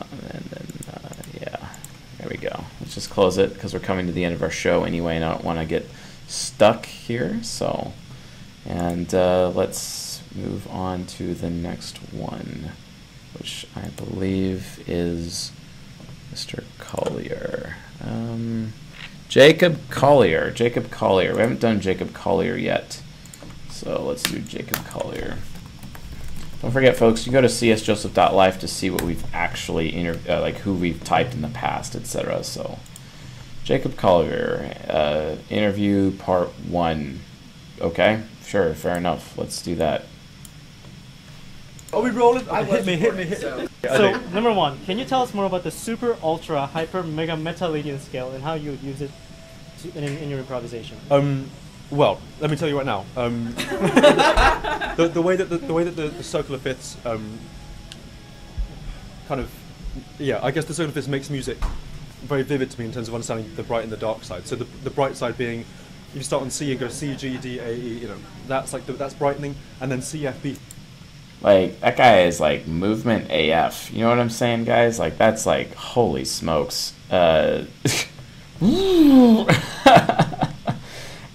Um, 0.00 0.18
and 0.30 0.44
then, 0.44 0.66
we 2.30 2.36
go. 2.36 2.64
Let's 2.80 2.94
just 2.94 3.10
close 3.10 3.36
it 3.38 3.52
because 3.54 3.74
we're 3.74 3.80
coming 3.80 4.06
to 4.06 4.12
the 4.12 4.24
end 4.24 4.34
of 4.34 4.42
our 4.42 4.50
show 4.50 4.84
anyway, 4.84 5.16
and 5.16 5.24
I 5.24 5.32
don't 5.32 5.44
want 5.44 5.58
to 5.58 5.66
get 5.66 5.88
stuck 6.28 6.86
here. 6.86 7.42
So, 7.42 7.92
and 8.64 9.12
uh, 9.14 9.50
let's 9.50 10.22
move 10.34 10.66
on 10.68 11.06
to 11.06 11.34
the 11.34 11.50
next 11.50 11.96
one, 12.12 12.72
which 13.36 13.66
I 13.74 13.88
believe 13.88 14.82
is 14.86 15.52
Mr. 16.32 16.64
Collier. 16.78 17.76
Um, 18.02 18.72
Jacob 19.28 19.78
Collier. 19.90 20.50
Jacob 20.50 20.90
Collier. 20.90 21.34
We 21.34 21.40
haven't 21.40 21.60
done 21.60 21.80
Jacob 21.80 22.12
Collier 22.14 22.56
yet. 22.56 23.02
So 23.70 24.02
let's 24.02 24.22
do 24.22 24.38
Jacob 24.40 24.84
Collier. 24.86 25.38
Don't 26.62 26.72
forget, 26.72 26.96
folks, 26.96 27.26
you 27.26 27.32
go 27.32 27.40
to 27.40 27.46
csjoseph.life 27.46 28.58
to 28.60 28.68
see 28.68 28.90
what 28.90 29.02
we've 29.02 29.24
actually, 29.34 30.06
uh, 30.08 30.40
like 30.40 30.56
who 30.58 30.74
we've 30.74 31.02
typed 31.02 31.32
in 31.32 31.40
the 31.40 31.48
past, 31.48 31.96
etc. 31.96 32.44
So, 32.44 32.78
Jacob 33.64 33.96
Collier, 33.96 34.76
uh, 34.86 35.36
interview 35.48 36.10
part 36.18 36.48
one. 36.68 37.20
Okay, 37.80 38.22
sure, 38.44 38.74
fair 38.74 38.96
enough. 38.98 39.38
Let's 39.38 39.62
do 39.62 39.74
that. 39.76 40.04
Are 41.94 42.02
we 42.02 42.10
rolling? 42.10 42.44
hit 42.44 42.84
me, 42.84 42.96
hit 42.96 43.16
me, 43.16 43.24
hit 43.24 43.58
me. 43.58 43.66
So, 43.82 44.20
number 44.34 44.52
one, 44.52 44.78
can 44.84 44.98
you 44.98 45.06
tell 45.06 45.22
us 45.22 45.32
more 45.32 45.46
about 45.46 45.64
the 45.64 45.70
super, 45.70 46.14
ultra, 46.22 46.66
hyper, 46.66 47.02
mega, 47.02 47.34
meta 47.34 47.66
Lydian 47.66 47.98
scale 47.98 48.30
and 48.32 48.44
how 48.44 48.52
you 48.52 48.72
would 48.72 48.82
use 48.82 49.00
it 49.00 49.10
to, 49.80 49.88
in, 49.96 50.04
in, 50.04 50.28
your 50.28 50.38
improvisation? 50.38 50.98
Um, 51.10 51.50
well, 51.90 52.20
let 52.40 52.50
me 52.50 52.56
tell 52.56 52.68
you 52.68 52.76
right 52.76 52.86
now. 52.86 53.04
Um, 53.16 53.52
the, 54.96 55.10
the, 55.12 55.22
way 55.22 55.36
that 55.36 55.50
the, 55.50 55.58
the 55.58 55.74
way 55.74 55.84
that 55.84 55.96
the, 55.96 56.08
the 56.08 56.22
circle 56.22 56.54
of 56.54 56.62
fifths 56.62 56.96
um, 57.04 57.38
kind 59.28 59.40
of, 59.40 59.50
yeah, 60.18 60.40
I 60.42 60.50
guess 60.50 60.64
the 60.64 60.74
circle 60.74 60.88
of 60.88 60.94
fifths 60.94 61.08
makes 61.08 61.30
music 61.30 61.58
very 62.22 62.42
vivid 62.42 62.70
to 62.70 62.78
me 62.78 62.84
in 62.84 62.92
terms 62.92 63.08
of 63.08 63.14
understanding 63.14 63.50
the 63.56 63.62
bright 63.62 63.82
and 63.82 63.92
the 63.92 63.96
dark 63.96 64.24
side. 64.24 64.46
So 64.46 64.56
the, 64.56 64.66
the 64.84 64.90
bright 64.90 65.16
side 65.16 65.38
being 65.38 65.64
you 66.14 66.22
start 66.22 66.42
on 66.42 66.50
C 66.50 66.70
and 66.70 66.80
go 66.80 66.88
C, 66.88 67.14
G, 67.14 67.38
D, 67.38 67.58
A, 67.60 67.72
E, 67.72 67.98
you 67.98 68.08
know, 68.08 68.16
that's 68.48 68.72
like 68.72 68.84
the, 68.86 68.92
that's 68.92 69.14
brightening, 69.14 69.54
and 69.80 69.90
then 69.90 70.02
C, 70.02 70.26
F, 70.26 70.42
B, 70.42 70.56
like 71.42 71.80
that 71.80 71.96
guy 71.96 72.22
is 72.22 72.40
like 72.40 72.66
movement 72.66 73.30
AF. 73.30 73.90
You 73.92 74.00
know 74.00 74.10
what 74.10 74.18
I'm 74.18 74.30
saying, 74.30 74.64
guys? 74.64 74.98
Like 74.98 75.16
that's 75.16 75.46
like 75.46 75.74
holy 75.74 76.24
smokes. 76.24 76.92
Uh, 77.10 77.64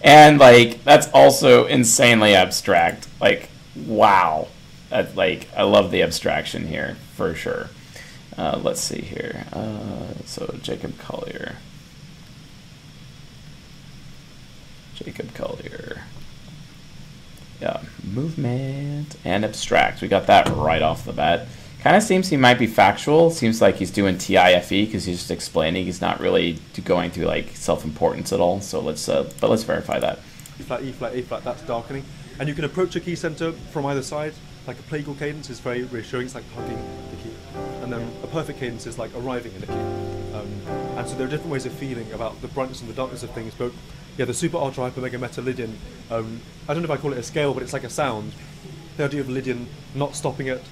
and 0.06 0.38
like 0.38 0.84
that's 0.84 1.08
also 1.10 1.66
insanely 1.66 2.36
abstract. 2.36 3.08
Like 3.20 3.50
wow. 3.76 4.48
Like 5.16 5.50
I 5.58 5.64
love 5.64 5.92
the 5.92 6.04
abstraction 6.04 6.68
here 6.68 6.96
for 7.16 7.34
sure. 7.34 7.72
Uh, 8.38 8.60
let's 8.62 8.82
see 8.82 9.02
here. 9.02 9.46
Uh, 9.52 10.14
so 10.26 10.58
Jacob 10.62 10.98
Collier. 11.00 11.56
Jacob 14.94 15.34
Collier. 15.34 16.04
Yeah, 17.60 17.82
movement 18.04 19.16
and 19.26 19.44
abstract. 19.44 20.02
We 20.02 20.08
got 20.08 20.28
that 20.28 20.48
right 20.50 20.82
off 20.82 21.04
the 21.04 21.14
bat. 21.14 21.48
Kind 21.86 21.98
of 21.98 22.02
seems 22.02 22.30
he 22.30 22.38
might 22.38 22.58
be 22.58 22.66
factual. 22.66 23.30
Seems 23.30 23.62
like 23.62 23.76
he's 23.76 23.92
doing 23.92 24.18
TIFE 24.18 24.70
because 24.70 25.06
he's 25.06 25.20
just 25.20 25.30
explaining. 25.30 25.86
He's 25.86 26.02
not 26.02 26.20
really 26.20 26.58
going 26.84 27.12
through 27.12 27.26
like 27.26 27.50
self-importance 27.56 28.34
at 28.34 28.40
all. 28.40 28.60
So 28.60 28.80
let's, 28.80 29.08
uh, 29.08 29.32
but 29.40 29.52
let's 29.52 29.62
verify 29.62 30.00
that. 30.00 30.18
E 30.60 30.64
flat, 30.64 30.82
E 30.82 30.92
flat, 30.92 31.14
A 31.14 31.22
flat. 31.22 31.44
That's 31.44 31.62
darkening, 31.62 32.04
and 32.40 32.50
you 32.50 32.56
can 32.56 32.64
approach 32.64 32.96
a 32.96 33.00
key 33.00 33.16
center 33.16 33.52
from 33.52 33.86
either 33.86 34.02
side. 34.02 34.34
Like 34.66 34.80
a 34.80 34.82
plagal 34.82 35.20
cadence 35.20 35.52
is 35.52 35.60
very 35.60 35.84
reassuring. 35.84 36.26
It's 36.26 36.34
like 36.34 36.52
hugging 36.56 36.84
the 37.12 37.18
key, 37.18 37.36
and 37.84 37.94
then 37.94 38.02
a 38.24 38.28
perfect 38.30 38.58
cadence 38.58 38.88
is 38.88 38.98
like 38.98 39.12
arriving 39.16 39.54
in 39.54 39.62
the 39.62 39.68
key. 39.68 39.74
Um, 40.34 40.98
and 40.98 41.08
so 41.08 41.16
there 41.16 41.28
are 41.28 41.30
different 41.30 41.52
ways 41.52 41.68
of 41.68 41.74
feeling 41.74 42.12
about 42.14 42.42
the 42.42 42.48
brightness 42.48 42.82
and 42.82 42.90
the 42.90 42.96
darkness 42.96 43.22
of 43.22 43.30
things, 43.30 43.54
but 43.56 43.72
yeah, 44.18 44.26
the 44.26 44.34
super 44.34 44.58
ultra 44.58 44.86
hyper 44.86 45.02
mega 45.02 45.20
meta 45.20 45.40
Lydian. 45.40 45.78
Um, 46.10 46.42
I 46.68 46.74
don't 46.74 46.82
know 46.82 46.92
if 46.92 47.00
I 47.00 47.00
call 47.00 47.14
it 47.14 47.20
a 47.20 47.24
scale, 47.24 47.54
but 47.54 47.62
it's 47.62 47.74
like 47.74 47.84
a 47.84 47.92
sound. 47.92 48.34
The 48.98 49.04
idea 49.04 49.22
of 49.22 49.30
Lydian 49.30 49.68
not 49.94 50.16
stopping 50.16 50.48
it 50.48 50.64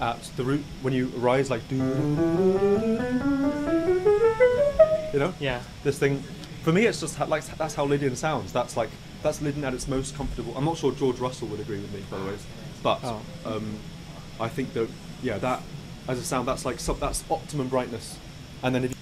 at 0.00 0.22
the 0.36 0.44
root 0.44 0.64
when 0.82 0.92
you 0.92 1.06
rise, 1.16 1.50
like 1.50 1.66
do, 1.68 1.76
you 5.12 5.18
know, 5.18 5.34
yeah. 5.40 5.60
This 5.82 5.98
thing, 5.98 6.22
for 6.62 6.72
me, 6.72 6.86
it's 6.86 7.00
just 7.00 7.18
like 7.28 7.44
that's 7.56 7.74
how 7.74 7.84
Lydian 7.84 8.16
sounds. 8.16 8.52
That's 8.52 8.76
like 8.76 8.90
that's 9.22 9.40
Lydian 9.40 9.64
at 9.64 9.74
its 9.74 9.88
most 9.88 10.16
comfortable. 10.16 10.56
I'm 10.56 10.64
not 10.64 10.76
sure 10.76 10.92
George 10.92 11.18
Russell 11.18 11.48
would 11.48 11.60
agree 11.60 11.80
with 11.80 11.92
me, 11.92 12.02
by 12.10 12.18
the 12.18 12.24
way, 12.26 12.36
but 12.82 13.00
oh. 13.02 13.22
um, 13.44 13.78
I 14.40 14.48
think 14.48 14.72
that 14.74 14.88
yeah, 15.22 15.38
that 15.38 15.62
as 16.08 16.18
a 16.18 16.24
sound, 16.24 16.48
that's 16.48 16.64
like 16.64 16.78
that's 16.78 17.24
optimum 17.30 17.68
brightness. 17.68 18.18
And 18.62 18.74
then 18.74 18.84
if 18.84 18.94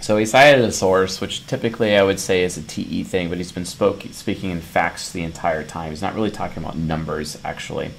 so 0.00 0.16
he 0.16 0.24
cited 0.24 0.64
a 0.64 0.72
source, 0.72 1.20
which 1.20 1.46
typically 1.46 1.96
I 1.96 2.02
would 2.02 2.20
say 2.20 2.44
is 2.44 2.56
a 2.56 2.62
TE 2.62 3.02
thing, 3.04 3.28
but 3.28 3.36
he's 3.36 3.52
been 3.52 3.64
spoke, 3.64 4.04
speaking 4.12 4.50
in 4.50 4.60
facts 4.60 5.12
the 5.12 5.22
entire 5.22 5.64
time. 5.64 5.90
He's 5.90 6.00
not 6.00 6.14
really 6.14 6.30
talking 6.30 6.62
about 6.62 6.76
numbers, 6.76 7.36
actually. 7.44 7.90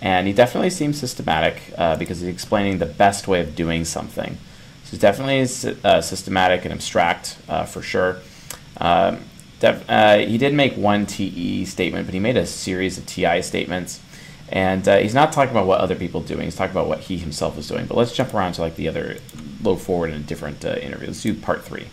And 0.00 0.26
he 0.26 0.32
definitely 0.32 0.70
seems 0.70 0.98
systematic 0.98 1.62
uh, 1.76 1.96
because 1.96 2.20
he's 2.20 2.28
explaining 2.28 2.78
the 2.78 2.86
best 2.86 3.28
way 3.28 3.40
of 3.40 3.54
doing 3.54 3.84
something. 3.84 4.38
So 4.84 4.90
he's 4.92 5.00
definitely 5.00 5.40
uh, 5.84 6.00
systematic 6.00 6.64
and 6.64 6.72
abstract 6.72 7.38
uh, 7.48 7.64
for 7.64 7.82
sure. 7.82 8.18
Um, 8.78 9.20
uh, 9.62 10.18
he 10.18 10.38
did 10.38 10.54
make 10.54 10.74
one 10.74 11.04
TE 11.04 11.66
statement, 11.66 12.06
but 12.06 12.14
he 12.14 12.20
made 12.20 12.38
a 12.38 12.46
series 12.46 12.96
of 12.96 13.04
TI 13.04 13.42
statements. 13.42 14.00
And 14.48 14.88
uh, 14.88 14.96
he's 14.98 15.14
not 15.14 15.32
talking 15.32 15.52
about 15.52 15.66
what 15.66 15.80
other 15.80 15.94
people 15.94 16.22
are 16.22 16.26
doing. 16.26 16.42
He's 16.42 16.56
talking 16.56 16.72
about 16.72 16.88
what 16.88 17.00
he 17.00 17.18
himself 17.18 17.58
is 17.58 17.68
doing. 17.68 17.86
But 17.86 17.96
let's 17.96 18.12
jump 18.12 18.34
around 18.34 18.54
to 18.54 18.62
like 18.62 18.76
the 18.76 18.88
other 18.88 19.18
low 19.62 19.76
forward 19.76 20.10
in 20.10 20.16
a 20.16 20.24
different 20.24 20.64
uh, 20.64 20.76
interview. 20.76 21.08
Let's 21.08 21.22
do 21.22 21.34
part 21.34 21.62
three. 21.62 21.86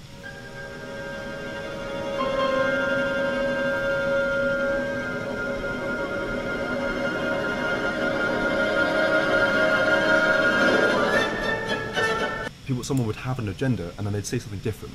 People, 12.68 12.84
someone 12.84 13.08
would 13.08 13.16
have 13.16 13.40
an 13.40 13.50
agenda 13.50 13.92
and 13.98 14.06
then 14.06 14.14
they'd 14.14 14.26
say 14.26 14.40
something 14.40 14.60
different. 14.60 14.94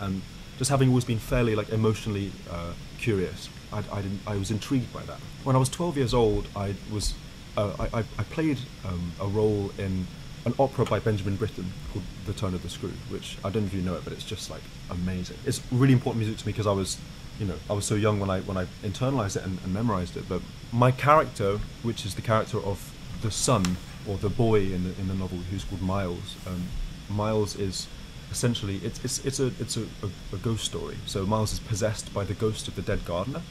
And 0.00 0.22
just 0.58 0.70
having 0.70 0.90
always 0.90 1.04
been 1.04 1.18
fairly 1.18 1.56
like 1.56 1.70
emotionally 1.70 2.30
uh, 2.50 2.72
curious, 2.98 3.48
I, 3.72 3.78
I, 3.78 4.02
I, 4.26 4.36
was 4.36 4.50
intrigued 4.50 4.92
by 4.92 5.02
that. 5.02 5.18
When 5.44 5.56
I 5.56 5.58
was 5.58 5.68
12 5.68 5.96
years 5.96 6.14
old, 6.14 6.46
I 6.54 6.74
was 6.92 7.14
uh, 7.56 7.72
I, 7.92 7.98
I, 7.98 8.22
played 8.24 8.58
um, 8.86 9.12
a 9.20 9.26
role 9.26 9.70
in 9.78 10.06
an 10.44 10.54
opera 10.58 10.84
by 10.84 10.98
Benjamin 10.98 11.36
Britten 11.36 11.70
called 11.92 12.04
The 12.26 12.32
Turn 12.32 12.54
of 12.54 12.62
the 12.62 12.68
Screw, 12.68 12.92
which 13.10 13.36
I 13.44 13.50
don't 13.50 13.62
know 13.62 13.66
if 13.66 13.74
you 13.74 13.82
know 13.82 13.94
it, 13.94 14.04
but 14.04 14.12
it's 14.12 14.24
just 14.24 14.50
like 14.50 14.62
amazing. 14.90 15.36
It's 15.44 15.60
really 15.70 15.92
important 15.92 16.24
music 16.24 16.38
to 16.38 16.46
me 16.46 16.52
because 16.52 16.66
I 16.66 16.72
was, 16.72 16.96
you 17.38 17.46
know, 17.46 17.56
I 17.68 17.74
was 17.74 17.84
so 17.84 17.94
young 17.94 18.20
when 18.20 18.30
I 18.30 18.40
when 18.40 18.56
I 18.56 18.66
internalized 18.82 19.36
it 19.36 19.44
and, 19.44 19.58
and 19.62 19.72
memorized 19.72 20.16
it. 20.16 20.28
But 20.28 20.42
my 20.72 20.90
character, 20.90 21.58
which 21.82 22.04
is 22.06 22.14
the 22.14 22.22
character 22.22 22.58
of 22.58 22.94
the 23.20 23.30
son 23.30 23.76
or 24.08 24.16
the 24.18 24.28
boy 24.28 24.60
in 24.60 24.84
the 24.84 24.98
in 25.00 25.08
the 25.08 25.14
novel, 25.14 25.38
who's 25.50 25.64
called 25.64 25.82
Miles. 25.82 26.36
Um, 26.46 26.62
Miles 27.08 27.56
is 27.56 27.88
essentially 28.30 28.76
it's 28.82 29.04
it's 29.04 29.24
it's 29.24 29.40
a 29.40 29.46
it's 29.60 29.76
a, 29.76 29.82
a, 29.82 30.10
a, 30.32 30.38
ghost 30.38 30.64
story. 30.64 30.96
So 31.06 31.26
Miles 31.26 31.52
is 31.52 31.60
possessed 31.60 32.12
by 32.14 32.24
the 32.24 32.34
ghost 32.34 32.68
of 32.68 32.74
the 32.74 32.82
dead 32.82 33.04
gardener, 33.04 33.42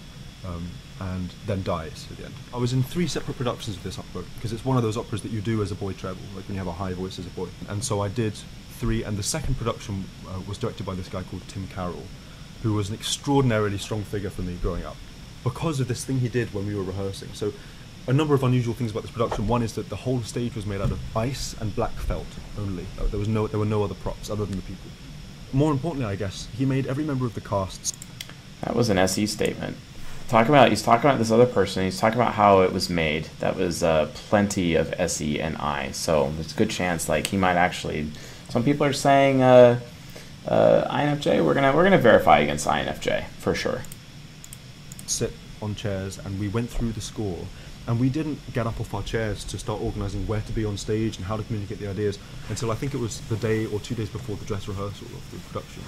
um, 0.46 0.70
and 1.00 1.30
then 1.46 1.64
dies 1.64 2.08
at 2.10 2.18
the 2.18 2.26
end. 2.26 2.34
I 2.54 2.58
was 2.58 2.74
in 2.74 2.84
three 2.84 3.08
separate 3.08 3.38
productions 3.38 3.78
of 3.78 3.84
this 3.84 3.98
opera 3.98 4.24
because 4.36 4.52
it's 4.52 4.66
one 4.66 4.78
of 4.78 4.84
those 4.84 4.98
operas 4.98 5.22
that 5.22 5.32
you 5.32 5.42
do 5.42 5.62
as 5.62 5.72
a 5.72 5.76
boy 5.76 5.94
treble, 5.94 6.22
like 6.36 6.48
when 6.48 6.56
you 6.56 6.60
have 6.60 6.68
a 6.68 6.74
high 6.74 6.94
voice 6.94 7.20
as 7.20 7.26
a 7.26 7.30
boy. 7.30 7.48
And 7.70 7.84
so 7.84 8.02
I 8.02 8.08
did 8.08 8.34
three, 8.72 9.04
and 9.04 9.18
the 9.18 9.24
second 9.24 9.58
production 9.58 10.06
uh, 10.28 10.40
was 10.48 10.58
directed 10.58 10.86
by 10.86 10.96
this 10.96 11.08
guy 11.08 11.24
called 11.24 11.48
Tim 11.48 11.68
Carroll, 11.68 12.06
who 12.64 12.74
was 12.74 12.90
an 12.90 12.96
extraordinarily 12.96 13.78
strong 13.78 14.04
figure 14.04 14.30
for 14.30 14.42
me 14.42 14.58
growing 14.62 14.84
up 14.84 14.98
because 15.44 15.80
of 15.80 15.88
this 15.88 16.06
thing 16.06 16.20
he 16.20 16.30
did 16.30 16.54
when 16.54 16.68
we 16.68 16.76
were 16.76 16.84
rehearsing. 16.84 17.30
So 17.34 17.54
a 18.08 18.14
number 18.14 18.34
of 18.34 18.44
unusual 18.44 18.74
things 18.74 18.92
about 18.92 19.04
this 19.04 19.12
production. 19.12 19.48
One 19.48 19.62
is 19.62 19.74
that 19.74 19.90
the 19.90 19.96
whole 19.96 20.22
stage 20.22 20.56
was 20.56 20.66
made 20.66 20.82
out 20.82 20.92
of 20.92 21.00
ice 21.16 21.56
and 21.60 21.76
black 21.76 21.92
felt 21.92 22.26
only. 22.58 22.86
Uh, 23.00 23.06
there 23.08 23.20
was 23.20 23.28
no, 23.28 23.48
there 23.48 23.60
were 23.60 23.66
no 23.66 23.84
other 23.84 23.96
props 23.96 24.30
other 24.30 24.46
than 24.46 24.56
the 24.56 24.64
people. 24.64 24.90
More 25.54 25.72
importantly, 25.72 26.12
I 26.12 26.16
guess, 26.16 26.48
he 26.58 26.66
made 26.66 26.88
every 26.88 27.04
member 27.04 27.26
of 27.26 27.36
the 27.36 27.42
cast. 27.42 27.96
That 28.62 28.76
was 28.76 28.90
an 28.90 28.98
SE 28.98 29.26
statement. 29.28 29.78
Talk 30.30 30.48
about 30.48 30.70
he's 30.70 30.82
talking 30.82 31.10
about 31.10 31.20
this 31.20 31.30
other 31.30 31.46
person. 31.46 31.84
He's 31.84 32.00
talking 32.00 32.20
about 32.20 32.36
how 32.36 32.62
it 32.62 32.72
was 32.72 32.90
made. 32.90 33.26
That 33.40 33.58
was 33.58 33.84
uh, 33.84 34.10
plenty 34.14 34.76
of 34.76 34.94
SE 34.98 35.42
and 35.42 35.58
I. 35.58 35.92
So 35.92 36.32
there's 36.36 36.54
a 36.54 36.56
good 36.56 36.70
chance 36.70 37.10
like 37.10 37.28
he 37.28 37.38
might 37.38 37.58
actually. 37.58 38.10
Some 38.48 38.64
people 38.64 38.86
are 38.86 38.94
saying 38.94 39.42
uh, 39.42 39.82
uh, 40.48 40.88
INFJ. 40.90 41.46
We're 41.46 41.54
gonna 41.54 41.76
we're 41.76 41.84
gonna 41.84 41.98
verify 41.98 42.40
against 42.40 42.66
INFJ 42.66 43.26
for 43.40 43.54
sure. 43.54 43.82
Sit 45.06 45.34
on 45.62 45.76
chairs 45.76 46.18
and 46.18 46.40
we 46.40 46.48
went 46.48 46.70
through 46.70 46.94
the 46.94 47.02
score 47.02 47.46
and 47.92 48.00
we 48.00 48.10
didn't 48.10 48.40
get 48.54 48.66
up 48.66 48.80
off 48.80 48.94
our 48.94 49.04
chairs 49.04 49.44
to 49.44 49.60
start 49.60 49.82
organising 49.82 50.26
where 50.26 50.40
to 50.40 50.54
be 50.54 50.64
on 50.64 50.78
stage 50.78 51.18
and 51.18 51.26
how 51.26 51.36
to 51.36 51.44
communicate 51.44 51.78
the 51.78 51.90
ideas 51.90 52.18
until 52.48 52.72
I 52.72 52.76
think 52.76 52.94
it 52.94 53.02
was 53.02 53.20
the 53.28 53.36
day 53.36 53.66
or 53.66 53.82
two 53.82 53.96
days 53.96 54.08
before 54.08 54.38
the 54.38 54.46
dress 54.46 54.66
rehearsal 54.70 55.08
of 55.08 55.32
the 55.32 55.38
production. 55.50 55.84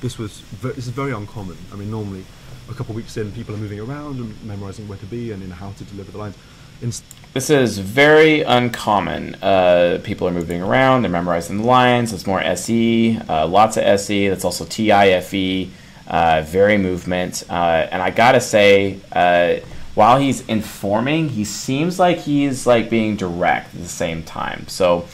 This 0.00 0.18
was 0.18 0.42
this 0.60 0.78
is 0.78 0.88
very 0.88 1.12
uncommon. 1.12 1.56
I 1.72 1.76
mean, 1.76 1.92
normally 1.92 2.24
a 2.68 2.74
couple 2.74 2.90
of 2.90 2.96
weeks 2.96 3.16
in, 3.16 3.30
people 3.30 3.54
are 3.54 3.58
moving 3.58 3.78
around 3.78 4.18
and 4.18 4.44
memorising 4.44 4.88
where 4.88 4.98
to 4.98 5.06
be 5.06 5.30
and 5.30 5.40
in 5.40 5.50
how 5.50 5.70
to 5.70 5.84
deliver 5.84 6.10
the 6.10 6.18
lines. 6.18 6.36
In 6.82 6.90
this 7.34 7.50
is 7.50 7.78
very 7.78 8.42
uncommon. 8.42 9.36
Uh, 9.36 10.00
people 10.02 10.26
are 10.26 10.32
moving 10.32 10.60
around, 10.60 11.02
they're 11.02 11.10
memorizing 11.10 11.58
the 11.58 11.66
lines. 11.66 12.12
It's 12.12 12.26
more 12.26 12.40
SE, 12.40 13.16
uh, 13.28 13.46
lots 13.46 13.76
of 13.76 13.84
SE. 13.84 14.28
That's 14.28 14.44
also 14.44 14.64
TIFE, 14.64 15.70
uh, 16.08 16.42
very 16.42 16.78
movement. 16.78 17.44
Uh, 17.48 17.86
and 17.92 18.02
I 18.02 18.10
gotta 18.10 18.40
say, 18.40 18.98
uh, 19.12 19.60
while 19.98 20.20
he's 20.20 20.42
informing, 20.42 21.28
he 21.28 21.42
seems 21.42 21.98
like 21.98 22.18
he's 22.18 22.68
like 22.68 22.88
being 22.88 23.16
direct 23.16 23.74
at 23.74 23.80
the 23.80 23.88
same 23.88 24.22
time. 24.22 24.64
So 24.68 25.08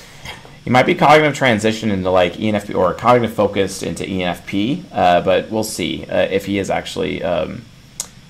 he 0.63 0.69
might 0.69 0.85
be 0.85 0.95
cognitive 0.95 1.35
transition 1.35 1.91
into 1.91 2.11
like 2.11 2.35
ENFP 2.35 2.75
or 2.75 2.93
cognitive 2.93 3.35
focused 3.35 3.83
into 3.83 4.05
ENFP, 4.05 4.85
uh, 4.93 5.23
but 5.23 5.51
we'll 5.51 5.65
see 5.65 6.03
if 6.03 6.45
he 6.45 6.59
is 6.59 6.69
actually. 6.69 7.23
Um, 7.23 7.65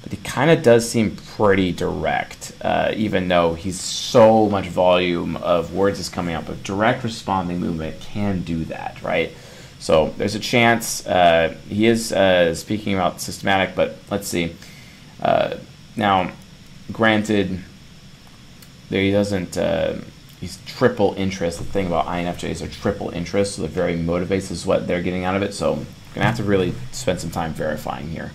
but 0.05 0.13
he 0.13 0.19
kind 0.19 0.49
of 0.49 0.63
does 0.63 0.89
seem 0.89 1.17
pretty 1.17 1.73
direct, 1.73 2.53
uh, 2.61 2.93
even 2.95 3.27
though 3.27 3.55
he's 3.55 3.81
so 3.81 4.49
much 4.49 4.67
volume 4.67 5.35
of 5.39 5.75
words 5.75 5.99
is 5.99 6.09
coming 6.09 6.37
out. 6.37 6.47
But 6.47 6.63
direct 6.63 7.03
responding 7.03 7.59
movement 7.59 8.01
can 8.01 8.43
do 8.43 8.65
that, 8.67 9.03
right? 9.03 9.33
So 9.81 10.15
there's 10.19 10.37
a 10.37 10.41
chance 10.41 11.05
uh, 11.05 11.57
he 11.69 11.87
is 11.87 12.13
uh, 12.13 12.55
speaking 12.55 12.95
about 12.95 13.21
systematic, 13.21 13.75
but 13.75 13.97
let's 14.09 14.29
see. 14.29 14.55
Uh, 15.21 15.57
now, 15.97 16.31
granted, 16.93 17.61
there 18.91 19.03
he 19.03 19.11
doesn't. 19.11 19.57
Uh, 19.57 19.99
he's 20.41 20.59
triple 20.67 21.15
interest. 21.17 21.59
The 21.59 21.65
thing 21.65 21.87
about 21.87 22.07
INFJs 22.07 22.63
are 22.63 22.69
triple 22.69 23.11
interest, 23.11 23.55
so 23.55 23.63
they're 23.63 23.71
very 23.71 23.97
motivates 23.97 24.51
is 24.51 24.67
what 24.67 24.87
they're 24.87 25.03
getting 25.03 25.25
out 25.25 25.37
of 25.37 25.43
it. 25.43 25.55
So 25.55 25.85
gonna 26.15 26.27
have 26.27 26.37
to 26.37 26.45
really 26.45 26.75
spend 26.93 27.21
some 27.21 27.31
time 27.31 27.53
verifying 27.53 28.09
here. 28.11 28.33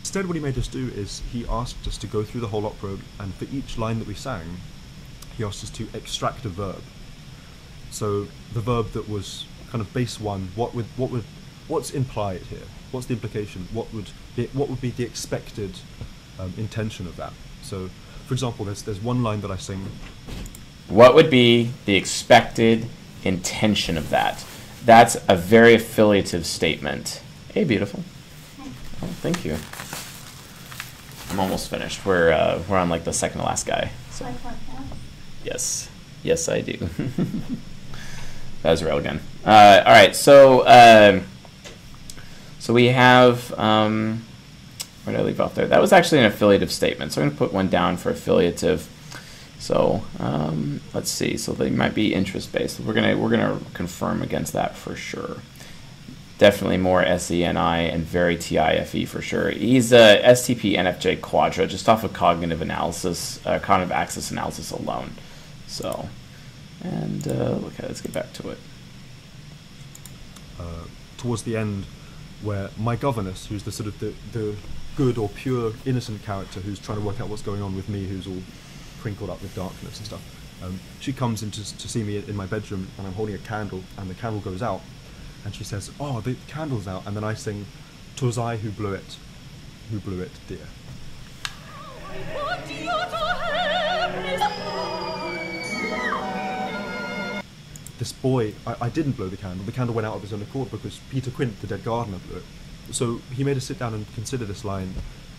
Instead, 0.00 0.26
what 0.26 0.36
he 0.36 0.42
made 0.42 0.58
us 0.58 0.68
do 0.68 0.88
is 0.88 1.22
he 1.32 1.46
asked 1.48 1.86
us 1.86 1.98
to 1.98 2.06
go 2.06 2.22
through 2.22 2.40
the 2.40 2.48
whole 2.48 2.66
opera, 2.66 2.96
and 3.20 3.34
for 3.34 3.44
each 3.52 3.76
line 3.76 3.98
that 3.98 4.08
we 4.08 4.14
sang, 4.14 4.58
he 5.36 5.44
asked 5.44 5.62
us 5.62 5.70
to 5.70 5.88
extract 5.92 6.44
a 6.44 6.48
verb. 6.48 6.82
So 7.90 8.26
the 8.52 8.60
verb 8.60 8.92
that 8.92 9.08
was 9.08 9.46
kind 9.70 9.80
of 9.80 9.92
base 9.92 10.18
one, 10.18 10.50
what 10.54 10.74
would 10.74 10.86
what 10.96 11.10
would 11.10 11.24
what's 11.68 11.90
implied 11.90 12.42
here? 12.42 12.66
What's 12.90 13.06
the 13.06 13.14
implication? 13.14 13.68
What 13.72 13.92
would 13.92 14.10
be, 14.34 14.46
what 14.52 14.68
would 14.68 14.80
be 14.80 14.90
the 14.90 15.04
expected 15.04 15.78
um, 16.38 16.52
intention 16.56 17.06
of 17.06 17.16
that? 17.16 17.32
So, 17.62 17.90
for 18.26 18.34
example, 18.34 18.64
there's 18.64 18.82
there's 18.82 19.00
one 19.00 19.22
line 19.22 19.40
that 19.40 19.50
I 19.50 19.56
sing. 19.56 19.86
What 20.88 21.14
would 21.14 21.30
be 21.30 21.70
the 21.84 21.96
expected 21.96 22.86
intention 23.24 23.98
of 23.98 24.10
that? 24.10 24.44
That's 24.84 25.16
a 25.28 25.36
very 25.36 25.74
affiliative 25.74 26.46
statement. 26.46 27.20
Hey, 27.52 27.64
beautiful. 27.64 28.04
Oh, 28.60 29.06
thank 29.20 29.44
you. 29.44 29.56
I'm 31.30 31.40
almost 31.40 31.68
finished. 31.68 32.06
We're 32.06 32.30
uh, 32.32 32.62
we're 32.68 32.78
on 32.78 32.88
like 32.88 33.04
the 33.04 33.12
second 33.12 33.40
to 33.40 33.46
last 33.46 33.66
guy. 33.66 33.90
So. 34.10 34.26
Yes, 35.44 35.88
yes, 36.22 36.48
I 36.48 36.60
do. 36.60 36.76
that 38.62 38.70
was 38.70 38.82
real 38.82 38.98
again. 38.98 39.20
Uh, 39.44 39.82
all 39.84 39.92
right, 39.92 40.14
so 40.14 40.60
uh, 40.60 41.20
so 42.58 42.72
we 42.72 42.86
have 42.86 43.52
um, 43.58 44.24
where 45.06 45.16
did 45.16 45.22
I 45.22 45.24
leave 45.24 45.40
off 45.40 45.54
there? 45.54 45.66
That 45.66 45.80
was 45.80 45.92
actually 45.92 46.18
an 46.18 46.26
affiliative 46.26 46.72
statement. 46.72 47.12
So 47.12 47.22
I'm 47.22 47.28
going 47.28 47.36
to 47.36 47.44
put 47.44 47.52
one 47.52 47.68
down 47.68 47.96
for 47.96 48.10
affiliative. 48.10 48.88
So 49.58 50.02
um, 50.18 50.80
let's 50.92 51.10
see. 51.10 51.36
So 51.36 51.52
they 51.52 51.70
might 51.70 51.94
be 51.94 52.12
interest 52.12 52.52
based. 52.52 52.80
We're 52.80 52.92
gonna 52.92 53.16
we're 53.16 53.30
gonna 53.30 53.58
confirm 53.72 54.22
against 54.22 54.52
that 54.52 54.76
for 54.76 54.94
sure 54.94 55.38
definitely 56.38 56.76
more 56.76 57.02
SENI 57.02 57.92
and 57.92 58.04
very 58.04 58.36
TIFE 58.36 59.08
for 59.08 59.22
sure. 59.22 59.50
He's 59.50 59.92
a 59.92 60.20
STP 60.22 60.76
NFJ 60.76 61.20
Quadra 61.20 61.66
just 61.66 61.88
off 61.88 62.04
of 62.04 62.12
cognitive 62.12 62.60
analysis, 62.60 63.44
uh, 63.46 63.58
cognitive 63.58 63.92
axis 63.92 64.30
analysis 64.30 64.70
alone. 64.70 65.12
So, 65.66 66.08
and 66.82 67.26
uh, 67.26 67.58
okay, 67.66 67.86
let's 67.86 68.00
get 68.00 68.12
back 68.12 68.32
to 68.34 68.50
it. 68.50 68.58
Uh, 70.60 70.84
towards 71.16 71.42
the 71.42 71.56
end, 71.56 71.84
where 72.42 72.70
my 72.78 72.96
governess, 72.96 73.46
who's 73.46 73.62
the 73.62 73.72
sort 73.72 73.88
of 73.88 73.98
the, 73.98 74.12
the 74.32 74.56
good 74.96 75.18
or 75.18 75.28
pure 75.28 75.72
innocent 75.84 76.22
character 76.24 76.60
who's 76.60 76.78
trying 76.78 76.98
to 76.98 77.04
work 77.04 77.20
out 77.20 77.28
what's 77.28 77.42
going 77.42 77.62
on 77.62 77.76
with 77.76 77.88
me, 77.88 78.06
who's 78.06 78.26
all 78.26 78.42
crinkled 79.00 79.28
up 79.28 79.40
with 79.42 79.54
darkness 79.54 79.98
and 79.98 80.06
stuff. 80.06 80.62
Um, 80.64 80.80
she 81.00 81.12
comes 81.12 81.42
in 81.42 81.50
to, 81.50 81.78
to 81.78 81.88
see 81.88 82.02
me 82.02 82.16
in 82.16 82.34
my 82.34 82.46
bedroom, 82.46 82.88
and 82.96 83.06
I'm 83.06 83.12
holding 83.12 83.34
a 83.34 83.38
candle, 83.38 83.82
and 83.98 84.08
the 84.08 84.14
candle 84.14 84.40
goes 84.40 84.62
out, 84.62 84.80
and 85.44 85.54
she 85.54 85.64
says, 85.64 85.90
"Oh, 86.00 86.22
the 86.22 86.34
candle's 86.48 86.88
out," 86.88 87.06
and 87.06 87.14
then 87.14 87.24
I 87.24 87.34
sing, 87.34 87.66
"'Twas 88.16 88.38
I 88.38 88.56
who 88.56 88.70
blew 88.70 88.94
it, 88.94 89.18
who 89.90 90.00
blew 90.00 90.20
it, 90.22 90.32
dear." 90.48 90.66
This 97.98 98.12
boy, 98.12 98.54
I, 98.66 98.76
I 98.82 98.88
didn't 98.88 99.12
blow 99.12 99.28
the 99.28 99.36
candle. 99.36 99.64
The 99.66 99.72
candle 99.72 99.94
went 99.94 100.06
out 100.06 100.16
of 100.16 100.22
his 100.22 100.32
own 100.32 100.42
accord 100.42 100.70
because 100.70 101.00
Peter 101.10 101.30
Quint, 101.30 101.60
the 101.60 101.66
dead 101.66 101.84
gardener, 101.84 102.18
blew 102.28 102.38
it. 102.38 102.44
So 102.92 103.20
he 103.32 103.44
made 103.44 103.56
us 103.56 103.64
sit 103.64 103.78
down 103.78 103.94
and 103.94 104.06
consider 104.14 104.44
this 104.44 104.64
line, 104.64 104.94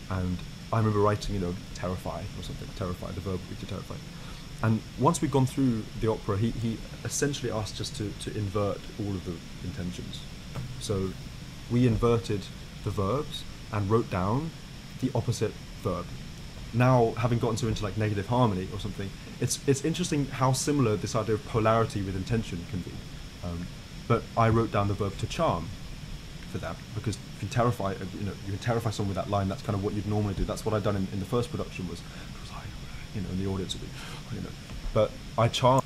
and 0.10 0.38
I 0.72 0.78
remember 0.78 1.00
writing, 1.00 1.36
you 1.36 1.42
know, 1.42 1.56
terrify 1.76 2.22
or 2.22 2.44
something, 2.44 2.68
terrify, 2.76 3.12
the 3.12 3.22
verb 3.22 3.40
to 3.60 3.66
terrify. 3.66 3.96
And 4.64 4.82
once 5.00 5.22
we'd 5.22 5.32
gone 5.32 5.46
through 5.46 5.84
the 6.02 6.10
opera, 6.10 6.38
he, 6.38 6.50
he 6.50 6.78
essentially 7.06 7.52
asked 7.52 7.80
us 7.80 7.90
to, 7.92 8.12
to 8.22 8.36
invert 8.36 8.80
all 9.00 9.10
of 9.10 9.24
the 9.26 9.36
intentions. 9.68 10.20
So 10.80 11.12
we 11.72 11.86
inverted 11.86 12.42
the 12.84 12.90
verbs 12.90 13.44
and 13.72 13.90
wrote 13.90 14.10
down 14.10 14.52
the 15.02 15.12
opposite 15.14 15.52
verb. 15.84 16.06
Now, 16.74 17.14
having 17.18 17.40
gotten 17.40 17.56
to 17.58 17.68
into 17.68 17.84
like 17.84 17.98
negative 17.98 18.28
harmony 18.28 18.68
or 18.74 18.80
something, 18.80 19.10
it's 19.40 19.60
it's 19.68 19.86
interesting 19.86 20.26
how 20.26 20.52
similar 20.52 20.96
this 20.96 21.16
idea 21.16 21.36
of 21.36 21.46
polarity 21.48 22.02
with 22.02 22.16
intention 22.16 22.66
can 22.70 22.82
be. 22.82 22.92
Um, 23.44 23.68
but 24.08 24.24
I 24.36 24.50
wrote 24.50 24.72
down 24.72 24.88
the 24.88 24.94
verb 24.94 25.18
to 25.20 25.28
charm 25.28 25.68
for 26.52 26.58
that 26.60 26.76
because 26.96 27.18
you 27.42 27.48
terrify, 27.48 27.94
you 27.94 28.26
know, 28.26 28.34
you 28.46 28.54
can 28.54 28.60
terrify 28.60 28.90
someone 28.90 29.16
with 29.16 29.24
that 29.24 29.30
line. 29.30 29.48
That's 29.48 29.62
kind 29.62 29.76
of 29.76 29.84
what 29.84 29.94
you'd 29.94 30.08
normally 30.08 30.34
do. 30.34 30.44
That's 30.44 30.66
what 30.66 30.74
I'd 30.74 30.84
done 30.84 30.96
in, 30.96 31.08
in 31.14 31.20
the 31.20 31.26
first 31.26 31.52
production 31.52 31.88
was, 31.88 32.02
was 32.42 32.52
like, 32.52 32.66
you 33.16 33.22
know, 33.22 33.30
and 33.30 33.40
the 33.40 33.48
audience 33.48 33.74
would 33.74 33.82
be, 33.82 33.90
you 34.36 34.42
know, 34.42 34.50
but 34.94 35.12
I 35.38 35.48
charm. 35.48 35.82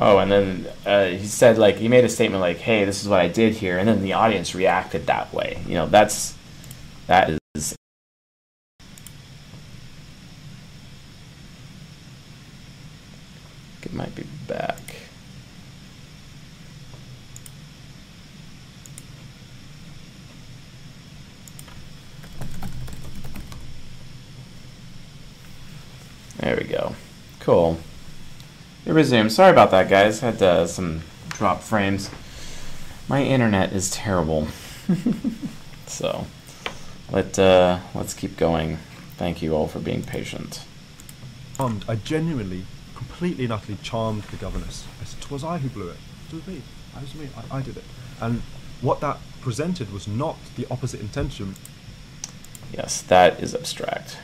Oh, 0.00 0.18
and 0.18 0.30
then 0.30 0.66
uh, 0.86 1.06
he 1.06 1.26
said 1.26 1.58
like 1.58 1.76
he 1.76 1.88
made 1.88 2.04
a 2.04 2.08
statement 2.08 2.40
like, 2.40 2.58
"Hey, 2.58 2.84
this 2.84 3.02
is 3.02 3.08
what 3.08 3.18
I 3.18 3.26
did 3.26 3.54
here," 3.54 3.78
and 3.78 3.88
then 3.88 4.00
the 4.00 4.12
audience 4.12 4.54
reacted 4.54 5.06
that 5.06 5.32
way. 5.34 5.60
You 5.66 5.74
know, 5.74 5.88
that's 5.88 6.36
that 7.08 7.30
is. 7.54 7.74
It 13.82 13.92
might 13.92 14.14
be 14.14 14.24
back. 14.46 14.87
There 26.48 26.56
we 26.56 26.64
go. 26.64 26.94
Cool. 27.40 27.78
It 28.86 28.92
resumed. 28.92 29.32
Sorry 29.32 29.50
about 29.50 29.70
that, 29.70 29.90
guys. 29.90 30.20
Had 30.20 30.42
uh, 30.42 30.66
some 30.66 31.02
drop 31.28 31.60
frames. 31.60 32.08
My 33.06 33.22
internet 33.22 33.74
is 33.74 33.90
terrible. 33.90 34.48
so, 35.86 36.24
Let 37.10 37.38
uh, 37.38 37.80
let's 37.94 38.14
keep 38.14 38.38
going. 38.38 38.78
Thank 39.18 39.42
you 39.42 39.54
all 39.54 39.68
for 39.68 39.78
being 39.78 40.02
patient. 40.02 40.64
Charmed. 41.58 41.84
I 41.86 41.96
genuinely, 41.96 42.64
completely 42.96 43.44
and 43.44 43.52
utterly 43.52 43.76
charmed 43.82 44.22
the 44.22 44.38
governess. 44.38 44.86
I 45.02 45.04
said, 45.04 45.20
"Twas 45.20 45.44
I 45.44 45.58
who 45.58 45.68
blew 45.68 45.90
it. 45.90 45.98
It 46.30 46.36
was 46.36 46.46
me. 46.46 46.62
It 46.96 47.02
was 47.02 47.14
me. 47.14 47.28
I, 47.36 47.58
I 47.58 47.60
did 47.60 47.76
it." 47.76 47.84
And 48.22 48.40
what 48.80 49.00
that 49.00 49.18
presented 49.42 49.92
was 49.92 50.08
not 50.08 50.38
the 50.56 50.66
opposite 50.70 51.00
intention. 51.00 51.56
Yes, 52.72 53.02
that 53.02 53.38
is 53.38 53.54
abstract. 53.54 54.16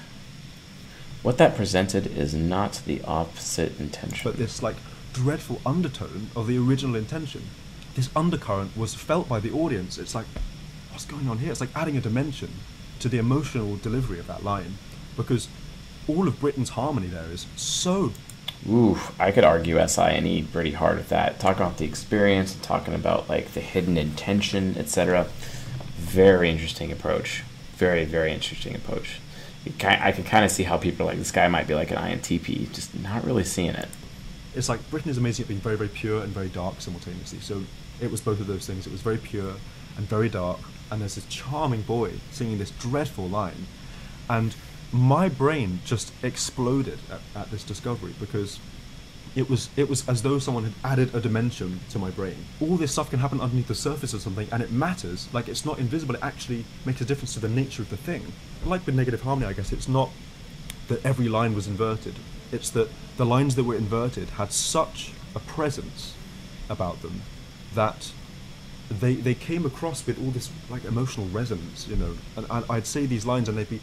What 1.24 1.38
that 1.38 1.56
presented 1.56 2.06
is 2.06 2.34
not 2.34 2.82
the 2.84 3.00
opposite 3.04 3.80
intention. 3.80 4.30
But 4.30 4.36
this 4.36 4.62
like 4.62 4.76
dreadful 5.14 5.58
undertone 5.64 6.28
of 6.36 6.46
the 6.46 6.58
original 6.58 6.96
intention. 6.96 7.44
This 7.94 8.10
undercurrent 8.14 8.76
was 8.76 8.94
felt 8.94 9.26
by 9.26 9.40
the 9.40 9.50
audience. 9.50 9.96
It's 9.96 10.14
like, 10.14 10.26
what's 10.90 11.06
going 11.06 11.26
on 11.26 11.38
here? 11.38 11.50
It's 11.50 11.62
like 11.62 11.74
adding 11.74 11.96
a 11.96 12.00
dimension 12.02 12.50
to 13.00 13.08
the 13.08 13.16
emotional 13.16 13.76
delivery 13.76 14.18
of 14.18 14.26
that 14.26 14.44
line. 14.44 14.76
Because 15.16 15.48
all 16.06 16.28
of 16.28 16.38
Britten's 16.40 16.70
harmony 16.70 17.06
there 17.06 17.30
is 17.32 17.46
so 17.56 18.12
Ooh, 18.68 18.98
I 19.18 19.30
could 19.30 19.44
argue 19.44 19.78
SINE 19.88 20.46
pretty 20.48 20.72
hard 20.72 20.98
with 20.98 21.08
that. 21.08 21.40
Talking 21.40 21.62
about 21.62 21.78
the 21.78 21.86
experience, 21.86 22.54
talking 22.60 22.92
about 22.92 23.30
like 23.30 23.54
the 23.54 23.60
hidden 23.60 23.96
intention, 23.96 24.76
etc. 24.76 25.26
Very 25.96 26.50
interesting 26.50 26.92
approach. 26.92 27.44
Very, 27.76 28.04
very 28.04 28.30
interesting 28.30 28.74
approach. 28.74 29.20
I 29.80 30.12
can 30.12 30.24
kind 30.24 30.44
of 30.44 30.50
see 30.50 30.62
how 30.62 30.76
people 30.76 31.06
are 31.06 31.10
like, 31.10 31.18
this 31.18 31.30
guy 31.30 31.48
might 31.48 31.66
be 31.66 31.74
like 31.74 31.90
an 31.90 31.96
INTP, 31.96 32.72
just 32.72 32.98
not 33.00 33.24
really 33.24 33.44
seeing 33.44 33.70
it. 33.70 33.88
It's 34.54 34.68
like 34.68 34.88
Britten 34.90 35.10
is 35.10 35.18
amazing 35.18 35.44
at 35.44 35.48
being 35.48 35.60
very, 35.60 35.76
very 35.76 35.88
pure 35.88 36.22
and 36.22 36.32
very 36.32 36.48
dark 36.48 36.80
simultaneously. 36.80 37.40
So 37.40 37.64
it 38.00 38.10
was 38.10 38.20
both 38.20 38.40
of 38.40 38.46
those 38.46 38.66
things. 38.66 38.86
It 38.86 38.92
was 38.92 39.00
very 39.00 39.18
pure 39.18 39.54
and 39.96 40.06
very 40.06 40.28
dark, 40.28 40.58
and 40.90 41.00
there's 41.00 41.14
this 41.14 41.26
charming 41.26 41.82
boy 41.82 42.12
singing 42.30 42.58
this 42.58 42.70
dreadful 42.72 43.28
line, 43.28 43.66
and 44.28 44.54
my 44.92 45.28
brain 45.28 45.80
just 45.84 46.12
exploded 46.22 46.98
at, 47.10 47.20
at 47.34 47.50
this 47.50 47.64
discovery 47.64 48.14
because 48.20 48.58
it 49.37 49.51
was 49.51 49.68
it 49.76 49.89
was 49.89 50.09
as 50.09 50.22
though 50.22 50.39
someone 50.39 50.64
had 50.64 50.74
added 50.85 51.14
a 51.14 51.20
dimension 51.20 51.80
to 51.91 51.99
my 51.99 52.11
brain. 52.11 52.37
All 52.61 52.76
this 52.76 52.93
stuff 52.93 53.11
can 53.11 53.18
happen 53.18 53.41
underneath 53.41 53.68
the 53.68 53.74
surface 53.74 54.14
of 54.14 54.22
something, 54.22 54.49
and 54.53 54.62
it 54.62 54.70
matters. 54.70 55.28
Like 55.32 55.49
it's 55.49 55.64
not 55.64 55.78
invisible. 55.78 56.14
It 56.14 56.22
actually 56.22 56.64
makes 56.85 57.01
a 57.01 57.05
difference 57.05 57.35
to 57.35 57.41
the 57.41 57.49
nature 57.49 57.82
of 57.82 57.91
the 57.91 57.97
thing. 57.97 58.32
Like 58.64 58.87
with 58.87 58.95
negative 58.95 59.22
harmony, 59.22 59.47
I 59.49 59.53
guess 59.53 59.72
it's 59.72 59.89
not 59.89 60.11
that 60.89 61.05
every 61.05 61.28
line 61.28 61.55
was 61.55 61.66
inverted. 61.66 62.14
It's 62.53 62.70
that 62.70 62.89
the 63.16 63.26
lines 63.26 63.57
that 63.57 63.64
were 63.64 63.74
inverted 63.74 64.30
had 64.30 64.53
such 64.53 65.12
a 65.35 65.41
presence 65.41 66.14
about 66.68 67.03
them 67.03 67.22
that 67.74 68.12
they 68.89 69.14
they 69.14 69.35
came 69.35 69.66
across 69.66 70.07
with 70.07 70.18
all 70.18 70.30
this 70.30 70.51
like 70.70 70.85
emotional 70.85 71.26
resonance, 71.28 71.89
you 71.89 71.97
know. 71.97 72.16
And, 72.37 72.47
and 72.51 72.64
I'd 72.70 72.87
say 72.87 73.07
these 73.07 73.26
lines, 73.26 73.49
and 73.49 73.59
they'd 73.59 73.68
be 73.68 73.80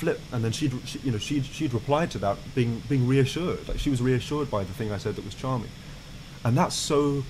flip, 0.00 0.18
and 0.32 0.42
then 0.42 0.50
she'd, 0.50 0.72
she, 0.86 0.98
you 1.00 1.12
know, 1.12 1.18
she'd, 1.18 1.44
she'd 1.44 1.74
replied 1.74 2.10
to 2.12 2.18
that 2.18 2.38
being, 2.54 2.82
being 2.88 3.06
reassured. 3.06 3.68
Like 3.68 3.78
she 3.78 3.90
was 3.90 4.00
reassured 4.00 4.50
by 4.50 4.64
the 4.64 4.72
thing 4.72 4.90
I 4.90 4.98
said 4.98 5.14
that 5.16 5.24
was 5.24 5.34
charming. 5.34 5.70
And 6.42 6.56
that's 6.56 6.74
so, 6.74 7.22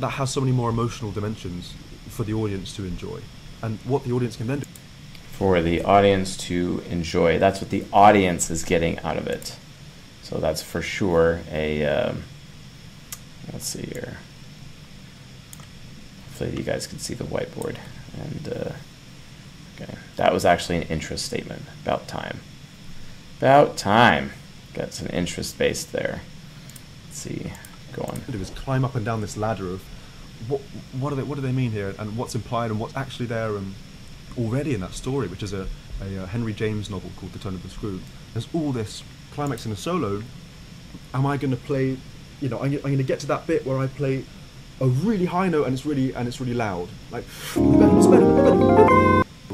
that 0.00 0.10
has 0.10 0.30
so 0.30 0.40
many 0.40 0.52
more 0.52 0.70
emotional 0.70 1.12
dimensions 1.12 1.72
for 2.08 2.24
the 2.24 2.34
audience 2.34 2.74
to 2.76 2.84
enjoy. 2.84 3.20
And 3.62 3.78
what 3.84 4.02
the 4.04 4.12
audience 4.12 4.36
can 4.36 4.48
then 4.48 4.58
do. 4.60 4.66
For 5.32 5.62
the 5.62 5.82
audience 5.84 6.36
to 6.48 6.82
enjoy. 6.90 7.38
That's 7.38 7.60
what 7.60 7.70
the 7.70 7.84
audience 7.92 8.50
is 8.50 8.64
getting 8.64 8.98
out 9.00 9.16
of 9.16 9.28
it. 9.28 9.56
So 10.22 10.38
that's 10.38 10.62
for 10.62 10.82
sure 10.82 11.40
a, 11.50 11.84
um, 11.84 12.24
let's 13.52 13.66
see 13.66 13.86
here. 13.86 14.18
Hopefully 16.26 16.56
you 16.56 16.64
guys 16.64 16.88
can 16.88 16.98
see 16.98 17.14
the 17.14 17.24
whiteboard. 17.24 17.76
And, 18.20 18.48
uh, 18.48 18.72
Okay, 19.74 19.94
that 20.16 20.32
was 20.32 20.44
actually 20.44 20.76
an 20.76 20.82
interest 20.84 21.24
statement. 21.24 21.62
About 21.82 22.06
time. 22.06 22.40
About 23.38 23.76
time. 23.76 24.32
Got 24.72 24.92
some 24.92 25.08
interest 25.08 25.58
based 25.58 25.92
there. 25.92 26.22
Let's 27.06 27.18
see. 27.18 27.52
Go 27.92 28.02
on. 28.02 28.20
Do 28.30 28.38
is 28.38 28.50
climb 28.50 28.84
up 28.84 28.94
and 28.94 29.04
down 29.04 29.20
this 29.20 29.36
ladder 29.36 29.68
of 29.68 29.82
what 30.48 30.60
what 30.98 31.10
do 31.10 31.16
they 31.16 31.22
what 31.22 31.36
do 31.36 31.40
they 31.40 31.52
mean 31.52 31.70
here 31.70 31.94
and 31.98 32.16
what's 32.16 32.34
implied 32.34 32.70
and 32.70 32.80
what's 32.80 32.96
actually 32.96 33.26
there 33.26 33.56
and 33.56 33.74
already 34.36 34.74
in 34.74 34.80
that 34.80 34.94
story, 34.94 35.28
which 35.28 35.42
is 35.42 35.52
a, 35.52 35.66
a, 36.02 36.22
a 36.22 36.26
Henry 36.26 36.52
James 36.52 36.90
novel 36.90 37.10
called 37.16 37.32
The 37.32 37.38
Turn 37.38 37.54
of 37.54 37.62
the 37.62 37.68
Screw. 37.68 38.00
There's 38.32 38.48
all 38.52 38.72
this 38.72 39.02
climax 39.32 39.64
in 39.66 39.72
a 39.72 39.76
solo. 39.76 40.22
Am 41.12 41.26
I 41.26 41.36
going 41.36 41.52
to 41.52 41.56
play? 41.56 41.96
You 42.40 42.48
know, 42.48 42.58
I'm, 42.58 42.72
I'm 42.72 42.80
going 42.80 42.98
to 42.98 43.04
get 43.04 43.20
to 43.20 43.26
that 43.28 43.46
bit 43.46 43.64
where 43.64 43.78
I 43.78 43.86
play 43.86 44.24
a 44.80 44.86
really 44.86 45.26
high 45.26 45.48
note 45.48 45.66
and 45.66 45.74
it's 45.74 45.86
really 45.86 46.14
and 46.14 46.26
it's 46.26 46.40
really 46.40 46.54
loud, 46.54 46.88
like 47.10 47.24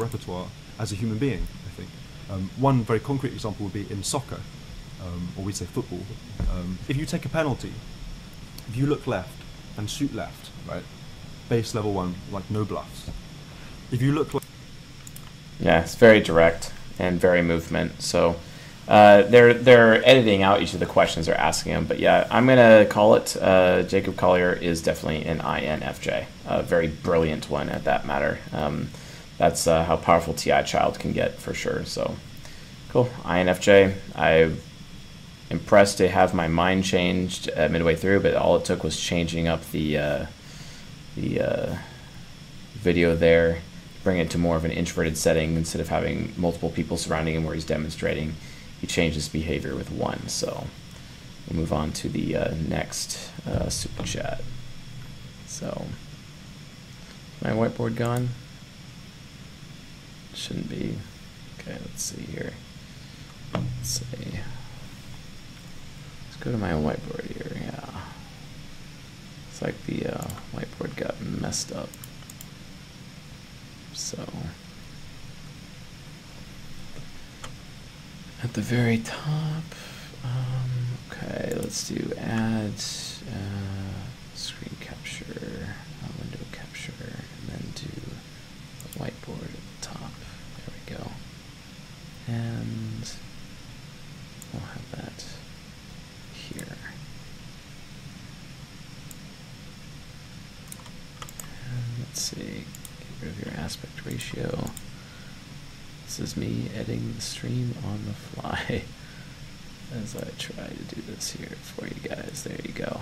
repertoire 0.01 0.47
as 0.79 0.93
a 0.93 0.95
human 0.95 1.19
being, 1.19 1.47
I 1.67 1.71
think. 1.71 1.91
Um, 2.31 2.51
one 2.59 2.83
very 2.83 3.01
concrete 3.01 3.33
example 3.33 3.65
would 3.65 3.73
be 3.73 3.91
in 3.91 4.03
soccer, 4.03 4.41
um, 5.05 5.29
or 5.37 5.45
we'd 5.45 5.57
say 5.57 5.67
football. 5.67 6.01
Um, 6.53 6.79
if 6.89 6.97
you 6.97 7.07
take 7.07 7.25
a 7.25 7.29
penalty, 7.29 7.73
if 8.69 8.77
you 8.77 8.87
look 8.87 9.07
left 9.07 9.43
and 9.77 9.91
shoot 9.91 10.15
left, 10.15 10.51
right, 10.69 10.83
base 11.49 11.75
level 11.75 11.93
one, 11.93 12.15
like 12.31 12.49
no 12.51 12.65
bluffs. 12.65 13.11
If 13.91 14.01
you 14.01 14.13
look. 14.13 14.43
yeah, 15.59 15.83
it's 15.83 15.97
very 15.97 16.21
direct 16.21 16.73
and 16.99 17.21
very 17.21 17.43
movement. 17.43 18.03
So. 18.03 18.37
Uh, 18.89 19.23
they're 19.23 19.55
they're 19.55 20.05
editing 20.05 20.43
out 20.43 20.61
each 20.61 20.75
of 20.75 20.81
the 20.81 20.87
questions 20.87 21.27
they're 21.27 21.39
asking 21.39 21.71
him, 21.71 21.85
but 21.85 22.01
yeah, 22.01 22.27
I'm 22.29 22.45
gonna 22.49 22.85
call 22.87 23.15
it. 23.15 23.37
Uh, 23.41 23.83
Jacob 23.85 24.17
Collier 24.17 24.53
is 24.53 24.83
definitely 24.83 25.25
an 25.27 25.39
INFJ, 25.39 26.25
a 26.49 26.63
very 26.65 26.89
brilliant 26.89 27.49
one 27.49 27.69
at 27.69 27.85
that 27.85 28.05
matter. 28.05 28.41
Um, 28.53 28.89
that's 29.41 29.67
uh, 29.67 29.85
how 29.85 29.97
powerful 29.97 30.35
TI 30.35 30.63
Child 30.65 30.99
can 30.99 31.15
get 31.15 31.39
for 31.39 31.55
sure. 31.55 31.87
So 31.87 32.15
cool. 32.91 33.09
INFJ. 33.25 33.95
I'm 34.15 34.61
impressed 35.49 35.97
to 35.97 36.11
have 36.11 36.35
my 36.35 36.47
mind 36.47 36.85
changed 36.85 37.49
uh, 37.57 37.67
midway 37.71 37.97
through, 37.97 38.21
but 38.21 38.35
all 38.35 38.57
it 38.57 38.67
took 38.67 38.85
was 38.85 39.01
changing 39.01 39.49
up 39.49 39.65
the 39.71 39.97
uh, 39.97 40.27
the 41.17 41.41
uh, 41.41 41.77
video 42.75 43.17
there, 43.17 43.63
bring 44.05 44.19
it 44.19 44.29
to 44.33 44.37
more 44.37 44.57
of 44.57 44.67
an 44.67 44.73
introverted 44.73 45.17
setting 45.17 45.57
instead 45.57 45.81
of 45.81 45.89
having 45.89 46.35
multiple 46.37 46.69
people 46.69 46.99
surrounding 46.99 47.35
him 47.35 47.45
where 47.45 47.55
he's 47.55 47.65
demonstrating. 47.65 48.35
He 48.79 48.87
changed 48.87 49.15
his 49.15 49.31
behavior 49.31 49.75
with 49.75 49.91
one. 49.91 50.29
So 50.29 50.67
we'll 51.49 51.61
move 51.61 51.73
on 51.73 51.93
to 51.93 52.11
the 52.11 52.37
uh, 52.37 52.55
next 52.69 53.31
uh, 53.47 53.71
super 53.71 54.03
chat. 54.03 54.43
So 55.47 55.87
my 57.43 57.53
whiteboard 57.53 57.97
gone? 57.97 58.29
Shouldn't 60.41 60.71
be. 60.71 60.97
Okay, 61.59 61.77
let's 61.83 62.03
see 62.03 62.23
here. 62.23 62.55
Let's 63.53 63.89
see. 63.91 64.41
Let's 66.25 66.37
go 66.41 66.51
to 66.51 66.57
my 66.57 66.71
whiteboard 66.71 67.27
here. 67.27 67.61
Yeah. 67.63 68.01
It's 69.51 69.61
like 69.61 69.85
the 69.85 70.07
uh, 70.07 70.29
whiteboard 70.55 70.97
got 70.97 71.21
messed 71.21 71.73
up. 71.73 71.91
So. 73.93 74.27
At 78.43 78.55
the 78.55 78.63
very 78.63 78.97
top, 78.97 79.65
um, 80.25 80.71
okay, 81.11 81.53
let's 81.55 81.87
do 81.87 82.15
add 82.17 82.73
uh, 82.73 84.35
screen 84.35 84.75
capture, 84.81 85.75
uh, 86.03 86.09
window 86.19 86.47
capture, 86.51 86.95
and 87.03 87.49
then 87.51 87.73
do 87.75 88.99
whiteboard 88.99 89.51
go. 90.91 91.11
And 92.27 93.13
we'll 94.53 94.63
have 94.63 94.91
that 94.93 95.25
here. 96.35 96.77
And 101.65 101.99
let's 102.01 102.21
see, 102.21 102.37
get 102.37 103.23
rid 103.23 103.31
of 103.31 103.45
your 103.45 103.55
aspect 103.63 104.05
ratio. 104.05 104.71
This 106.05 106.19
is 106.19 106.37
me 106.37 106.69
editing 106.75 107.10
the 107.21 107.27
stream 107.27 107.75
on 107.87 108.07
the 108.07 108.15
fly 108.15 108.83
as 110.03 110.17
I 110.17 110.31
try 110.39 110.69
to 110.69 110.95
do 110.95 111.03
this 111.03 111.33
here 111.33 111.49
for 111.49 111.87
you 111.87 112.01
guys. 112.09 112.45
There 112.45 112.57
you 112.65 112.73
go. 112.73 113.01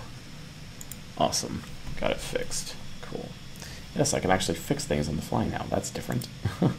Awesome. 1.17 1.63
Got 2.01 2.11
it 2.11 2.17
fixed. 2.19 2.75
Cool. 3.01 3.29
Yes, 3.95 4.15
I 4.15 4.21
can 4.21 4.33
actually 4.33 4.57
fix 4.57 4.85
things 4.85 5.09
on 5.09 5.15
the 5.15 5.23
fly 5.23 5.47
now. 5.47 5.67
That's 5.71 5.91
different. 5.91 6.27
All 6.61 6.71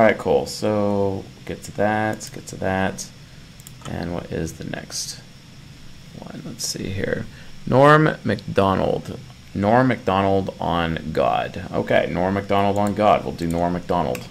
right, 0.00 0.16
cool. 0.16 0.46
So 0.46 1.24
get 1.46 1.64
to 1.64 1.72
that, 1.72 2.30
get 2.32 2.46
to 2.48 2.56
that. 2.56 3.10
And 3.90 4.14
what 4.14 4.30
is 4.30 4.54
the 4.54 4.64
next 4.64 5.20
one? 6.16 6.42
Let's 6.44 6.64
see 6.64 6.90
here. 6.90 7.26
Norm 7.66 8.16
Macdonald. 8.22 9.18
Norm 9.52 9.88
Macdonald 9.88 10.54
on 10.60 11.10
God. 11.12 11.68
Okay, 11.72 12.08
Norm 12.08 12.34
Macdonald 12.34 12.78
on 12.78 12.94
God. 12.94 13.24
We'll 13.24 13.34
do 13.34 13.48
Norm 13.48 13.72
Macdonald. 13.72 14.28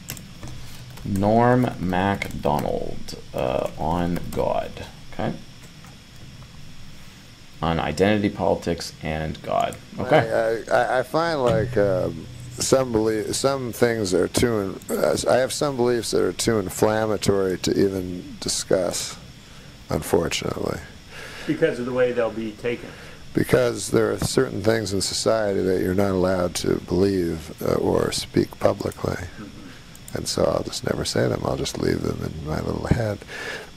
Norm 1.17 1.69
Macdonald 1.79 3.15
uh, 3.33 3.69
on 3.77 4.19
God. 4.31 4.85
Okay. 5.13 5.33
On 7.61 7.79
identity 7.79 8.29
politics 8.29 8.93
and 9.03 9.41
God. 9.43 9.75
Okay. 9.99 10.65
I, 10.71 10.75
I, 10.75 10.99
I 10.99 11.03
find 11.03 11.43
like 11.43 11.77
um, 11.77 12.25
some 12.51 12.91
belief, 12.91 13.35
some 13.35 13.71
things 13.71 14.13
are 14.13 14.27
too. 14.27 14.79
Uh, 14.89 15.15
I 15.29 15.35
have 15.35 15.53
some 15.53 15.75
beliefs 15.75 16.11
that 16.11 16.23
are 16.23 16.33
too 16.33 16.59
inflammatory 16.59 17.57
to 17.59 17.71
even 17.77 18.37
discuss, 18.39 19.17
unfortunately. 19.89 20.79
Because 21.45 21.79
of 21.79 21.85
the 21.85 21.93
way 21.93 22.13
they'll 22.13 22.31
be 22.31 22.51
taken. 22.53 22.89
Because 23.33 23.91
there 23.91 24.11
are 24.11 24.17
certain 24.17 24.61
things 24.61 24.93
in 24.93 25.01
society 25.01 25.61
that 25.61 25.81
you're 25.81 25.93
not 25.95 26.11
allowed 26.11 26.55
to 26.55 26.75
believe 26.81 27.61
uh, 27.61 27.75
or 27.75 28.11
speak 28.11 28.59
publicly. 28.59 29.13
Mm-hmm. 29.13 29.60
And 30.13 30.27
so 30.27 30.43
I'll 30.43 30.63
just 30.63 30.83
never 30.83 31.05
say 31.05 31.27
them. 31.27 31.41
I'll 31.45 31.57
just 31.57 31.79
leave 31.79 32.01
them 32.01 32.19
in 32.23 32.47
my 32.47 32.59
little 32.59 32.87
head. 32.87 33.19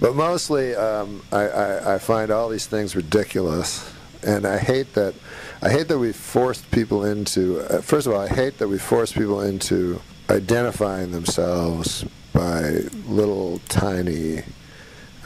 But 0.00 0.16
mostly, 0.16 0.74
um, 0.74 1.22
I, 1.30 1.48
I, 1.48 1.94
I 1.94 1.98
find 1.98 2.30
all 2.30 2.48
these 2.48 2.66
things 2.66 2.96
ridiculous, 2.96 3.88
and 4.22 4.46
I 4.46 4.58
hate 4.58 4.94
that 4.94 5.14
I 5.62 5.70
hate 5.70 5.88
that 5.88 5.98
we 5.98 6.12
forced 6.12 6.70
people 6.70 7.04
into. 7.04 7.60
Uh, 7.60 7.80
first 7.80 8.06
of 8.06 8.12
all, 8.12 8.20
I 8.20 8.28
hate 8.28 8.58
that 8.58 8.68
we 8.68 8.78
forced 8.78 9.14
people 9.14 9.40
into 9.40 10.00
identifying 10.28 11.12
themselves 11.12 12.04
by 12.32 12.80
little 13.06 13.60
tiny. 13.68 14.42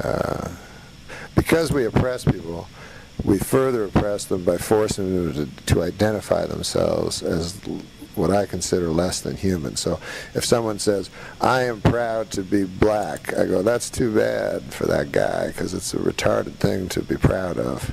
Uh, 0.02 0.48
because 1.34 1.72
we 1.72 1.86
oppress 1.86 2.24
people, 2.24 2.68
we 3.24 3.38
further 3.38 3.84
oppress 3.84 4.26
them 4.26 4.44
by 4.44 4.58
forcing 4.58 5.32
them 5.32 5.32
to, 5.34 5.64
to 5.74 5.82
identify 5.82 6.46
themselves 6.46 7.22
as 7.22 7.60
what 8.18 8.30
I 8.30 8.46
consider 8.46 8.88
less 8.88 9.20
than 9.20 9.36
human. 9.36 9.76
So 9.76 10.00
if 10.34 10.44
someone 10.44 10.78
says, 10.78 11.08
I 11.40 11.62
am 11.62 11.80
proud 11.80 12.30
to 12.32 12.42
be 12.42 12.64
black, 12.64 13.32
I 13.34 13.46
go, 13.46 13.62
that's 13.62 13.88
too 13.88 14.14
bad 14.14 14.62
for 14.64 14.86
that 14.86 15.12
guy 15.12 15.48
because 15.48 15.72
it's 15.72 15.94
a 15.94 15.98
retarded 15.98 16.54
thing 16.54 16.88
to 16.90 17.02
be 17.02 17.16
proud 17.16 17.58
of 17.58 17.90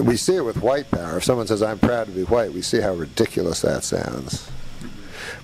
we 0.00 0.16
see 0.16 0.36
it 0.36 0.44
with 0.44 0.62
white 0.62 0.90
power. 0.90 1.18
If 1.18 1.24
someone 1.24 1.46
says, 1.46 1.62
I'm 1.62 1.78
proud 1.78 2.06
to 2.06 2.12
be 2.12 2.24
white, 2.24 2.52
we 2.52 2.62
see 2.62 2.80
how 2.80 2.94
ridiculous 2.94 3.60
that 3.60 3.84
sounds. 3.84 4.50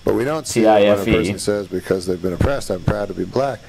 But 0.05 0.15
we 0.15 0.25
don't 0.25 0.47
see 0.47 0.63
it 0.63 0.67
when 0.67 0.99
a 1.01 1.05
person 1.19 1.39
says, 1.39 1.69
because 1.69 2.07
they've 2.07 2.21
been 2.21 2.33
oppressed, 2.33 2.71
I'm 2.71 2.83
proud 2.83 3.09
to 3.09 3.15
be 3.15 3.25
black. 3.25 3.61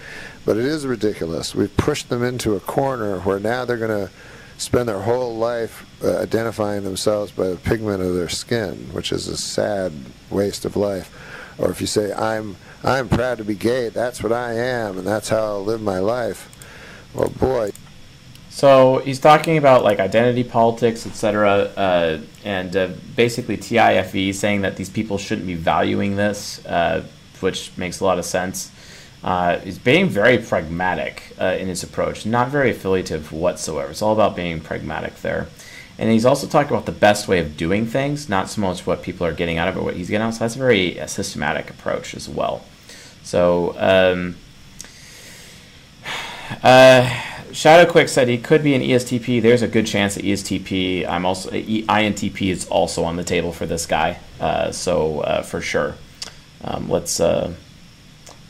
But 0.46 0.58
it 0.58 0.66
is 0.66 0.88
ridiculous. 0.88 1.54
We've 1.54 1.76
pushed 1.76 2.10
them 2.10 2.24
into 2.24 2.56
a 2.56 2.60
corner 2.60 3.20
where 3.20 3.40
now 3.40 3.66
they're 3.66 3.78
going 3.78 4.08
to 4.08 4.12
spend 4.60 4.90
their 4.90 5.00
whole 5.00 5.36
life 5.38 5.86
uh, 6.04 6.18
identifying 6.18 6.84
themselves 6.84 7.32
by 7.32 7.48
the 7.48 7.56
pigment 7.56 8.04
of 8.04 8.14
their 8.14 8.30
skin, 8.30 8.90
which 8.92 9.12
is 9.12 9.28
a 9.28 9.38
sad 9.38 9.94
waste 10.30 10.66
of 10.66 10.76
life. 10.76 11.16
Or 11.58 11.72
if 11.72 11.80
you 11.82 11.88
say, 11.88 12.14
I'm, 12.14 12.58
I'm 12.84 13.08
proud 13.08 13.38
to 13.38 13.46
be 13.46 13.56
gay, 13.56 13.88
that's 13.88 14.22
what 14.22 14.34
I 14.34 14.54
am, 14.54 14.98
and 14.98 15.08
that's 15.08 15.30
how 15.30 15.38
I'll 15.38 15.64
live 15.64 15.82
my 15.82 16.00
life. 16.00 16.50
Well, 17.14 17.30
boy. 17.30 17.72
So 18.50 18.98
he's 19.00 19.20
talking 19.20 19.58
about 19.58 19.86
like 19.86 20.00
identity 20.00 20.44
politics, 20.44 21.08
etc., 21.08 21.72
uh, 21.78 22.20
and 22.44 22.76
uh, 22.76 22.90
basically 23.16 23.56
TIFE 23.56 24.36
saying 24.36 24.62
that 24.62 24.76
these 24.76 24.90
people 24.90 25.18
shouldn't 25.18 25.48
be 25.48 25.56
valuing 25.56 26.18
this, 26.18 26.64
uh, 26.66 27.06
which 27.40 27.72
makes 27.78 28.02
a 28.02 28.04
lot 28.04 28.20
of 28.20 28.26
sense. 28.26 28.72
Uh, 29.24 29.60
he's 29.60 29.78
being 29.78 30.08
very 30.08 30.38
pragmatic 30.38 31.36
uh, 31.40 31.58
in 31.60 31.68
his 31.68 31.84
approach, 31.84 32.26
not 32.26 32.48
very 32.48 32.72
affiliative 32.72 33.32
whatsoever. 33.32 33.92
It's 33.92 34.02
all 34.02 34.14
about 34.14 34.36
being 34.36 34.62
pragmatic 34.62 35.16
there. 35.22 35.48
And 35.98 36.10
he's 36.10 36.26
also 36.26 36.48
talking 36.48 36.72
about 36.72 36.86
the 36.86 36.94
best 36.94 37.28
way 37.28 37.40
of 37.40 37.58
doing 37.58 37.86
things, 37.86 38.30
not 38.30 38.50
so 38.50 38.62
much 38.62 38.88
what 38.88 39.04
people 39.04 39.28
are 39.28 39.34
getting 39.34 39.58
out 39.58 39.68
of 39.68 39.76
it, 39.76 39.84
what 39.84 39.96
he's 39.96 40.10
getting 40.10 40.26
out. 40.26 40.34
So 40.36 40.40
that's 40.40 40.56
a 40.56 40.60
very 40.60 41.00
uh, 41.00 41.08
systematic 41.08 41.70
approach 41.70 42.16
as 42.16 42.30
well. 42.30 42.64
So, 43.24 43.76
um, 43.78 44.38
Shadow 47.52 47.92
Quick 47.92 48.08
said 48.10 48.28
he 48.28 48.38
could 48.38 48.64
be 48.64 48.76
an 48.76 48.82
ESTP. 48.82 49.42
There's 49.42 49.62
a 49.62 49.68
good 49.68 49.88
chance 49.88 50.16
that 50.16 50.24
ESTP. 50.24 51.08
I'm 51.08 51.26
also 51.26 51.50
INTP 51.50 52.50
is 52.50 52.68
also 52.68 53.04
on 53.04 53.16
the 53.16 53.24
table 53.24 53.52
for 53.52 53.66
this 53.66 53.86
guy. 53.86 54.20
Uh, 54.40 54.72
so 54.72 55.22
uh, 55.22 55.42
for 55.42 55.60
sure, 55.60 55.96
um, 56.64 56.90
let's 56.90 57.20
uh, 57.20 57.54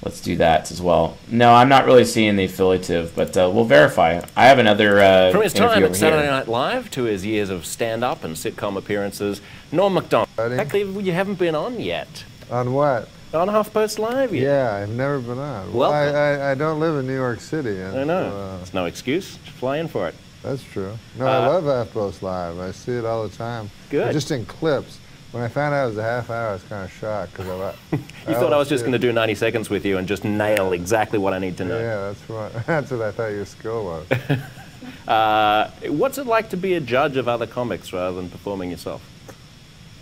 let's 0.04 0.22
do 0.22 0.36
that 0.38 0.72
as 0.72 0.82
well. 0.82 1.18
No, 1.30 1.54
I'm 1.54 1.70
not 1.70 1.86
really 1.86 2.06
seeing 2.06 2.36
the 2.36 2.46
affiliative, 2.46 3.14
but 3.16 3.36
uh, 3.36 3.50
we'll 3.54 3.66
verify. 3.66 4.22
I 4.36 4.46
have 4.46 4.60
another. 4.60 5.00
Uh, 5.00 5.32
From 5.32 5.44
his 5.44 5.54
time 5.54 5.84
at 5.84 5.96
Saturday 5.96 6.24
here. 6.24 6.32
Night 6.32 6.48
Live 6.48 6.92
to 6.92 7.04
his 7.04 7.26
years 7.26 7.50
of 7.50 7.66
stand-up 7.66 8.24
and 8.24 8.36
sitcom 8.36 8.78
appearances, 8.78 9.42
Norm 9.72 9.94
Macdonald. 9.94 10.30
Actually, 10.38 11.04
you 11.04 11.12
haven't 11.12 11.40
been 11.40 11.56
on 11.56 11.80
yet. 11.80 12.24
On 12.50 12.74
what? 12.74 13.10
on 13.34 13.48
HuffPost 13.48 14.00
Live 14.00 14.34
yet? 14.34 14.44
Yeah, 14.44 14.76
I've 14.76 14.90
never 14.90 15.20
been 15.20 15.38
on. 15.38 15.74
Well, 15.74 15.92
I, 15.92 16.06
I, 16.06 16.52
I, 16.52 16.56
don't 16.56 16.80
live 16.80 16.98
in 16.98 17.08
New 17.08 17.16
York 17.16 17.40
City. 17.40 17.80
And, 17.80 18.00
I 18.00 18.04
know. 18.04 18.36
Uh, 18.36 18.60
it's 18.62 18.74
no 18.74 18.86
excuse. 18.86 19.38
Just 19.38 19.58
fly 19.58 19.78
in 19.78 19.88
for 19.88 20.08
it. 20.08 20.16
That's 20.42 20.64
true. 20.64 20.98
No, 21.18 21.28
uh, 21.28 21.30
I 21.30 21.48
love 21.48 21.64
HuffPost 21.66 22.22
Live. 22.22 22.60
I 22.60 22.72
see 22.72 22.94
it 22.94 23.06
all 23.06 23.28
the 23.28 23.36
time. 23.36 23.70
Good. 23.90 24.14
Just 24.14 24.32
in 24.32 24.46
clips. 24.46 25.00
When 25.32 25.44
I 25.44 25.48
found 25.48 25.76
out 25.76 25.86
it 25.86 25.90
was 25.90 25.98
a 25.98 26.04
half 26.04 26.32
hour, 26.32 26.50
I 26.50 26.54
was 26.54 26.64
kind 26.64 26.84
of 26.84 26.92
shocked 26.92 27.34
because 27.34 27.48
I. 27.48 27.72
thought 27.72 27.76
you 27.92 28.00
I 28.28 28.34
thought 28.34 28.52
I 28.52 28.58
was 28.58 28.68
just 28.68 28.84
going 28.84 28.94
to 28.94 29.00
do 29.00 29.14
90 29.14 29.36
seconds 29.36 29.70
with 29.70 29.86
you 29.86 30.00
and 30.00 30.08
just 30.08 30.24
nail 30.24 30.74
exactly 30.74 31.20
what 31.20 31.34
I 31.34 31.40
need 31.40 31.56
to 31.58 31.66
know. 31.66 31.78
Yeah, 31.80 32.12
that's 32.12 32.30
right. 32.30 32.66
that's 32.66 32.90
what 32.90 33.02
I 33.02 33.12
thought 33.12 33.28
your 33.28 33.46
skill 33.46 33.86
was. 33.86 34.12
uh, 35.08 35.70
what's 35.88 36.18
it 36.18 36.26
like 36.26 36.50
to 36.50 36.58
be 36.58 36.74
a 36.74 36.80
judge 36.80 37.16
of 37.16 37.28
other 37.28 37.46
comics 37.46 37.94
rather 37.94 38.16
than 38.16 38.30
performing 38.30 38.72
yourself? 38.72 39.08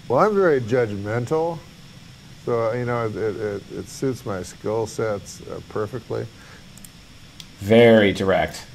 Well, 0.07 0.19
I'm 0.19 0.33
very 0.33 0.61
judgmental. 0.61 1.59
So, 2.45 2.71
you 2.71 2.85
know, 2.85 3.07
it, 3.07 3.15
it, 3.17 3.63
it 3.73 3.89
suits 3.89 4.25
my 4.25 4.43
skill 4.43 4.87
sets 4.87 5.41
uh, 5.41 5.59
perfectly. 5.67 6.25
Very 7.57 8.13
direct. 8.13 8.65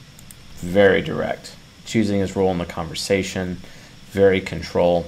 Very 0.57 1.01
direct. 1.01 1.57
Choosing 1.87 2.21
his 2.21 2.37
role 2.37 2.51
in 2.51 2.59
the 2.59 2.67
conversation. 2.67 3.57
Very 4.11 4.43
control. 4.43 5.07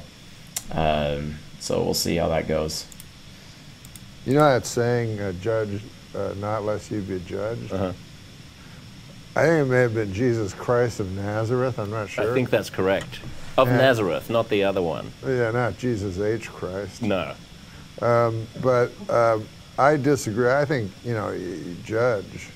Um, 0.72 1.36
so 1.60 1.82
we'll 1.82 1.94
see 1.94 2.16
how 2.16 2.28
that 2.28 2.48
goes. 2.48 2.86
You 4.26 4.34
know 4.34 4.40
that 4.40 4.66
saying, 4.66 5.20
uh, 5.20 5.32
judge 5.32 5.82
uh, 6.14 6.34
not 6.38 6.64
lest 6.64 6.90
you 6.90 7.00
be 7.00 7.20
judged? 7.20 7.72
Uh-huh. 7.72 7.92
I 9.36 9.46
think 9.46 9.66
it 9.66 9.70
may 9.70 9.80
have 9.80 9.94
been 9.94 10.12
Jesus 10.12 10.54
Christ 10.54 11.00
of 11.00 11.10
Nazareth. 11.12 11.78
I'm 11.78 11.90
not 11.90 12.08
sure. 12.08 12.30
I 12.30 12.34
think 12.34 12.50
that's 12.50 12.70
correct. 12.70 13.18
Of 13.58 13.68
and, 13.68 13.78
Nazareth, 13.78 14.30
not 14.30 14.48
the 14.48 14.64
other 14.64 14.80
one. 14.80 15.10
Yeah, 15.26 15.50
not 15.50 15.76
Jesus 15.76 16.18
H. 16.20 16.48
Christ. 16.48 17.02
No. 17.02 17.34
Um, 18.00 18.46
but 18.62 18.92
um, 19.10 19.46
I 19.78 19.96
disagree. 19.96 20.50
I 20.50 20.64
think, 20.64 20.90
you 21.04 21.14
know, 21.14 21.30
you 21.30 21.76
judge. 21.84 22.48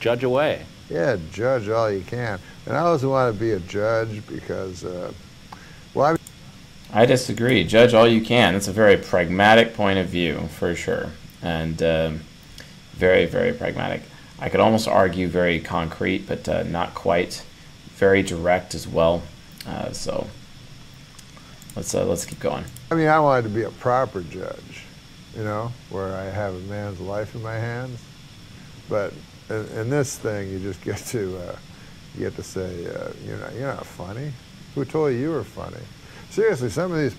Judge 0.00 0.24
away. 0.24 0.64
Yeah, 0.90 1.16
judge 1.32 1.68
all 1.68 1.90
you 1.90 2.02
can. 2.02 2.40
And 2.66 2.76
I 2.76 2.80
always 2.80 3.04
want 3.04 3.32
to 3.32 3.38
be 3.38 3.52
a 3.52 3.60
judge 3.60 4.26
because, 4.26 4.84
uh, 4.84 4.88
well, 4.90 5.14
I, 7.00 7.06
disagree. 7.06 7.64
Judge 7.64 7.94
all 7.94 8.08
you 8.08 8.20
can. 8.20 8.54
It's 8.54 8.68
a 8.68 8.72
very 8.72 8.96
pragmatic 8.96 9.74
point 9.74 9.98
of 9.98 10.06
view, 10.06 10.48
for 10.48 10.74
sure. 10.74 11.10
And 11.42 11.80
um, 11.82 12.20
very, 12.92 13.24
very 13.24 13.52
pragmatic. 13.52 14.02
I 14.40 14.48
could 14.48 14.60
almost 14.60 14.88
argue 14.88 15.28
very 15.28 15.60
concrete, 15.60 16.26
but 16.26 16.48
uh, 16.48 16.64
not 16.64 16.94
quite. 16.94 17.44
Very 17.94 18.22
direct 18.22 18.74
as 18.74 18.88
well. 18.88 19.22
Uh, 19.66 19.92
so 19.92 20.26
let's 21.76 21.94
uh, 21.94 22.04
let's 22.04 22.24
keep 22.24 22.40
going. 22.40 22.64
I 22.90 22.94
mean, 22.94 23.08
I 23.08 23.20
wanted 23.20 23.42
to 23.42 23.48
be 23.48 23.62
a 23.62 23.70
proper 23.70 24.22
judge, 24.22 24.84
you 25.36 25.44
know, 25.44 25.72
where 25.90 26.16
I 26.16 26.24
have 26.24 26.54
a 26.54 26.60
man's 26.60 27.00
life 27.00 27.34
in 27.34 27.42
my 27.42 27.54
hands. 27.54 28.00
But 28.88 29.12
in, 29.50 29.66
in 29.78 29.90
this 29.90 30.16
thing, 30.16 30.50
you 30.50 30.58
just 30.58 30.82
get 30.82 30.98
to 30.98 31.38
uh, 31.38 31.56
you 32.14 32.20
get 32.20 32.36
to 32.36 32.42
say, 32.42 32.86
uh, 32.86 33.10
you're 33.24 33.38
not 33.38 33.54
you're 33.54 33.74
not 33.74 33.86
funny. 33.86 34.32
Who 34.74 34.84
told 34.84 35.12
you 35.12 35.18
you 35.18 35.30
were 35.30 35.44
funny? 35.44 35.82
Seriously, 36.30 36.70
some 36.70 36.92
of 36.92 36.98
these. 36.98 37.14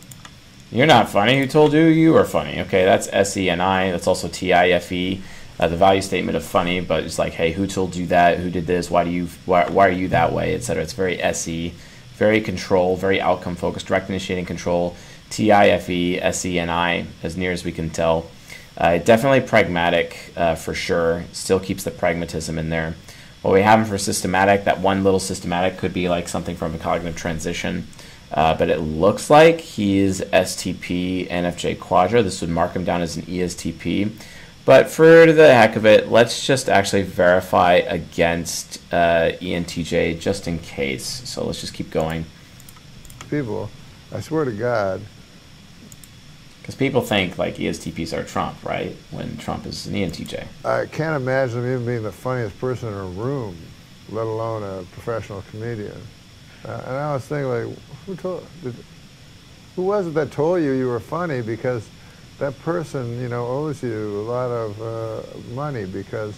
You're 0.72 0.88
not 0.88 1.10
funny. 1.10 1.40
Who 1.40 1.48
told 1.48 1.74
you 1.74 1.82
you 1.86 2.14
were 2.14 2.26
funny? 2.26 2.62
Okay, 2.62 2.86
that's 2.86 3.08
S 3.12 3.36
E 3.38 3.50
N 3.50 3.60
I. 3.60 3.92
That's 3.92 4.08
also 4.08 4.28
T 4.28 4.54
I 4.54 4.70
F 4.70 4.92
E. 4.92 5.22
Uh, 5.60 5.68
the 5.68 5.76
value 5.76 6.02
statement 6.02 6.38
of 6.38 6.44
funny, 6.44 6.80
but 6.80 7.04
it's 7.04 7.20
like, 7.20 7.34
hey, 7.34 7.52
who 7.52 7.68
told 7.68 7.96
you 7.96 8.06
that? 8.08 8.38
Who 8.38 8.50
did 8.50 8.66
this? 8.66 8.90
Why 8.90 9.04
do 9.04 9.10
you? 9.10 9.28
Why, 9.46 9.68
why 9.70 9.88
are 9.88 9.92
you 9.92 10.08
that 10.10 10.32
way? 10.32 10.56
Etc. 10.56 10.82
It's 10.82 10.94
very 10.94 11.22
SE, 11.22 11.74
very 12.16 12.40
control, 12.40 12.96
very 12.96 13.20
outcome 13.20 13.56
focused, 13.56 13.88
direct 13.88 14.10
initiating 14.10 14.46
control. 14.46 14.96
T-I-F-E, 15.30 16.20
S-E-N-I, 16.20 17.06
as 17.22 17.38
near 17.38 17.52
as 17.52 17.64
we 17.64 17.72
can 17.72 17.90
tell. 17.92 18.30
Uh, 18.78 18.98
definitely 18.98 19.42
pragmatic 19.42 20.34
uh, 20.36 20.56
for 20.56 20.74
sure. 20.74 21.24
Still 21.34 21.60
keeps 21.60 21.84
the 21.84 21.92
pragmatism 21.92 22.58
in 22.58 22.70
there. 22.70 22.96
What 23.42 23.54
we 23.54 23.62
have 23.62 23.88
for 23.88 23.98
systematic, 23.98 24.64
that 24.66 24.80
one 24.80 25.04
little 25.04 25.20
systematic 25.20 25.78
could 25.78 25.94
be 25.94 26.10
like 26.10 26.28
something 26.28 26.56
from 26.56 26.74
a 26.74 26.80
cognitive 26.80 27.16
transition. 27.16 27.88
Uh, 28.32 28.54
but 28.56 28.70
it 28.70 28.80
looks 28.80 29.30
like 29.30 29.60
he's 29.60 30.22
STP 30.22 31.28
NFJ 31.30 31.80
Quadra. 31.80 32.22
This 32.22 32.42
would 32.42 32.50
mark 32.50 32.74
him 32.74 32.84
down 32.84 33.02
as 33.02 33.18
an 33.18 33.24
ESTP. 33.24 34.12
But 34.66 34.90
for 34.90 35.32
the 35.32 35.52
heck 35.54 35.76
of 35.76 35.86
it, 35.86 36.10
let's 36.10 36.46
just 36.46 36.70
actually 36.70 37.02
verify 37.02 37.76
against 37.76 38.80
uh, 38.94 39.32
ENTJ 39.42 40.20
just 40.20 40.48
in 40.48 40.60
case. 40.60 41.06
So 41.06 41.46
let's 41.46 41.62
just 41.62 41.74
keep 41.74 41.90
going. 41.90 42.26
People, 43.32 43.72
I 44.12 44.20
swear 44.20 44.46
to 44.46 44.52
God, 44.52 45.02
because 46.62 46.76
people 46.76 47.02
think 47.02 47.40
like 47.40 47.56
ESTPs 47.56 48.16
are 48.16 48.24
Trump, 48.24 48.64
right? 48.64 48.96
When 49.10 49.38
Trump 49.38 49.66
is 49.66 49.88
an 49.88 49.96
ENTJ. 49.96 50.46
I 50.64 50.86
can't 50.86 51.20
imagine 51.20 51.64
him 51.64 51.74
even 51.74 51.86
being 51.88 52.04
the 52.04 52.12
funniest 52.12 52.60
person 52.60 52.90
in 52.90 52.94
a 52.94 53.06
room, 53.06 53.58
let 54.10 54.28
alone 54.28 54.62
a 54.62 54.84
professional 54.92 55.44
comedian. 55.50 56.00
Uh, 56.64 56.84
and 56.86 56.96
I 56.96 57.14
was 57.16 57.26
thinking, 57.26 57.50
like, 57.50 57.78
who 58.10 58.16
told? 58.16 58.46
Did, 58.64 58.76
who 59.76 59.84
was 59.84 60.08
it 60.08 60.14
that 60.16 60.32
told 60.32 60.62
you 60.62 60.72
you 60.72 60.88
were 60.88 61.00
funny? 61.00 61.42
Because 61.42 61.88
that 62.40 62.58
person, 62.60 63.22
you 63.22 63.30
know, 63.30 63.46
owes 63.46 63.84
you 63.84 64.20
a 64.22 64.26
lot 64.26 64.50
of 64.50 64.82
uh, 64.82 65.54
money 65.54 65.86
because 65.86 66.36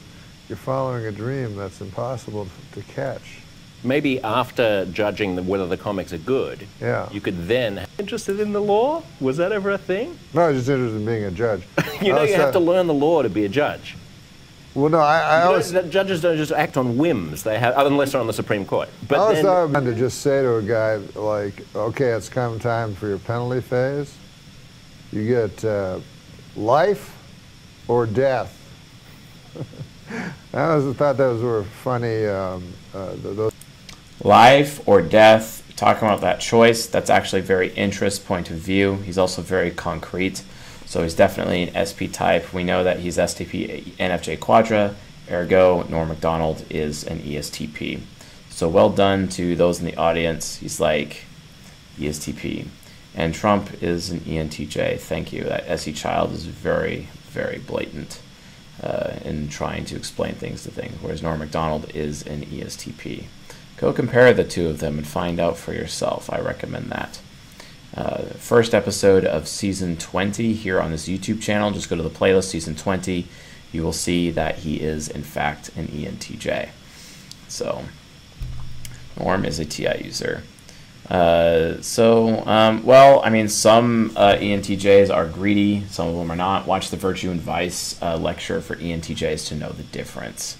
you're 0.49 0.57
following 0.57 1.05
a 1.05 1.11
dream 1.11 1.55
that's 1.55 1.79
impossible 1.79 2.47
to 2.73 2.81
catch. 2.83 3.39
Maybe 3.83 4.21
after 4.21 4.85
judging 4.85 5.35
the, 5.35 5.41
whether 5.41 5.65
the 5.65 5.77
comics 5.77 6.13
are 6.13 6.19
good, 6.19 6.67
yeah. 6.79 7.09
you 7.11 7.21
could 7.21 7.47
then 7.47 7.87
interested 7.97 8.39
in 8.39 8.51
the 8.51 8.61
law. 8.61 9.01
Was 9.19 9.37
that 9.37 9.51
ever 9.51 9.71
a 9.71 9.77
thing? 9.77 10.19
No, 10.33 10.41
I 10.41 10.47
was 10.49 10.57
just 10.59 10.69
interested 10.69 10.97
in 10.97 11.05
being 11.05 11.23
a 11.23 11.31
judge. 11.31 11.63
you 12.01 12.13
know, 12.13 12.21
you 12.21 12.35
have 12.35 12.51
to 12.51 12.59
learn 12.59 12.85
the 12.85 12.93
law 12.93 13.23
to 13.23 13.29
be 13.29 13.45
a 13.45 13.49
judge. 13.49 13.95
Well, 14.73 14.89
no, 14.89 14.99
I, 14.99 15.19
I 15.19 15.41
always 15.43 15.71
don't, 15.71 15.91
judges 15.91 16.21
don't 16.21 16.37
just 16.37 16.53
act 16.53 16.77
on 16.77 16.97
whims. 16.97 17.43
They 17.43 17.59
have, 17.59 17.77
unless 17.77 18.13
they're 18.13 18.21
on 18.21 18.27
the 18.27 18.33
Supreme 18.33 18.65
Court. 18.65 18.87
But 19.07 19.17
I 19.17 19.21
always 19.21 19.37
then, 19.37 19.45
thought 19.45 19.83
it 19.83 19.85
to 19.85 19.95
just 19.95 20.21
say 20.21 20.41
to 20.41 20.55
a 20.55 20.61
guy 20.61 20.95
like, 21.19 21.65
"Okay, 21.75 22.11
it's 22.11 22.29
come 22.29 22.57
time 22.57 22.95
for 22.95 23.09
your 23.09 23.17
penalty 23.17 23.59
phase. 23.59 24.15
You 25.11 25.27
get 25.27 25.65
uh, 25.65 25.99
life 26.55 27.17
or 27.89 28.05
death." 28.05 28.57
I 30.53 30.63
always 30.63 30.95
thought 30.95 31.17
those 31.17 31.41
were 31.41 31.63
funny. 31.63 32.25
Um, 32.25 32.73
uh, 32.93 33.15
those 33.21 33.53
life 34.23 34.87
or 34.87 35.01
death. 35.01 35.57
Talking 35.75 36.07
about 36.07 36.21
that 36.21 36.39
choice, 36.39 36.85
that's 36.85 37.09
actually 37.09 37.41
very 37.41 37.73
interest 37.73 38.25
point 38.25 38.51
of 38.51 38.57
view. 38.57 38.97
He's 38.97 39.17
also 39.17 39.41
very 39.41 39.71
concrete. 39.71 40.43
So 40.91 41.03
he's 41.03 41.15
definitely 41.15 41.69
an 41.69 41.85
SP 41.87 42.11
type. 42.11 42.51
We 42.51 42.65
know 42.65 42.83
that 42.83 42.99
he's 42.99 43.15
STP 43.15 43.93
NFJ 43.93 44.41
Quadra, 44.41 44.93
ergo 45.31 45.83
Norm 45.83 46.09
Macdonald 46.09 46.65
is 46.69 47.05
an 47.05 47.19
ESTP. 47.19 48.01
So 48.49 48.67
well 48.67 48.89
done 48.89 49.29
to 49.29 49.55
those 49.55 49.79
in 49.79 49.85
the 49.85 49.95
audience. 49.95 50.57
He's 50.57 50.81
like 50.81 51.23
ESTP. 51.97 52.67
And 53.15 53.33
Trump 53.33 53.81
is 53.81 54.09
an 54.09 54.19
ENTJ. 54.19 54.99
Thank 54.99 55.31
you. 55.31 55.45
That 55.45 55.65
SE 55.69 55.93
child 55.93 56.33
is 56.33 56.43
very, 56.43 57.07
very 57.29 57.59
blatant 57.59 58.19
uh, 58.83 59.13
in 59.23 59.47
trying 59.47 59.85
to 59.85 59.95
explain 59.95 60.35
things 60.35 60.63
to 60.63 60.71
things, 60.71 61.01
whereas 61.01 61.23
Norm 61.23 61.39
Macdonald 61.39 61.89
is 61.95 62.21
an 62.27 62.41
ESTP. 62.41 63.27
Go 63.77 63.93
compare 63.93 64.33
the 64.33 64.43
two 64.43 64.67
of 64.67 64.81
them 64.81 64.97
and 64.97 65.07
find 65.07 65.39
out 65.39 65.55
for 65.55 65.73
yourself. 65.73 66.29
I 66.29 66.41
recommend 66.41 66.89
that 66.89 67.21
uh, 67.95 68.23
first 68.37 68.73
episode 68.73 69.25
of 69.25 69.47
season 69.47 69.97
20 69.97 70.53
here 70.53 70.79
on 70.79 70.91
this 70.91 71.07
YouTube 71.07 71.41
channel. 71.41 71.71
Just 71.71 71.89
go 71.89 71.95
to 71.95 72.03
the 72.03 72.09
playlist, 72.09 72.45
season 72.45 72.75
20. 72.75 73.27
You 73.71 73.83
will 73.83 73.93
see 73.93 74.31
that 74.31 74.59
he 74.59 74.79
is, 74.79 75.07
in 75.07 75.23
fact, 75.23 75.69
an 75.75 75.87
ENTJ. 75.87 76.69
So, 77.47 77.83
Norm 79.19 79.45
is 79.45 79.59
a 79.59 79.65
TI 79.65 80.03
user. 80.03 80.43
Uh, 81.09 81.81
so, 81.81 82.45
um, 82.45 82.83
well, 82.83 83.21
I 83.23 83.29
mean, 83.29 83.49
some 83.49 84.13
uh, 84.15 84.35
ENTJs 84.35 85.13
are 85.13 85.27
greedy, 85.27 85.83
some 85.89 86.07
of 86.07 86.15
them 86.15 86.31
are 86.31 86.37
not. 86.37 86.65
Watch 86.65 86.89
the 86.89 86.97
Virtue 86.97 87.31
and 87.31 87.41
Vice 87.41 88.01
uh, 88.01 88.17
lecture 88.17 88.61
for 88.61 88.77
ENTJs 88.77 89.47
to 89.49 89.55
know 89.55 89.69
the 89.69 89.83
difference. 89.83 90.57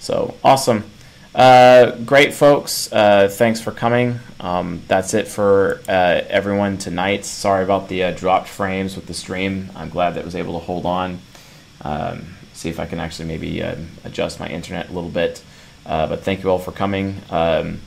So, 0.00 0.36
awesome. 0.42 0.90
Uh, 1.36 1.90
great, 1.96 2.32
folks. 2.32 2.90
Uh, 2.90 3.28
thanks 3.30 3.60
for 3.60 3.70
coming. 3.70 4.18
Um, 4.40 4.80
that's 4.88 5.12
it 5.12 5.28
for 5.28 5.82
uh, 5.86 6.22
everyone 6.30 6.78
tonight. 6.78 7.26
Sorry 7.26 7.62
about 7.62 7.90
the 7.90 8.04
uh, 8.04 8.12
dropped 8.12 8.48
frames 8.48 8.96
with 8.96 9.04
the 9.04 9.12
stream. 9.12 9.70
I'm 9.76 9.90
glad 9.90 10.14
that 10.14 10.24
was 10.24 10.34
able 10.34 10.58
to 10.58 10.64
hold 10.64 10.86
on. 10.86 11.18
Um, 11.82 12.28
see 12.54 12.70
if 12.70 12.80
I 12.80 12.86
can 12.86 13.00
actually 13.00 13.28
maybe 13.28 13.62
uh, 13.62 13.76
adjust 14.04 14.40
my 14.40 14.48
internet 14.48 14.88
a 14.88 14.92
little 14.94 15.10
bit. 15.10 15.44
Uh, 15.84 16.06
but 16.06 16.22
thank 16.22 16.42
you 16.42 16.48
all 16.48 16.58
for 16.58 16.72
coming. 16.72 17.20
Um, 17.28 17.82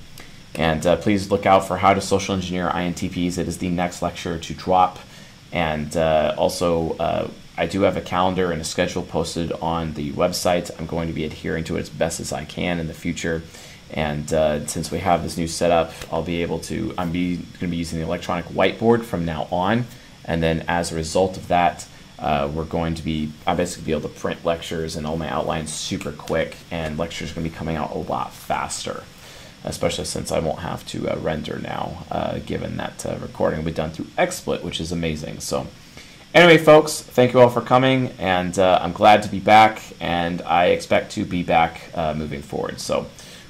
and 0.54 0.84
please 1.02 1.32
look 1.32 1.48
out 1.48 1.68
for 1.68 1.78
how 1.78 1.96
to 1.96 2.02
social 2.02 2.36
engineer 2.36 2.70
INTPs. 2.70 3.40
It 3.40 3.48
is 3.48 3.58
the 3.58 3.70
next 3.70 4.04
lecture 4.04 4.38
to 4.38 4.54
drop. 4.54 5.00
And 5.52 5.96
also, 5.98 7.32
I 7.60 7.66
do 7.66 7.82
have 7.82 7.98
a 7.98 8.02
calendar 8.02 8.54
and 8.54 8.62
a 8.62 8.64
schedule 8.64 9.04
posted 9.04 9.52
on 9.52 9.94
the 9.96 10.14
website. 10.14 10.72
I'm 10.80 10.86
going 10.86 11.10
to 11.10 11.14
be 11.14 11.26
adhering 11.26 11.66
to 11.66 11.76
it 11.76 11.82
as 11.82 11.90
best 11.90 12.22
as 12.22 12.32
I 12.32 12.46
can 12.46 12.80
in 12.80 12.88
the 12.88 12.94
future. 12.94 13.44
And 13.92 14.32
uh, 14.34 14.66
since 14.66 14.92
we 14.92 15.00
have 15.00 15.24
this 15.24 15.36
new 15.36 15.48
setup, 15.48 15.92
I'll 16.10 16.24
be 16.24 16.42
able 16.42 16.60
to, 16.62 16.94
I'm 16.98 17.12
be, 17.12 17.36
going 17.36 17.60
to 17.60 17.68
be 17.68 17.76
using 17.76 18.00
the 18.00 18.06
electronic 18.06 18.46
whiteboard 18.46 19.04
from 19.04 19.26
now 19.26 19.50
on. 19.52 19.88
And 20.24 20.42
then 20.42 20.64
as 20.70 20.94
a 20.94 20.96
result 20.96 21.36
of 21.36 21.50
that, 21.50 21.86
uh, 22.18 22.50
we're 22.54 22.64
going 22.64 22.96
to 22.96 23.04
be, 23.04 23.34
I'll 23.46 23.58
basically 23.58 23.88
be 23.88 23.92
able 23.92 24.08
to 24.08 24.16
print 24.16 24.46
lectures 24.46 24.96
and 24.96 25.06
all 25.06 25.18
my 25.18 25.30
outlines 25.30 25.74
super 25.74 26.14
quick, 26.14 26.56
and 26.72 26.98
lectures 26.98 27.32
are 27.32 27.36
going 27.36 27.46
to 27.46 27.50
be 27.50 27.56
coming 27.58 27.76
out 27.76 27.92
a 27.92 27.98
lot 27.98 28.32
faster, 28.32 29.04
especially 29.66 30.06
since 30.06 30.32
I 30.32 30.40
won't 30.40 30.60
have 30.60 30.86
to 30.88 31.10
uh, 31.10 31.18
render 31.18 31.60
now, 31.60 32.06
uh, 32.10 32.40
given 32.40 32.78
that 32.78 33.06
uh, 33.06 33.18
recording 33.22 33.60
will 33.60 33.66
be 33.66 33.72
done 33.72 33.92
through 33.92 34.06
XSplit, 34.18 34.64
which 34.64 34.80
is 34.80 34.94
amazing. 34.94 35.42
So 35.42 35.68
Anyway, 36.32 36.60
folks, 36.60 37.02
thank 37.02 37.34
you 37.34 37.40
all 37.40 37.50
for 37.50 37.62
coming, 37.62 38.12
and 38.20 38.60
uh, 38.60 38.78
I'm 38.84 38.92
glad 38.92 39.24
to 39.24 39.30
be 39.30 39.40
back, 39.40 39.82
and 40.00 40.44
I 40.44 40.68
expect 40.68 41.12
to 41.14 41.26
be 41.26 41.42
back 41.42 41.90
uh, 41.96 42.14
moving 42.14 42.44
forward. 42.44 42.80
So, 42.80 43.08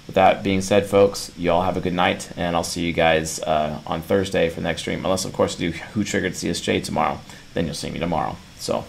with 0.07 0.15
that 0.15 0.43
being 0.43 0.61
said, 0.61 0.85
folks, 0.85 1.29
you 1.37 1.51
all 1.51 1.61
have 1.61 1.75
a 1.75 1.81
good 1.81 1.93
night, 1.93 2.31
and 2.37 2.55
I'll 2.55 2.63
see 2.63 2.85
you 2.85 2.93
guys 2.93 3.41
uh, 3.41 3.81
on 3.85 4.01
Thursday 4.01 4.47
for 4.49 4.61
the 4.61 4.67
next 4.67 4.81
stream. 4.81 5.03
Unless, 5.03 5.25
of 5.25 5.33
course, 5.33 5.57
I 5.57 5.59
do 5.59 5.71
Who 5.71 6.05
Triggered 6.05 6.31
CSJ 6.33 6.81
tomorrow, 6.85 7.19
then 7.53 7.65
you'll 7.65 7.75
see 7.75 7.89
me 7.89 7.99
tomorrow. 7.99 8.37
So, 8.57 8.85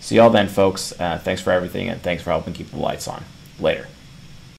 see 0.00 0.16
y'all 0.16 0.30
then, 0.30 0.48
folks. 0.48 0.98
Uh, 0.98 1.18
thanks 1.18 1.42
for 1.42 1.50
everything, 1.50 1.90
and 1.90 2.00
thanks 2.00 2.22
for 2.22 2.30
helping 2.30 2.54
keep 2.54 2.70
the 2.70 2.78
lights 2.78 3.06
on. 3.06 3.24
Later. 3.60 3.86